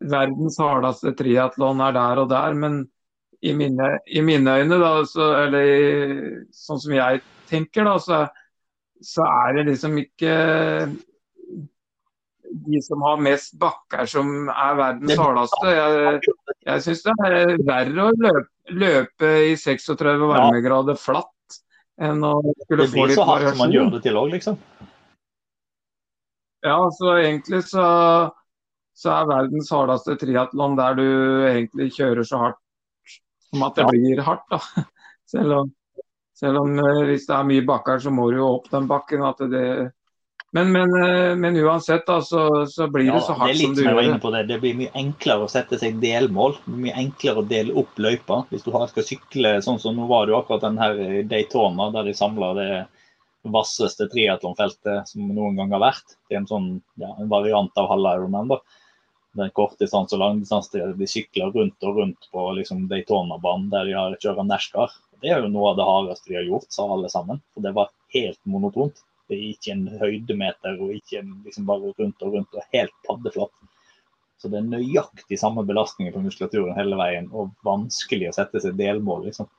verdens 0.00 0.58
hardeste 0.60 1.12
triatlon 1.18 1.82
er 1.84 1.94
der 1.96 2.22
og 2.22 2.30
der, 2.30 2.56
men 2.56 2.82
i 3.40 3.54
mine, 3.56 3.94
i 4.06 4.20
mine 4.20 4.56
øyne, 4.60 4.78
da, 4.80 4.90
så, 5.08 5.30
eller 5.44 5.64
i, 5.64 6.32
sånn 6.52 6.80
som 6.82 6.92
jeg 6.94 7.22
tenker, 7.48 7.88
da, 7.88 7.96
så, 8.02 8.20
så, 9.00 9.24
er 9.24 9.56
det 9.56 9.66
liksom 9.70 9.96
ikke 10.02 10.34
de 12.50 12.80
som 12.84 13.02
har 13.06 13.22
mest 13.22 13.54
bakker 13.60 14.08
som 14.10 14.50
er 14.50 14.78
verdens 14.78 15.20
hardeste. 15.22 15.72
Jeg, 15.72 16.32
jeg 16.66 16.84
syns 16.84 17.04
det 17.06 17.14
er 17.28 17.52
verre 17.64 18.08
å 18.08 18.14
løpe, 18.18 18.46
løpe 18.70 19.30
i 19.50 19.54
36 19.58 20.26
varmegrader 20.30 20.98
flatt 20.98 21.60
enn 22.00 22.24
å 22.24 22.34
skulle 22.64 22.88
få 22.90 23.06
litt 23.10 23.16
variasjon. 23.16 23.16
Det 23.16 23.16
blir 23.16 23.16
så 23.16 23.28
hardt 23.30 23.48
som 23.52 23.62
man 23.62 23.74
gjør 23.74 23.92
det 23.94 24.02
til 24.04 24.18
òg, 24.20 24.34
liksom. 24.34 24.58
Ja, 26.66 26.76
så 26.92 27.14
egentlig 27.16 27.62
så, 27.70 27.86
så 29.00 29.12
er 29.14 29.28
verdens 29.30 29.70
hardeste 29.72 30.16
triatlon 30.20 30.76
der 30.76 30.98
du 30.98 31.06
egentlig 31.48 31.88
kjører 31.96 32.26
så 32.26 32.40
hardt 32.42 32.60
som 33.50 33.64
at 33.66 33.78
det 33.78 33.86
blir 33.90 34.20
hardt, 34.26 34.46
da. 34.52 34.60
Selv 35.30 35.54
om, 35.60 35.68
selv 36.34 36.58
om 36.58 36.78
eh, 36.82 37.04
hvis 37.06 37.28
det 37.28 37.34
er 37.36 37.46
mye 37.46 37.62
bakker, 37.62 38.00
så 38.02 38.10
må 38.10 38.24
du 38.32 38.40
jo 38.40 38.48
opp 38.56 38.64
den 38.72 38.88
bakken. 38.90 39.22
at 39.22 39.38
det 39.46 39.66
men, 40.50 40.72
men, 40.74 40.94
eh, 40.98 41.36
men, 41.38 41.58
uansett, 41.62 42.02
da, 42.08 42.16
så, 42.26 42.64
så 42.66 42.88
blir 42.90 43.06
ja, 43.06 43.14
det 43.14 43.28
så 43.28 43.36
hardt 43.38 43.52
det 43.54 43.60
som 43.60 43.76
du 43.78 43.84
gjør 43.84 44.00
det. 44.00 44.32
det. 44.34 44.40
Det 44.48 44.58
blir 44.64 44.80
mye 44.80 44.94
enklere 44.98 45.46
å 45.46 45.52
sette 45.52 45.78
seg 45.78 46.00
delmål. 46.02 46.56
Mye 46.66 46.96
enklere 47.04 47.44
å 47.44 47.46
dele 47.46 47.76
opp 47.78 48.02
løypa. 48.02 48.40
Hvis 48.50 48.66
du 48.66 48.72
skal 48.74 49.06
sykle 49.06 49.54
sånn 49.62 49.78
som 49.82 49.94
nå 49.94 50.10
var 50.10 50.26
det 50.26 50.34
jo 50.34 50.40
akkurat 50.40 50.66
den 50.66 50.82
her 50.82 50.98
Daytona, 51.30 51.92
der 51.94 52.10
de 52.10 52.16
samla 52.18 52.50
vasseste 53.54 54.10
triatlonfeltet 54.10 55.08
som 55.08 55.30
noen 55.30 55.62
gang 55.62 55.78
har 55.78 55.86
vært. 55.86 56.18
Det 56.26 56.34
er 56.34 56.42
en 56.42 56.50
sånn 56.50 56.70
ja, 56.98 57.14
en 57.14 57.30
variant 57.30 57.78
av 57.78 57.92
halve 57.94 58.18
Ironman. 58.18 58.50
da. 58.50 58.58
Den 59.38 59.52
kortdistanse 59.54 60.16
og 60.16 60.22
lang 60.24 60.40
distanse. 60.40 60.80
de 60.98 61.06
sykler 61.06 61.52
rundt 61.54 61.86
og 61.86 62.00
rundt 62.00 62.26
på 62.32 62.46
liksom, 62.58 62.88
Daytona-banen 62.90 63.68
der 63.70 63.86
de 63.86 63.94
har 63.94 64.16
kjørt 64.22 64.42
NASCAR. 64.46 64.96
Det 65.22 65.30
er 65.30 65.44
jo 65.44 65.52
noe 65.52 65.70
av 65.70 65.78
det 65.78 65.86
hardeste 65.86 66.32
de 66.32 66.38
har 66.40 66.48
gjort, 66.48 66.70
sa 66.72 66.88
alle 66.90 67.10
sammen. 67.12 67.42
For 67.54 67.62
det 67.62 67.74
var 67.76 67.92
helt 68.16 68.40
monotont. 68.48 69.04
Det 69.28 69.36
er 69.36 69.50
ikke 69.52 69.74
en 69.76 69.84
høydemeter 70.00 70.80
og 70.82 70.96
ikke 70.96 71.20
en, 71.20 71.36
liksom 71.44 71.68
bare 71.68 71.92
rundt 71.98 72.24
og 72.26 72.34
rundt 72.34 72.56
og 72.58 72.74
helt 72.74 72.96
paddeflatt. 73.06 73.54
Så 74.40 74.48
det 74.48 74.58
er 74.58 74.70
nøyaktig 74.72 75.38
samme 75.38 75.62
belastninger 75.68 76.14
på 76.14 76.22
muskulaturen 76.24 76.74
hele 76.74 76.96
veien 76.98 77.28
og 77.36 77.52
vanskelig 77.66 78.30
å 78.30 78.36
sette 78.38 78.62
seg 78.64 78.78
delmål. 78.80 79.28
liksom. 79.28 79.50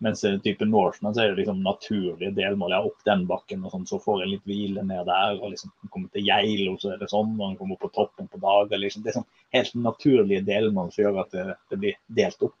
Mens 0.00 0.22
type 0.44 0.64
Norseman 0.64 1.12
så 1.12 1.22
er 1.22 1.32
det 1.32 1.42
liksom 1.42 1.58
naturlige 1.60 2.32
delmål. 2.32 2.72
Opp 2.78 3.02
den 3.04 3.26
bakken, 3.28 3.66
og 3.66 3.74
sånn, 3.74 3.84
så 3.88 3.98
får 4.00 4.22
jeg 4.22 4.30
litt 4.30 4.46
hvile 4.48 4.84
ned 4.88 5.04
der. 5.10 5.36
og 5.36 5.52
liksom 5.52 5.74
kommer 5.92 6.08
til 6.14 6.24
Geilo, 6.24 6.78
så 6.80 6.94
er 6.94 7.02
det 7.02 7.10
sånn. 7.12 7.34
og 7.36 7.58
kommer 7.58 7.76
opp 7.76 7.84
på 7.84 7.92
toppen 7.98 8.30
på 8.32 8.40
dager. 8.40 8.80
liksom. 8.80 9.04
Det 9.04 9.12
er 9.12 9.18
sånn 9.20 9.28
helt 9.52 9.76
naturlige 9.76 10.46
delmål 10.48 10.88
som 10.94 11.04
gjør 11.04 11.20
at 11.26 11.36
det, 11.36 11.46
det 11.68 11.80
blir 11.84 12.00
delt 12.20 12.48
opp. 12.48 12.56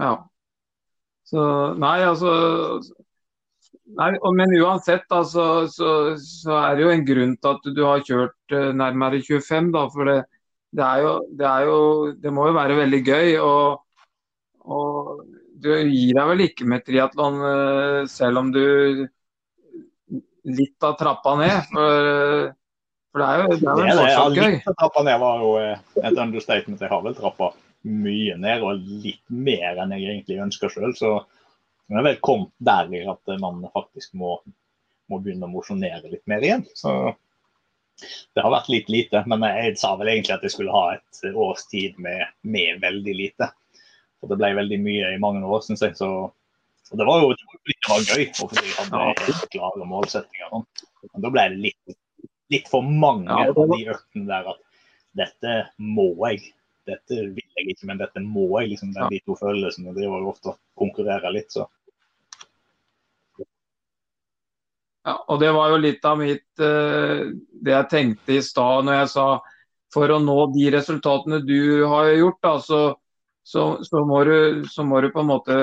Ja. 0.00 0.14
Så 1.26 1.42
nei, 1.80 1.98
altså 2.06 2.32
nei, 3.98 4.10
Men 4.36 4.52
uansett, 4.60 5.06
altså, 5.10 5.66
så, 5.68 6.16
så, 6.20 6.58
er 6.62 6.76
det 6.76 6.84
jo 6.84 6.92
en 6.92 7.06
grunn 7.08 7.36
til 7.36 7.56
at 7.56 7.72
du 7.76 7.82
har 7.84 8.04
kjørt 8.06 8.56
uh, 8.56 8.70
nærmere 8.76 9.20
25, 9.20 9.72
da. 9.76 9.88
For 9.92 10.08
det, 10.08 10.20
det, 10.72 10.86
er 10.86 11.04
jo, 11.04 11.16
det, 11.32 11.48
er 11.50 11.68
jo, 11.68 11.80
det 12.22 12.32
må 12.32 12.48
jo 12.48 12.56
være 12.56 12.84
veldig 12.86 13.02
gøy. 13.04 13.36
og 13.42 13.82
og 14.66 15.24
du 15.62 15.70
gir 15.72 16.16
deg 16.16 16.30
vel 16.30 16.44
ikke 16.46 16.66
med 16.68 16.84
triatlon 16.86 17.38
eh, 17.48 18.00
selv 18.10 18.42
om 18.42 18.52
du 18.54 18.64
litt 20.46 20.86
av 20.86 20.96
trappa 21.00 21.34
ned? 21.40 21.70
For, 21.70 22.50
for 23.12 23.22
det 23.22 23.28
er 23.28 23.40
jo, 23.42 23.46
det 23.52 23.70
er 23.70 23.78
vel 23.80 24.00
fortsatt 24.00 24.40
gøy. 24.40 24.50
Litt 24.56 24.68
av 24.72 24.78
trappa 24.82 25.06
ned 25.06 25.22
var 25.22 25.44
jo 25.44 25.54
eh, 25.62 25.86
et 26.02 26.20
understatement. 26.26 26.82
Jeg 26.82 26.92
har 26.92 27.06
vel 27.06 27.16
trappa 27.18 27.52
mye 27.86 28.36
ned, 28.42 28.64
og 28.66 28.86
litt 29.06 29.22
mer 29.30 29.82
enn 29.82 29.94
jeg 29.94 30.08
egentlig 30.10 30.40
ønsker 30.44 30.72
sjøl. 30.72 30.94
Så 30.98 31.12
jeg 31.86 31.98
har 31.98 32.06
vel 32.08 32.18
kommet 32.24 32.52
der 32.66 32.90
i 32.94 33.04
at 33.08 33.36
man 33.42 33.62
faktisk 33.74 34.16
må, 34.18 34.40
må 35.10 35.22
begynne 35.22 35.46
å 35.48 35.54
mosjonere 35.54 36.10
litt 36.10 36.26
mer 36.30 36.42
igjen. 36.42 36.66
Så 36.74 37.14
det 38.34 38.42
har 38.44 38.52
vært 38.52 38.72
litt 38.72 38.90
lite. 38.92 39.22
Men 39.30 39.46
jeg 39.46 39.76
sa 39.80 39.94
vel 39.96 40.10
egentlig 40.12 40.36
at 40.36 40.44
jeg 40.44 40.56
skulle 40.56 40.74
ha 40.74 40.96
et 40.96 41.22
års 41.32 41.64
tid 41.70 41.96
med, 42.02 42.26
med 42.42 42.82
veldig 42.82 43.14
lite. 43.16 43.52
Og 44.22 44.32
det 44.32 44.38
ble 44.40 44.52
veldig 44.56 44.80
mye 44.82 45.12
i 45.14 45.20
mange 45.22 45.44
år, 45.44 45.62
syns 45.66 45.84
jeg. 45.84 45.96
Så, 45.98 46.10
så, 46.86 46.98
det 46.98 47.06
var 47.08 47.22
jo 47.22 47.32
det 47.36 47.76
var 47.88 48.04
gøy, 48.08 48.26
og 48.30 48.50
fordi 48.50 48.66
jeg 48.66 48.76
hadde 48.80 49.26
helt 49.26 49.48
klare 49.52 49.88
målsettinger. 49.92 50.60
Men 51.12 51.24
da 51.24 51.32
ble 51.34 51.48
det 51.52 51.62
litt, 51.68 51.96
litt 52.54 52.70
for 52.72 52.86
mange 52.86 53.30
ja, 53.30 53.52
av 53.52 53.74
de 53.74 53.80
øktene 53.94 54.28
der 54.30 54.52
at 54.54 54.62
dette 55.16 55.56
må 55.80 56.10
jeg. 56.28 56.52
Dette 56.86 57.16
vil 57.34 57.42
jeg 57.58 57.72
ikke, 57.72 57.88
men 57.90 58.00
dette 58.00 58.22
må 58.22 58.46
jeg. 58.60 58.74
liksom 58.74 58.94
er 58.94 59.10
De 59.10 59.22
to 59.26 59.36
følelsene 59.38 59.94
driver 59.96 60.22
jo 60.22 60.30
ofte 60.34 60.52
og 60.52 60.60
konkurrerer 60.78 61.34
litt, 61.34 61.50
så. 61.54 61.66
Ja, 65.06 65.20
og 65.30 65.38
det 65.38 65.52
var 65.54 65.70
jo 65.70 65.78
litt 65.78 66.02
av 66.02 66.16
mitt 66.18 66.58
uh, 66.58 67.28
Det 67.30 67.70
jeg 67.70 67.86
tenkte 67.92 68.32
i 68.34 68.42
stad 68.42 68.88
når 68.88 68.96
jeg 69.04 69.10
sa 69.12 69.26
for 69.94 70.10
å 70.10 70.16
nå 70.18 70.34
de 70.50 70.64
resultatene 70.74 71.38
du 71.46 71.86
har 71.86 72.10
gjort, 72.10 72.40
da, 72.42 72.54
så 72.60 72.80
så, 73.46 73.84
så, 73.86 74.02
må 74.04 74.24
du, 74.26 74.64
så, 74.70 74.82
må 74.82 75.00
du, 75.00 75.12
på 75.14 75.22
en 75.22 75.30
måte 75.30 75.56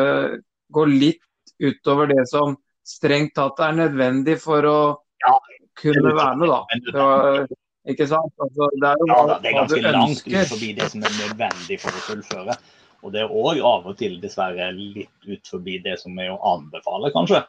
gå 0.71 0.85
litt 0.87 1.23
utover 1.59 2.07
det 2.07 2.23
som 2.31 2.55
strengt 2.87 3.33
tatt 3.35 3.59
er 3.63 3.75
nødvendig 3.75 4.37
for 4.39 4.67
å 4.67 4.77
ja, 5.23 5.33
kunne 5.79 6.13
være 6.15 6.37
med, 6.39 6.53
da. 6.53 6.61
Så, 6.95 7.57
ikke 7.91 8.07
sant? 8.07 8.31
Altså, 8.45 8.69
det 8.79 8.87
er 8.87 9.01
jo 9.01 9.09
ja, 9.11 9.19
det 9.33 9.51
er 9.51 9.57
ganske 9.57 9.81
langt 9.97 10.23
ut 10.23 10.53
forbi 10.53 10.71
det 10.77 10.87
som 10.93 11.03
er 11.03 11.17
nødvendig 11.17 11.79
for 11.83 11.99
å 11.99 12.03
fullføre. 12.07 12.55
Og 13.03 13.11
det 13.11 13.25
er 13.25 13.35
òg 13.35 13.59
av 13.67 13.89
og 13.91 13.97
til 13.99 14.15
dessverre 14.23 14.69
litt 14.77 15.27
ut 15.27 15.51
forbi 15.51 15.75
det 15.83 15.97
som 15.99 16.15
er 16.23 16.31
å 16.31 16.39
anbefale, 16.53 17.11
kanskje. 17.15 17.41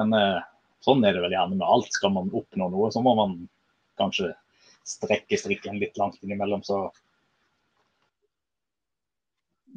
Men 0.00 0.12
eh, 0.18 0.42
sånn 0.84 1.00
er 1.08 1.16
det 1.16 1.24
vel 1.24 1.32
gjerne 1.32 1.56
med 1.56 1.64
alt. 1.64 1.88
Skal 1.96 2.12
man 2.12 2.28
oppnå 2.28 2.68
noe, 2.68 2.92
så 2.92 3.00
må 3.04 3.16
man 3.16 3.38
kanskje 4.00 4.34
strekke 4.84 5.38
strikken 5.40 5.80
litt 5.80 5.96
langt 6.00 6.20
innimellom. 6.20 6.60
Så 6.66 6.84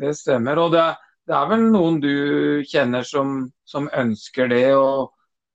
det 0.02 0.16
stemmer. 0.20 0.62
Og 0.62 0.72
det, 0.76 0.86
det, 1.28 1.36
er 1.36 1.52
vel 1.52 1.68
noen 1.74 2.00
du 2.04 2.16
kjenner 2.70 3.06
som, 3.08 3.38
som 3.68 3.90
ønsker 3.94 4.50
det, 4.52 4.68
og, 4.78 5.12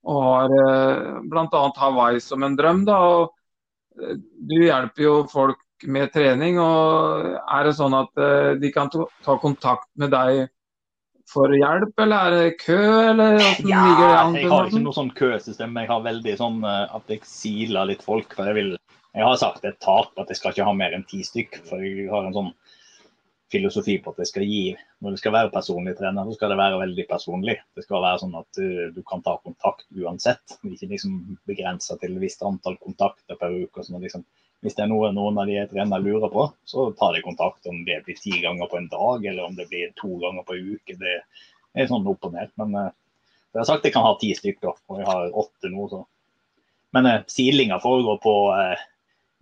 og 0.07 0.23
har 0.27 0.55
eh, 0.61 1.19
bl.a. 1.31 1.65
Hawaii 1.81 2.21
som 2.23 2.47
en 2.47 2.57
drøm. 2.59 2.85
da, 2.89 3.01
og 3.11 4.01
eh, 4.01 4.17
Du 4.49 4.57
hjelper 4.61 5.07
jo 5.07 5.19
folk 5.31 5.61
med 5.89 6.13
trening. 6.13 6.59
og 6.61 7.37
Er 7.41 7.67
det 7.67 7.77
sånn 7.79 7.97
at 7.97 8.17
eh, 8.21 8.55
de 8.61 8.73
kan 8.73 8.91
ta 8.91 9.37
kontakt 9.41 9.89
med 10.01 10.13
deg 10.13 10.47
for 11.31 11.53
hjelp, 11.55 11.93
eller 12.03 12.27
er 12.27 12.33
det 12.35 12.55
kø, 12.59 12.81
eller 13.07 13.37
ja, 13.39 13.51
ligger 13.63 14.01
det 14.01 14.15
an? 14.19 14.33
Jeg 14.35 14.49
har 14.51 14.65
ikke 14.67 14.81
noe 14.83 14.97
sånn 14.97 15.13
køsystem. 15.15 15.77
Jeg 15.79 15.87
har 15.87 16.01
veldig 16.03 16.33
sånn 16.41 16.57
at 16.67 17.13
jeg 17.13 17.21
siler 17.29 17.87
litt 17.87 18.03
folk. 18.03 18.35
for 18.35 18.49
jeg 18.51 18.57
vil 18.57 18.73
jeg 19.11 19.27
har 19.27 19.39
sagt 19.39 19.65
et 19.67 19.79
tak 19.83 20.13
at 20.21 20.29
jeg 20.31 20.39
skal 20.39 20.53
ikke 20.53 20.65
ha 20.67 20.73
mer 20.75 20.93
enn 20.95 21.07
ti 21.07 21.19
stykk. 21.27 21.59
For 21.67 21.83
jeg 21.83 22.07
har 22.11 22.27
en 22.27 22.35
sånn 22.35 22.51
filosofi 23.51 23.97
på 24.01 24.13
at 24.13 24.21
det 24.21 24.27
skal 24.29 24.45
gi 24.47 24.75
Når 25.03 25.15
det 25.15 25.21
skal 25.21 25.33
være 25.35 25.51
personlig 25.53 25.95
trener, 25.97 26.27
så 26.27 26.37
skal 26.37 26.53
det 26.53 26.59
være 26.59 26.79
veldig 26.81 27.05
personlig. 27.09 27.57
Det 27.75 27.83
skal 27.85 28.03
være 28.03 28.21
sånn 28.21 28.37
at 28.39 28.59
du, 28.59 28.67
du 28.95 29.01
kan 29.07 29.23
ta 29.25 29.35
kontakt 29.41 29.87
uansett. 29.97 30.57
Ikke 30.67 30.91
liksom 30.91 31.17
begrensa 31.49 31.97
til 32.01 32.15
et 32.15 32.23
visst 32.23 32.45
antall 32.45 32.77
kontakter 32.81 33.39
per 33.39 33.55
uke. 33.63 33.83
Sånn 33.85 34.01
liksom, 34.03 34.23
hvis 34.61 34.77
det 34.77 34.85
er 34.85 34.91
noe 34.91 35.09
noen 35.15 35.39
av 35.41 35.49
de 35.49 35.57
trener 35.71 36.03
lurer 36.03 36.29
på, 36.31 36.45
så 36.69 36.91
tar 36.97 37.17
de 37.17 37.23
kontakt. 37.25 37.65
Om 37.67 37.81
det 37.87 38.03
blir 38.05 38.19
ti 38.19 38.37
ganger 38.43 38.69
på 38.69 38.77
en 38.77 38.91
dag, 38.93 39.25
eller 39.25 39.47
om 39.47 39.57
det 39.57 39.67
blir 39.71 39.91
to 39.99 40.13
ganger 40.21 40.45
på 40.47 40.57
en 40.57 40.71
uke. 40.77 40.97
Det 41.01 41.17
er 41.73 41.89
sånn 41.89 42.07
opp 42.13 42.29
og 42.29 42.37
ned. 42.37 42.53
Men 42.61 42.77
uh, 42.77 42.89
jeg 43.51 43.63
har 43.63 43.69
sagt 43.71 43.89
jeg 43.89 43.97
kan 43.97 44.05
ha 44.05 44.15
ti 44.21 44.31
stykker, 44.37 44.77
og 44.87 45.01
jeg 45.01 45.09
har 45.09 45.35
åtte 45.43 45.73
nå. 45.73 45.89
Så. 45.91 46.05
Men 46.93 47.09
uh, 47.09 47.19
silinga 47.31 47.81
foregår 47.83 48.21
på 48.21 48.35
uh, 48.53 48.87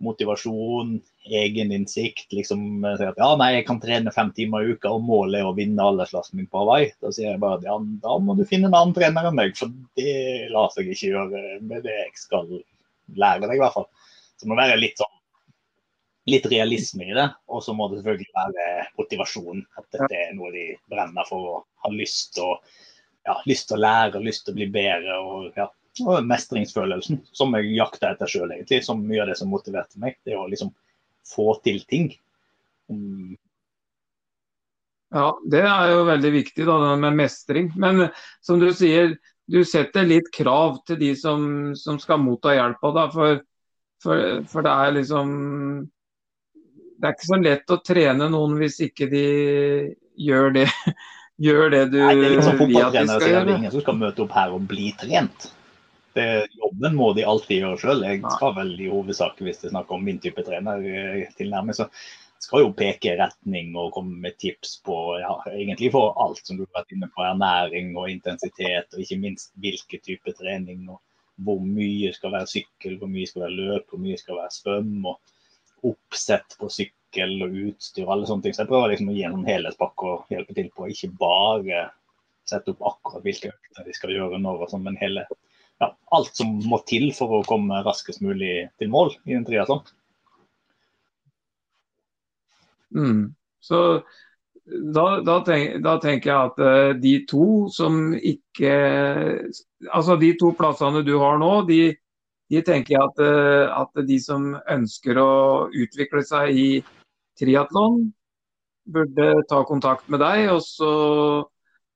motivasjon, 0.04 0.94
egeninnsikt. 1.28 2.32
Liksom 2.32 2.84
eh, 2.84 2.96
si 2.98 3.06
at 3.08 3.20
ja, 3.20 3.30
nei, 3.40 3.50
jeg 3.58 3.66
kan 3.68 3.80
trene 3.82 4.14
fem 4.14 4.32
timer 4.36 4.64
i 4.64 4.74
uka, 4.74 4.92
og 4.96 5.06
målet 5.06 5.40
er 5.40 5.50
å 5.50 5.54
vinne 5.56 5.86
aldersklassen 5.86 6.40
min 6.40 6.50
på 6.50 6.62
Hawaii. 6.62 6.90
Da 7.02 7.12
sier 7.14 7.32
jeg 7.32 7.42
bare 7.42 7.60
at 7.60 7.68
ja, 7.68 7.76
da 8.04 8.18
må 8.22 8.36
du 8.38 8.44
finne 8.48 8.70
en 8.70 8.76
annen 8.78 8.96
trener 8.96 9.30
enn 9.30 9.38
meg, 9.38 9.56
for 9.58 9.72
det 10.00 10.50
lar 10.54 10.72
seg 10.74 10.90
ikke 10.90 11.14
gjøre 11.14 11.46
med 11.60 11.86
det 11.86 11.96
jeg 11.96 12.12
skal 12.24 12.52
lære 13.16 13.46
deg, 13.46 13.56
i 13.58 13.64
hvert 13.64 13.76
fall. 13.76 13.88
Så 14.36 14.46
det 14.46 14.52
må 14.52 14.60
være 14.60 14.80
litt 14.80 15.00
sånn 15.00 15.16
litt 16.30 16.46
realisme 16.50 17.06
i 17.08 17.16
det. 17.16 17.26
Og 17.50 17.64
så 17.64 17.74
må 17.76 17.88
det 17.90 18.00
selvfølgelig 18.00 18.30
være 18.36 18.86
motivasjon. 19.00 19.64
At 19.80 19.88
dette 19.96 20.14
er 20.16 20.32
noe 20.36 20.52
de 20.54 20.66
brenner 20.90 21.28
for 21.28 21.56
og 21.56 21.66
har 21.84 21.96
lyst 21.96 22.34
til 22.36 22.46
å, 22.46 22.56
ja, 23.28 23.36
lyst 23.50 23.68
til 23.70 23.78
å 23.78 23.84
lære, 23.84 24.22
lyst 24.24 24.46
til 24.46 24.54
å 24.54 24.60
bli 24.60 24.68
bedre. 24.72 25.18
og 25.18 25.58
ja, 25.58 25.66
og 26.04 26.24
mestringsfølelsen 26.28 27.20
som 27.36 27.54
jeg 27.58 27.74
jakta 27.76 28.14
etter 28.14 28.30
sjøl, 28.30 28.50
egentlig. 28.54 28.82
Som 28.86 29.04
mye 29.06 29.22
av 29.24 29.30
det 29.32 29.38
som 29.40 29.50
motiverte 29.52 30.00
meg. 30.02 30.18
Det 30.26 30.36
å 30.38 30.48
liksom 30.50 30.72
få 31.34 31.54
til 31.64 31.82
ting. 31.90 32.10
Um... 32.90 33.36
Ja, 35.10 35.32
det 35.50 35.64
er 35.66 35.90
jo 35.90 36.06
veldig 36.06 36.30
viktig 36.36 36.66
da, 36.68 36.78
med 37.02 37.18
mestring. 37.18 37.72
Men 37.80 38.08
som 38.46 38.60
du 38.62 38.68
sier, 38.76 39.16
du 39.50 39.62
setter 39.66 40.06
litt 40.06 40.30
krav 40.34 40.78
til 40.86 41.00
de 41.00 41.14
som, 41.18 41.72
som 41.78 41.98
skal 42.02 42.22
motta 42.22 42.54
hjelpa. 42.54 43.08
For, 43.10 43.40
for, 44.02 44.44
for, 44.50 44.66
det 44.66 44.74
er 44.74 44.94
liksom 45.00 45.32
Det 47.00 47.08
er 47.08 47.16
ikke 47.16 47.30
så 47.32 47.40
lett 47.42 47.74
å 47.74 47.80
trene 47.82 48.28
noen 48.30 48.58
hvis 48.60 48.78
ikke 48.86 49.08
de 49.10 49.24
gjør 50.20 50.54
det, 50.60 50.68
gjør 51.48 51.72
det 51.74 51.84
du 51.90 51.98
Nei, 51.98 52.14
det 52.14 52.28
er 52.28 52.36
liksom 52.36 52.60
vil 52.62 52.82
at 52.84 52.94
de 52.94 53.06
skal 53.08 53.32
gjøre. 53.32 53.46
Det 53.48 53.56
er 53.56 53.56
ingen 53.64 53.74
som 53.74 53.88
skal 53.88 53.98
møte 54.04 54.22
opp 54.26 54.36
her 54.38 54.54
og 54.54 54.68
bli 54.70 54.92
trent. 55.00 55.50
Det, 56.14 56.46
jobben 56.58 56.96
må 56.98 57.12
de 57.14 57.26
alltid 57.28 57.62
gjøre 57.62 57.78
sjøl. 57.78 58.02
Jeg 58.06 58.22
skal 58.34 58.56
vel 58.56 58.72
i 58.82 58.88
hovedsak, 58.90 59.38
hvis 59.44 59.60
det 59.60 59.68
er 59.68 59.76
snakk 59.76 59.92
om 59.94 60.02
min 60.06 60.18
type 60.22 60.42
trener, 60.46 60.82
eh, 60.82 61.28
tilnærming, 61.38 61.76
så 61.76 61.86
skal 62.40 62.64
jo 62.64 62.72
peke 62.76 63.12
retning 63.20 63.74
og 63.78 63.92
komme 63.94 64.16
med 64.24 64.38
tips 64.40 64.78
på 64.86 64.96
ja, 65.20 65.34
egentlig 65.52 65.90
for 65.94 66.16
alt 66.24 66.40
som 66.46 66.56
du 66.56 66.64
har 66.64 66.80
vært 66.80 66.94
inne 66.96 67.10
på. 67.12 67.24
Ernæring 67.26 67.92
og 68.00 68.08
intensitet, 68.10 68.88
og 68.94 69.04
ikke 69.04 69.20
minst 69.20 69.52
hvilken 69.60 70.02
type 70.06 70.34
trening. 70.38 70.88
og 70.88 71.02
Hvor 71.44 71.60
mye 71.64 72.14
skal 72.16 72.34
være 72.34 72.48
sykkel, 72.48 72.96
hvor 72.98 73.12
mye 73.12 73.28
skal 73.28 73.44
være 73.46 73.58
løp, 73.58 73.92
hvor 73.92 74.02
mye 74.02 74.18
skal 74.20 74.40
være 74.40 74.56
svøm. 74.56 74.96
og 75.12 75.86
Oppsett 75.90 76.56
på 76.60 76.68
sykkel 76.72 77.38
og 77.44 77.54
utstyr 77.68 78.06
og 78.06 78.16
alle 78.16 78.26
sånne 78.28 78.46
ting. 78.46 78.56
Så 78.56 78.64
jeg 78.64 78.72
prøver 78.72 78.94
liksom 78.94 79.12
å 79.12 79.16
gi 79.16 79.22
en 79.28 79.36
sånn 79.36 79.48
helhetspakke 79.48 80.10
og 80.14 80.32
hjelpe 80.32 80.56
til 80.56 80.72
på. 80.74 80.88
Ikke 80.90 81.12
bare 81.20 81.86
sette 82.48 82.72
opp 82.72 82.82
akkurat 82.88 83.24
hvilke 83.24 83.52
økter 83.52 83.86
de 83.86 83.94
skal 83.94 84.16
gjøre 84.16 84.40
når, 84.42 84.64
og 84.64 84.72
sånn, 84.72 84.84
men 84.84 84.98
hele 85.00 85.26
ja, 85.80 85.88
alt 86.16 86.36
som 86.36 86.58
må 86.68 86.80
til 86.88 87.10
for 87.16 87.40
å 87.40 87.46
komme 87.48 87.82
raskest 87.86 88.22
mulig 88.24 88.68
til 88.80 88.90
mål 88.92 89.14
i 89.28 89.36
en 89.38 89.46
triatlon. 89.46 89.82
Mm. 92.96 93.30
Så 93.62 94.02
da, 94.94 95.04
da, 95.24 95.40
tenk, 95.46 95.80
da, 95.84 95.96
tenker 96.02 96.30
jeg 96.30 96.50
at 96.50 96.62
uh, 96.62 96.92
de 96.98 97.14
to 97.30 97.68
som 97.72 98.14
ikke 98.14 98.72
Altså 99.94 100.16
de 100.20 100.32
to 100.38 100.50
plassene 100.58 101.04
du 101.06 101.14
har 101.22 101.38
nå, 101.40 101.52
de, 101.70 101.94
de 102.52 102.62
tenker 102.66 102.96
jeg 102.96 103.02
at, 103.06 103.22
uh, 103.24 103.80
at, 103.80 104.02
de 104.06 104.18
som 104.20 104.50
ønsker 104.68 105.18
å 105.18 105.30
utvikle 105.72 106.22
seg 106.26 106.52
i 106.52 106.66
triatlon, 107.40 108.10
burde 108.90 109.30
ta 109.48 109.62
kontakt 109.64 110.10
med 110.12 110.20
deg 110.20 110.50
og 110.52 110.60
så 110.66 110.92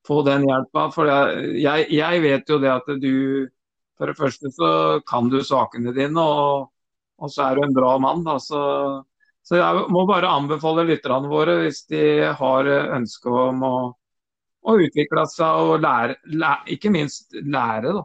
få 0.07 0.23
den 0.25 0.47
hjelpa. 0.49 0.89
For 0.95 1.11
jeg, 1.11 1.61
jeg, 1.61 1.91
jeg, 1.99 2.23
vet 2.25 2.49
jo 2.49 2.59
det 2.63 2.73
at 2.73 2.89
du 3.03 3.13
For 3.99 4.11
det 4.11 4.19
første 4.19 4.51
så 4.55 4.71
kan 5.07 5.29
du 5.31 5.41
sakene 5.47 5.95
dine, 5.95 6.23
og, 6.23 6.71
og 7.23 7.31
så 7.31 7.49
er 7.49 7.59
du 7.59 7.67
en 7.67 7.77
bra 7.77 7.97
mann. 8.03 8.25
da, 8.27 8.39
så 8.43 8.63
så 9.45 9.59
jeg 9.59 9.89
må 9.93 10.07
bare 10.09 10.31
anbefale 10.33 10.87
lytterne 10.89 11.29
våre, 11.29 11.59
hvis 11.61 11.83
de 11.93 12.03
har 12.39 12.69
ønske 12.97 13.29
om 13.29 13.61
å, 13.69 13.77
å 14.65 14.77
utvikle 14.81 15.27
seg 15.29 15.65
og 15.69 15.83
lære, 15.85 16.17
lære, 16.33 16.77
ikke 16.79 16.93
minst 16.95 17.37
lære, 17.37 17.93
da. 17.93 18.05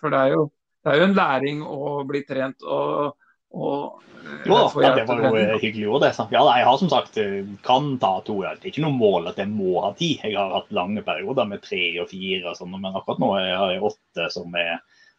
For 0.00 0.12
det 0.12 0.20
er 0.20 0.34
jo, 0.34 0.42
det 0.84 0.92
er 0.92 1.00
jo 1.00 1.06
en 1.08 1.16
læring 1.16 1.62
å 1.64 1.94
bli 2.04 2.20
trent 2.28 2.66
og, 2.68 3.14
og 3.56 4.02
eh, 4.26 4.42
jo, 4.50 4.58
ja, 4.84 4.90
det 4.98 5.06
var 5.08 5.24
jo 5.24 5.56
hyggelig 5.62 5.88
òg, 5.88 5.98
det. 6.04 6.12
Ja, 6.36 6.44
jeg 6.50 6.68
har 6.68 6.76
som 6.82 6.92
sagt 6.92 7.16
kan 7.64 7.88
ta 8.02 8.18
to. 8.26 8.42
Det 8.44 8.52
er 8.52 8.72
ikke 8.74 8.84
noe 8.84 8.98
mål 8.98 9.32
at 9.32 9.40
jeg 9.40 9.48
må 9.54 9.78
ha 9.86 9.94
ti. 9.96 10.18
Jeg 10.20 10.36
har 10.36 10.52
hatt 10.52 10.68
lange 10.76 11.06
perioder 11.06 11.48
med 11.48 11.64
tre 11.64 11.86
og 12.02 12.12
fire, 12.12 12.50
og 12.50 12.60
sånn, 12.60 12.76
men 12.76 12.92
akkurat 12.92 13.24
nå 13.24 13.32
har 13.38 13.72
jeg 13.72 13.88
åtte, 13.88 14.28
som 14.36 14.60
er 14.60 14.76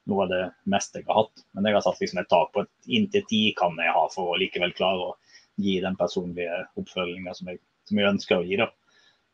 noe 0.10 0.26
av 0.26 0.32
det 0.32 0.42
meste 0.72 1.02
jeg 1.02 1.08
har 1.10 1.24
hatt. 1.24 1.44
Men 1.56 1.68
jeg 1.68 1.78
har 1.78 1.86
satt 1.86 2.02
liksom 2.02 2.22
et 2.22 2.32
tak 2.32 2.52
på 2.54 2.64
at 2.66 2.90
inntil 2.98 3.26
ti 3.30 3.44
kan 3.58 3.78
jeg 3.82 3.94
ha 3.96 4.06
for 4.14 4.34
å 4.34 4.40
likevel 4.40 4.74
klare 4.78 5.12
å 5.12 5.14
gi 5.62 5.78
den 5.84 5.96
personlige 6.00 6.66
oppfølginga 6.80 7.34
som, 7.34 7.52
som, 7.88 8.00
jeg 8.00 8.12
ønsker 8.12 8.40
å 8.40 8.46
gi. 8.46 8.60
da. 8.62 8.70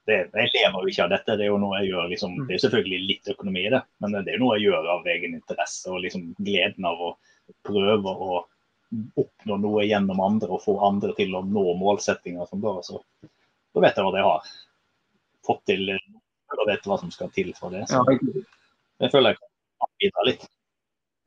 Det, 0.07 0.17
jeg 0.34 0.53
lever 0.55 0.78
jo 0.78 0.93
ikke 0.93 1.03
av 1.05 1.11
dette, 1.13 1.36
det 1.38 1.45
er 1.45 1.51
jo 1.51 1.59
noe 1.61 1.82
jeg 1.82 1.91
gjør 1.91 2.07
liksom, 2.09 2.38
det 2.47 2.55
er 2.55 2.63
selvfølgelig 2.63 3.01
litt 3.09 3.30
økonomi 3.36 3.67
i 3.67 3.74
det, 3.74 3.82
men 4.01 4.15
det 4.15 4.32
er 4.32 4.39
jo 4.39 4.45
noe 4.47 4.55
jeg 4.57 4.65
gjør 4.65 4.88
av 4.95 5.11
egen 5.13 5.36
interesse 5.38 5.91
og 5.93 6.01
liksom 6.05 6.32
gleden 6.39 6.88
av 6.89 7.03
å 7.05 7.11
prøve 7.67 8.15
å 8.15 8.39
oppnå 9.22 9.57
noe 9.61 9.86
gjennom 9.86 10.19
andre 10.24 10.49
og 10.51 10.63
få 10.65 10.76
andre 10.88 11.13
til 11.17 11.36
å 11.38 11.43
nå 11.47 11.65
målsettinger. 11.80 12.47
Som 12.49 12.63
da, 12.63 12.74
så, 12.86 13.01
da 13.22 13.84
vet 13.86 13.97
jeg 13.97 14.07
hva 14.07 14.17
jeg 14.17 14.28
har 14.28 14.49
fått 15.47 15.63
til, 15.69 15.93
og 16.51 16.65
vet 16.67 16.89
hva 16.89 16.97
som 17.01 17.13
skal 17.13 17.32
til 17.36 17.53
for 17.57 17.74
det. 17.74 17.86
Så 17.89 18.01
jeg 18.07 19.13
føler 19.13 19.34
jeg 19.34 19.39
kan 19.41 19.93
bidra 20.03 20.28
litt. 20.28 20.49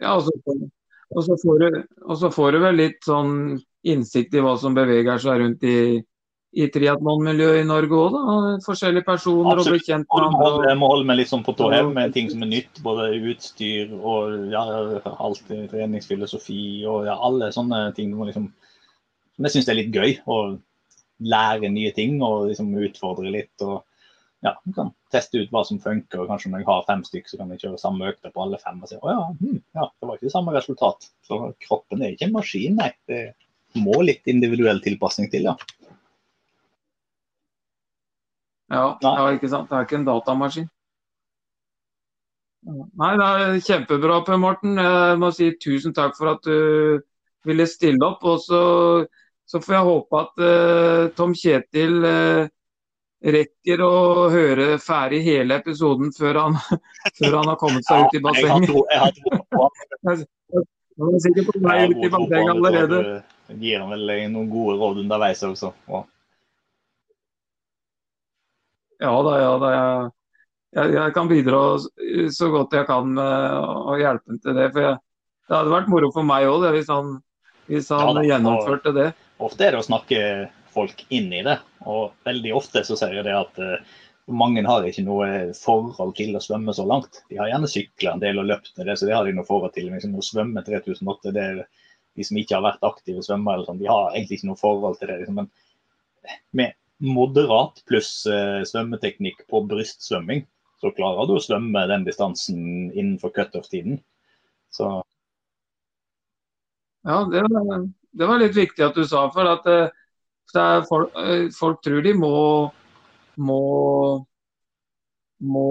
Ja, 0.03 0.17
og 0.17 0.25
så, 0.27 0.33
og 1.15 1.23
så, 1.27 1.37
får 1.43 1.63
du, 1.63 1.79
og 2.09 2.19
så 2.19 2.31
får 2.35 2.57
du 2.57 2.65
vel 2.65 2.81
litt 2.81 3.07
sånn 3.07 3.61
innsikt 3.87 4.35
i 4.35 4.43
hva 4.43 4.57
som 4.59 4.75
beveger 4.77 5.21
seg 5.23 5.41
rundt 5.43 5.65
i, 5.69 5.79
i 6.55 6.67
triatlonmiljøet 6.73 7.61
i 7.61 7.69
Norge 7.69 7.99
òg, 7.99 8.17
da. 8.17 8.35
Forskjellige 8.65 9.07
personer 9.07 9.55
Absolutt. 9.55 9.67
og 9.67 9.77
bli 9.77 9.87
kjent 9.87 10.09
med 10.09 10.27
andre. 10.29 10.69
Jeg 10.71 10.81
må 10.81 10.91
holde 10.91 11.09
meg 11.11 11.21
litt 11.21 11.31
sånn 11.31 11.47
på 11.47 11.55
tå 11.59 11.71
hev 11.75 11.91
med 11.95 12.15
ting 12.17 12.31
som 12.33 12.45
er 12.47 12.53
nytt. 12.53 12.83
Både 12.85 13.09
utstyr 13.33 13.95
og 13.99 14.53
ja, 14.53 14.63
alt 15.15 15.43
treningsfilosofi 15.73 16.63
og 16.91 17.09
ja, 17.11 17.19
alle 17.29 17.51
sånne 17.55 17.87
ting. 17.99 18.15
Liksom, 18.31 18.47
som 19.35 19.49
jeg 19.49 19.57
syns 19.57 19.73
er 19.73 19.81
litt 19.81 19.95
gøy. 19.95 20.17
Å 20.27 20.39
lære 21.25 21.71
nye 21.71 21.93
ting 21.95 22.23
og 22.25 22.49
liksom 22.51 22.73
utfordre 22.87 23.31
litt. 23.35 23.55
og 23.63 23.83
ja, 24.45 24.53
du 24.65 24.75
kan 24.77 24.91
teste 25.13 25.41
ut 25.41 25.53
hva 25.55 25.63
som 25.65 25.81
funker. 25.81 26.21
og 26.21 26.29
Kanskje 26.29 26.51
når 26.53 26.63
jeg 26.63 26.69
har 26.69 26.85
fem 26.89 27.05
stykker, 27.07 27.33
så 27.33 27.41
kan 27.41 27.55
jeg 27.55 27.63
kjøre 27.63 27.81
samme 27.81 28.11
økta 28.13 28.33
på 28.35 28.45
alle 28.45 28.61
fem. 28.61 28.83
og 28.83 28.91
si, 28.91 28.99
å 29.01 29.15
ja, 29.15 29.25
hmm, 29.41 29.63
ja, 29.79 29.89
det 29.89 30.09
var 30.09 30.19
ikke 30.19 30.29
det 30.29 30.35
samme 30.35 30.55
resultat. 30.57 31.09
Så 31.25 31.41
kroppen 31.65 32.05
er 32.05 32.13
ikke 32.13 32.29
en 32.29 32.37
maskin, 32.37 32.77
nei. 32.81 32.91
Det, 33.09 33.23
må 33.75 34.05
litt 34.07 34.29
individuell 34.31 34.79
tilpasning 34.85 35.31
til, 35.33 35.49
ja. 35.51 35.57
Ja, 38.71 38.85
ja, 39.03 39.27
ikke 39.35 39.51
sant. 39.51 39.69
Det 39.71 39.77
er 39.77 39.87
ikke 39.87 39.99
en 40.01 40.07
datamaskin. 40.07 40.69
Nei, 42.65 43.11
det 43.21 43.27
er 43.27 43.59
kjempebra, 43.67 44.23
Per 44.25 44.39
Morten. 44.41 44.79
Jeg 44.81 45.19
må 45.21 45.29
si 45.37 45.51
tusen 45.61 45.95
takk 45.97 46.15
for 46.17 46.33
at 46.33 46.47
du 46.47 47.03
ville 47.45 47.67
stille 47.69 48.07
opp. 48.07 48.25
Og 48.25 48.41
så, 48.47 48.63
så 49.45 49.61
får 49.61 49.77
jeg 49.77 49.89
håpe 49.91 50.23
at 50.23 50.45
uh, 50.45 51.03
Tom 51.19 51.35
Kjetil 51.37 51.99
uh, 52.09 52.47
rekker 53.25 53.81
å 53.85 53.93
høre 54.33 54.67
ferdig 54.83 55.23
hele 55.25 55.57
episoden 55.63 56.13
før 56.13 56.41
han, 56.43 56.59
før 57.19 57.39
han 57.41 57.53
har 57.53 57.61
kommet 57.61 57.87
seg 57.89 58.05
ut 58.05 58.19
i 58.19 58.25
bassenget. 58.25 58.73
Han 60.05 61.15
er 61.17 61.23
sikkert 61.25 61.49
på 61.51 61.63
vei 61.65 61.79
ut 61.91 62.05
i 62.05 62.11
bassenget 62.13 62.53
allerede 62.55 62.99
gir 63.49 63.81
han 63.81 63.93
vel 63.93 64.13
noen 64.33 64.51
gode 64.51 64.77
råd 64.81 65.01
underveis 65.05 65.43
også. 65.47 65.73
Og... 65.91 66.07
Ja 69.03 69.15
da, 69.27 69.35
ja 69.41 69.55
da. 69.61 69.73
Jeg, 70.75 70.95
jeg, 70.97 71.15
kan 71.15 71.31
bidra 71.31 71.61
så 72.35 72.49
godt 72.51 72.75
jeg 72.75 72.87
kan 72.89 73.19
og 73.19 74.01
hjelpe 74.01 74.33
ham 74.33 74.41
til 74.43 74.59
det. 74.59 74.71
For 74.75 74.87
jeg, 74.87 74.99
det 75.45 75.59
hadde 75.59 75.75
vært 75.75 75.93
moro 75.93 76.11
for 76.15 76.27
meg 76.27 76.49
òg 76.49 76.67
hvis 76.75 76.91
han, 76.91 77.19
hvis 77.69 77.93
han 77.95 78.23
ja, 78.23 78.35
gjennomførte 78.35 78.95
det. 78.97 79.11
Ofte 79.45 79.67
er 79.67 79.75
det 79.75 79.83
å 79.83 79.87
snakke 79.87 80.21
folk 80.75 81.05
inn 81.15 81.31
i 81.35 81.45
det. 81.47 81.59
Og 81.91 82.15
veldig 82.27 82.55
ofte 82.57 82.85
så 82.87 82.97
sier 82.99 83.19
jeg 83.19 83.27
det 83.27 83.37
at 83.37 83.61
uh, 83.61 83.95
mange 84.33 84.65
har 84.65 84.87
ikke 84.89 85.05
noe 85.05 85.29
forhold 85.59 86.15
til 86.17 86.37
å 86.37 86.43
svømme 86.43 86.73
så 86.77 86.87
langt. 86.89 87.23
De 87.29 87.39
har 87.41 87.51
gjerne 87.51 87.69
sykla 87.71 88.15
en 88.15 88.23
del 88.23 88.41
og 88.41 88.49
løpt 88.49 88.73
med 88.79 88.89
det, 88.89 88.97
så 88.99 89.09
det 89.09 89.17
har 89.17 89.29
de 89.29 89.35
noe 89.37 89.49
forhold 89.49 89.75
til. 89.77 89.91
Men 89.93 90.17
å 90.17 90.25
svømme 90.25 90.65
3008, 90.65 91.35
det 91.37 91.45
er 91.45 91.61
de 92.15 92.25
som 92.25 92.39
ikke 92.39 92.57
har 92.57 92.65
vært 92.65 92.87
aktive 92.87 93.25
svømmere, 93.27 93.67
sånn, 93.67 93.83
de 93.83 93.91
har 93.91 94.15
egentlig 94.15 94.39
ikke 94.39 94.51
noe 94.53 94.61
forhold 94.61 94.99
til 95.01 95.11
det. 95.11 95.21
Liksom. 95.23 95.43
Men 95.43 95.51
med 96.57 96.77
moderat 97.05 97.83
pluss 97.89 98.23
uh, 98.31 98.63
svømmeteknikk 98.65 99.45
på 99.51 99.65
brystsvømming, 99.69 100.45
så 100.81 100.93
klarer 100.95 101.29
du 101.29 101.37
å 101.37 101.43
svømme 101.43 101.85
den 101.91 102.07
distansen 102.07 102.93
innenfor 102.93 103.35
cutoff-tiden. 103.35 104.01
Så 104.75 105.03
Ja, 107.05 107.19
det 107.29 107.43
var, 107.53 107.85
det 108.17 108.29
var, 108.31 108.41
litt 108.41 108.57
viktig 108.57 108.85
at 108.87 108.97
du 108.97 109.05
sa, 109.05 109.27
for 109.35 109.51
at 109.51 109.69
uh, 109.69 110.04
folk, 110.53 111.17
uh, 111.17 111.49
folk, 111.55 111.83
tror 111.85 112.05
de 112.05 112.15
må, 112.19 112.37
må 113.37 113.61
må, 115.45 115.69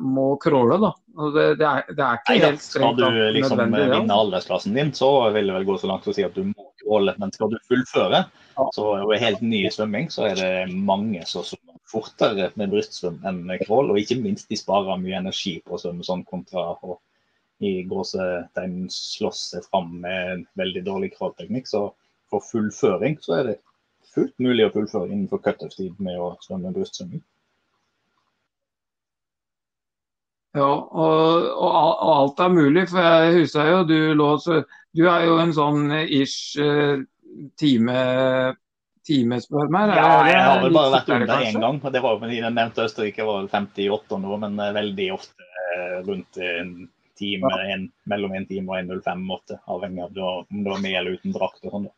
må 0.00 0.26
crawle, 0.42 0.78
da. 0.80 0.90
Det, 1.34 1.44
det, 1.60 1.66
er, 1.66 1.84
det, 1.90 2.04
er, 2.04 2.20
ikke 2.20 2.32
Nei, 2.32 2.38
helt 2.46 2.62
strengt 2.64 3.00
Skal 3.00 3.16
du 3.16 3.24
liksom 3.36 3.60
vinne 3.60 4.16
aldersklassen 4.16 4.76
din, 4.76 4.92
så 4.96 5.10
vil 5.34 5.50
det 5.50 5.56
vel 5.58 5.66
gå 5.68 5.76
så 5.78 5.90
langt 5.90 6.08
å 6.08 6.14
si 6.16 6.24
at 6.26 6.36
du 6.36 6.46
må 6.48 6.70
crawle. 6.80 7.14
Men 7.20 7.34
skal 7.34 7.52
du 7.52 7.58
fullføre, 7.68 8.22
ja. 8.56 8.66
så 8.74 8.86
og 9.02 9.14
helt 9.20 9.44
ny 9.44 9.64
i 9.66 9.74
svømming, 9.74 10.08
så 10.12 10.30
er 10.30 10.40
det 10.40 10.52
mange 10.72 11.22
som 11.28 11.46
svømmer 11.46 11.76
fortere 11.90 12.50
med 12.60 12.70
brystsvøm 12.72 13.20
enn 13.26 13.44
med 13.48 13.64
crawl. 13.66 13.92
Og 13.92 14.00
ikke 14.00 14.20
minst 14.22 14.50
de 14.50 14.58
sparer 14.58 15.00
mye 15.02 15.18
energi 15.18 15.58
på 15.64 15.76
å 15.76 15.82
svømme 15.82 16.06
sånn 16.06 16.26
kontra 16.28 16.70
å 16.80 16.98
i 17.60 17.82
gåsetegn 17.84 18.86
slåss 18.88 19.40
seg 19.52 19.66
fram 19.68 19.90
med 20.00 20.30
en 20.34 20.44
veldig 20.56 20.84
dårlig 20.86 21.10
crawlteknikk. 21.16 21.68
Så 21.68 21.90
for 22.32 22.46
fullføring 22.46 23.18
så 23.20 23.40
er 23.40 23.50
det 23.50 23.56
fullt 24.14 24.36
mulig 24.42 24.66
å 24.66 24.72
fullføre 24.74 25.10
innenfor 25.10 25.42
cutoff-tid 25.44 25.98
med 26.02 26.18
å 26.20 26.32
svømme 26.44 26.72
brystsvømming. 26.74 27.22
Ja, 30.58 30.66
og, 30.66 31.44
og, 31.54 31.70
og, 31.70 32.08
alt 32.16 32.40
er 32.42 32.54
mulig. 32.54 32.88
For 32.90 33.04
jeg 33.06 33.36
husker 33.38 33.68
jo 33.70 33.84
du 33.86 33.98
lå 34.18 34.32
så 34.42 34.64
Du 34.90 35.04
er 35.06 35.28
jo 35.28 35.36
en 35.38 35.52
sånn 35.54 35.92
ish 36.02 36.58
time 37.60 37.94
time 39.06 39.38
meg. 39.70 39.92
Ja, 39.96 40.08
jeg 40.28 40.40
har 40.44 40.62
vel 40.62 40.74
bare 40.74 40.94
vært 40.94 41.12
under 41.14 41.44
én 41.46 41.60
gang. 41.64 41.80
Det 41.80 42.02
var 42.04 42.18
fordi 42.20 42.40
den 42.44 42.56
nevnte 42.58 42.86
Østerrike 42.86 43.26
var 43.26 43.48
58 43.50 44.20
nå, 44.22 44.38
men 44.44 44.58
eh, 44.60 44.74
veldig 44.76 45.08
ofte 45.16 45.46
uh, 45.46 45.96
rundt 46.06 46.40
en 46.44 46.74
time, 47.20 47.52
en, 47.74 47.88
mellom 48.10 48.36
en 48.36 48.46
time 48.48 48.70
og 48.70 48.92
1.05,8. 49.00 49.60
Avhengig 49.74 50.04
av 50.06 50.22
om 50.44 50.62
det 50.64 50.74
var 50.74 50.84
med 50.84 50.98
eller 51.00 51.18
uten 51.18 51.36
drakt 51.36 51.64
og 51.66 51.76
sånn. 51.76 51.90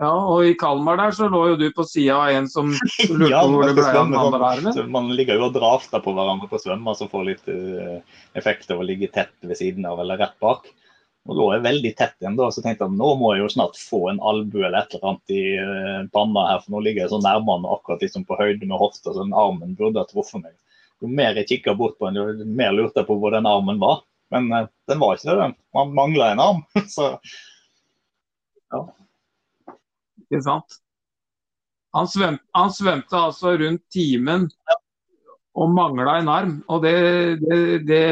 Ja, 0.00 0.10
og 0.32 0.46
i 0.48 0.54
Kalmar 0.56 0.96
der 0.96 1.12
så 1.12 1.26
lå 1.28 1.42
jo 1.50 1.56
du 1.60 1.66
på 1.76 1.84
sida 1.84 2.16
av 2.16 2.32
en 2.32 2.46
som 2.48 2.70
lurte 3.10 3.28
ja, 3.28 3.42
på 3.44 3.52
hvor 3.52 3.68
det 3.68 3.74
ble 3.76 3.88
av 3.92 4.14
han 4.16 4.36
der 4.40 4.62
med. 4.64 4.78
Man 4.94 5.10
ligger 5.12 5.36
jo 5.36 5.50
og 5.50 5.56
drafter 5.58 6.00
på 6.00 6.14
hverandre 6.16 6.48
på 6.48 6.60
svømmer 6.62 6.96
som 6.96 7.10
får 7.12 7.26
litt 7.28 7.50
uh, 7.52 7.98
effekt 8.38 8.72
av 8.72 8.80
å 8.80 8.86
ligge 8.86 9.10
tett 9.12 9.34
ved 9.44 9.58
siden 9.58 9.84
av 9.88 10.00
eller 10.00 10.22
rett 10.22 10.38
bak. 10.40 10.70
Og 11.28 11.36
lå 11.36 11.50
jeg 11.52 11.66
veldig 11.66 11.90
tett 11.98 12.16
igjen 12.22 12.38
da, 12.38 12.46
så 12.48 12.64
tenkte 12.64 12.86
jeg 12.86 12.96
nå 12.96 13.10
må 13.20 13.34
jeg 13.34 13.42
jo 13.42 13.50
snart 13.52 13.76
få 13.76 14.06
en 14.08 14.22
albue 14.24 14.64
eller 14.64 14.78
et 14.80 14.96
eller 14.96 15.10
annet 15.10 15.34
i 15.36 15.42
uh, 15.60 15.98
panna 16.14 16.46
her, 16.48 16.62
for 16.64 16.72
nå 16.72 16.80
ligger 16.86 17.04
jeg 17.04 17.12
så 17.12 17.20
nærme 17.20 17.58
han 17.58 17.68
akkurat 17.68 18.06
liksom 18.06 18.24
på 18.24 18.38
høyde 18.40 18.70
med 18.70 18.80
hofta, 18.80 19.12
så 19.12 19.18
den 19.20 19.36
armen 19.36 19.76
burde 19.76 20.00
ha 20.00 20.08
truffet 20.08 20.40
meg. 20.40 20.56
Jo 21.04 21.10
mer 21.12 21.36
jeg 21.36 21.50
kikka 21.50 21.74
bort 21.76 21.98
på 22.00 22.08
den, 22.08 22.22
jo 22.22 22.48
mer 22.48 22.72
lurte 22.72 23.02
jeg 23.02 23.08
på 23.10 23.18
hvor 23.20 23.36
den 23.36 23.48
armen 23.50 23.82
var. 23.84 24.00
Men 24.32 24.48
uh, 24.48 24.64
den 24.88 25.04
var 25.04 25.20
ikke 25.20 25.28
det, 25.28 25.36
den. 25.42 25.54
Man 25.76 25.92
mangla 26.00 26.32
en 26.32 26.42
arm. 26.46 26.64
så 26.96 27.12
ja. 28.72 28.80
Ikke 30.30 30.44
sant? 30.46 30.78
Han 31.96 32.06
svømte, 32.06 32.44
han 32.54 32.70
svømte 32.70 33.18
altså 33.18 33.56
rundt 33.58 33.82
timen 33.90 34.46
og 35.58 35.72
mangla 35.74 36.20
en 36.20 36.30
arm. 36.30 36.52
Og 36.70 36.84
det, 36.84 36.94
det, 37.42 37.58
det, 37.88 38.04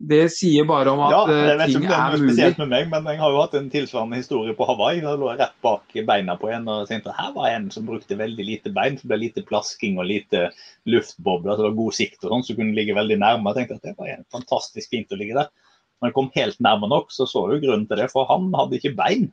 det 0.00 0.20
sier 0.32 0.64
bare 0.66 0.94
om 0.94 1.02
at 1.04 1.12
Ja, 1.12 1.18
eh, 1.28 1.42
jeg 1.50 1.58
vet 1.60 1.74
ikke 1.74 1.82
ting 1.82 1.84
om 1.84 1.90
det 1.90 1.98
er 1.98 2.06
er 2.06 2.22
mulig. 2.22 2.30
spesielt 2.30 2.62
med 2.62 2.70
meg, 2.72 2.86
men 2.94 3.10
jeg 3.12 3.20
har 3.20 3.34
jo 3.34 3.42
hatt 3.42 3.56
en 3.58 3.68
tilsvarende 3.74 4.20
historie 4.22 4.56
på 4.56 4.68
Hawaii. 4.70 5.02
Da 5.04 5.12
lå 5.20 5.28
jeg 5.28 5.42
rett 5.42 5.58
bak 5.66 5.92
beina 6.08 6.38
på 6.40 6.48
en 6.56 6.70
og 6.72 6.88
tenkte 6.88 7.12
at 7.12 7.20
her 7.20 7.34
var 7.36 7.50
en 7.52 7.68
som 7.74 7.84
brukte 7.86 8.18
veldig 8.18 8.48
lite 8.48 8.72
bein. 8.72 8.96
Så 8.96 9.04
det 9.04 9.12
ble 9.12 9.20
lite 9.26 9.44
plasking 9.50 10.00
og 10.00 10.08
lite 10.08 10.46
luftbobler, 10.88 11.52
så 11.52 11.66
det 11.66 11.68
var 11.68 11.78
god 11.82 11.98
sikt 12.00 12.24
og 12.24 12.32
sånn, 12.32 12.46
så 12.48 12.56
kunne 12.56 12.78
ligge 12.78 12.96
veldig 12.96 13.20
nærme. 13.20 13.52
Jeg 13.52 13.68
tenkte 13.68 13.78
at 13.78 13.92
det 13.92 13.94
var 14.00 14.16
en 14.16 14.26
fantastisk 14.32 14.96
fint 14.96 15.12
å 15.12 15.20
ligge 15.20 15.36
der. 15.36 15.52
Når 16.00 16.10
jeg 16.10 16.16
kom 16.16 16.32
helt 16.34 16.64
nærme 16.64 16.88
nok, 16.90 17.12
så 17.14 17.28
så 17.28 17.44
jo 17.52 17.60
grunnen 17.62 17.84
til 17.86 18.00
det, 18.00 18.08
for 18.10 18.26
han 18.32 18.48
hadde 18.56 18.80
ikke 18.80 18.96
bein. 18.98 19.28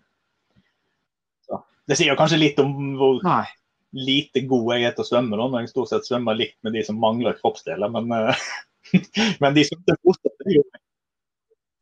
Det 1.90 1.98
sier 1.98 2.18
kanskje 2.20 2.38
litt 2.42 2.60
om 2.62 2.74
hvor 3.00 3.18
Nei. 3.26 3.46
lite 3.98 4.44
god 4.50 4.76
jeg 4.76 4.90
er 4.90 4.98
til 4.98 5.06
å 5.06 5.10
svømme 5.10 5.40
nå, 5.40 5.48
når 5.50 5.66
jeg 5.66 5.72
stort 5.72 5.92
sett 5.92 6.10
svømmer 6.10 6.38
likt 6.38 6.58
med 6.66 6.76
de 6.78 6.84
som 6.86 7.00
mangler 7.02 7.38
kroppsdeler. 7.40 7.90
Men, 7.96 8.12
eh, 8.14 8.44
men 9.42 9.58
de 9.58 9.66
fortsetter, 9.72 10.54
gjør 10.54 10.68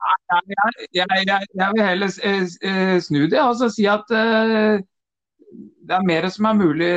Jeg, 0.08 0.55
jeg, 0.95 1.08
jeg, 1.28 1.47
jeg 1.60 1.74
vil 1.76 1.84
heller 1.84 2.14
eh, 2.24 2.45
eh, 2.70 2.93
snu 3.03 3.26
det 3.28 3.41
og 3.43 3.58
så 3.60 3.68
si 3.74 3.84
at 3.91 4.08
uh, 4.14 4.78
det 5.88 5.95
er 5.95 6.08
mer 6.08 6.28
som 6.32 6.47
er 6.47 6.60
mulig 6.60 6.91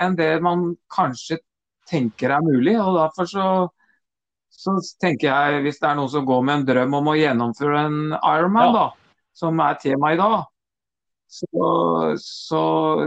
enn 0.00 0.16
det 0.16 0.30
man 0.44 0.70
kanskje 0.92 1.38
tenker 1.88 2.32
er 2.32 2.44
mulig. 2.44 2.76
og 2.80 2.96
Derfor 2.96 3.28
så, 3.28 3.46
så 4.48 4.76
tenker 5.02 5.28
jeg, 5.28 5.62
hvis 5.66 5.80
det 5.82 5.90
er 5.90 5.98
noen 5.98 6.12
som 6.12 6.26
går 6.28 6.42
med 6.46 6.60
en 6.60 6.66
drøm 6.68 6.98
om 7.00 7.12
å 7.12 7.18
gjennomføre 7.18 7.84
en 7.88 8.00
Ironman, 8.16 8.72
Ja. 8.72 8.72
da, 8.72 9.18
som 9.36 9.60
er 9.64 9.80
tema 9.80 10.12
i 10.12 10.20
dag, 10.20 10.42
så, 11.32 12.14
så, 12.20 12.62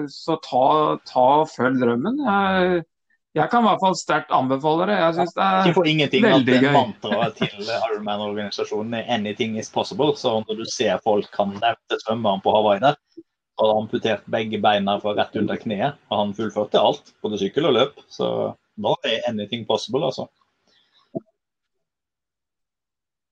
så 0.10 0.36
ta, 0.42 0.68
ta 1.06 1.30
følg 1.50 1.78
drømmen. 1.84 2.22
Jeg, 2.26 2.84
jeg 3.38 3.52
kan 3.52 3.62
i 3.62 3.68
hvert 3.68 3.84
fall 3.84 3.98
sterkt 4.00 4.34
anbefale 4.34 4.88
det. 4.90 4.96
Jeg 4.98 5.18
synes 5.20 5.36
det 5.36 5.50
Ikke 5.60 5.74
er 5.74 5.78
for 5.78 5.90
ingenting 5.92 6.26
at 6.30 6.46
det 6.48 6.58
gøy. 6.64 6.72
mantraet 6.74 7.38
til 7.38 7.68
Ironman-organisasjonen 7.68 8.98
er 8.98 9.12
'anything 9.14 9.60
is 9.62 9.70
possible'. 9.70 10.16
Så 10.18 10.40
når 10.48 10.62
du 10.62 10.66
ser 10.72 10.98
folk 11.04 11.30
han 11.38 11.54
nevne 11.60 12.00
svømmeren 12.06 12.42
på 12.42 12.56
Hawaii 12.56 12.82
der, 12.82 12.98
har 13.60 13.76
amputert 13.76 14.26
begge 14.32 14.62
beina 14.64 14.98
fra 15.00 15.14
rett 15.20 15.36
under 15.40 15.56
kneet, 15.56 16.02
og 16.10 16.18
han 16.18 16.34
fullførte 16.34 16.82
alt, 16.82 17.14
både 17.22 17.40
sykkel 17.40 17.70
og 17.70 17.78
løp. 17.78 18.02
Så 18.10 18.56
da 18.78 18.96
er 19.06 19.22
'anything 19.30 19.68
possible', 19.70 20.06
altså. 20.06 20.28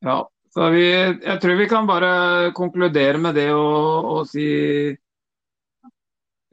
Ja, 0.04 0.22
så 0.54 0.70
vi, 0.70 0.86
jeg 0.86 1.38
tror 1.42 1.58
vi 1.58 1.70
kan 1.70 1.88
bare 1.90 2.52
konkludere 2.54 3.18
med 3.18 3.34
det 3.40 3.50
og, 3.58 4.06
og 4.14 4.28
si 4.30 4.46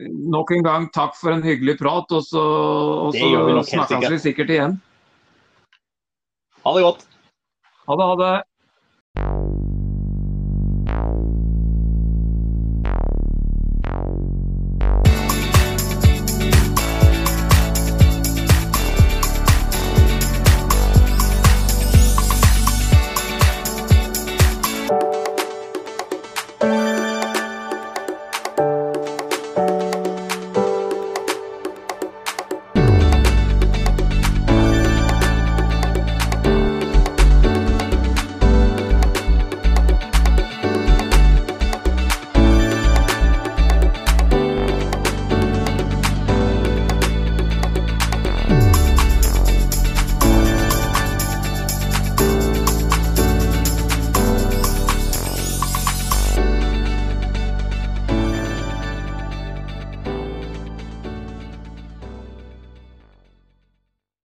nok 0.08 0.52
en 0.56 0.64
gang 0.64 0.86
takk 0.94 1.16
for 1.18 1.34
en 1.34 1.44
hyggelig 1.44 1.76
prat, 1.80 2.12
og 2.16 2.24
så, 2.24 2.44
og 3.08 3.16
så 3.16 3.64
snakkes 3.68 4.16
vi 4.16 4.22
sikkert 4.22 4.54
igjen. 4.56 4.78
Ha 6.64 6.76
det 6.76 6.86
godt. 6.86 7.04
Ha 7.88 7.98
det, 8.00 8.08
ha 8.12 8.16
det. 8.24 9.69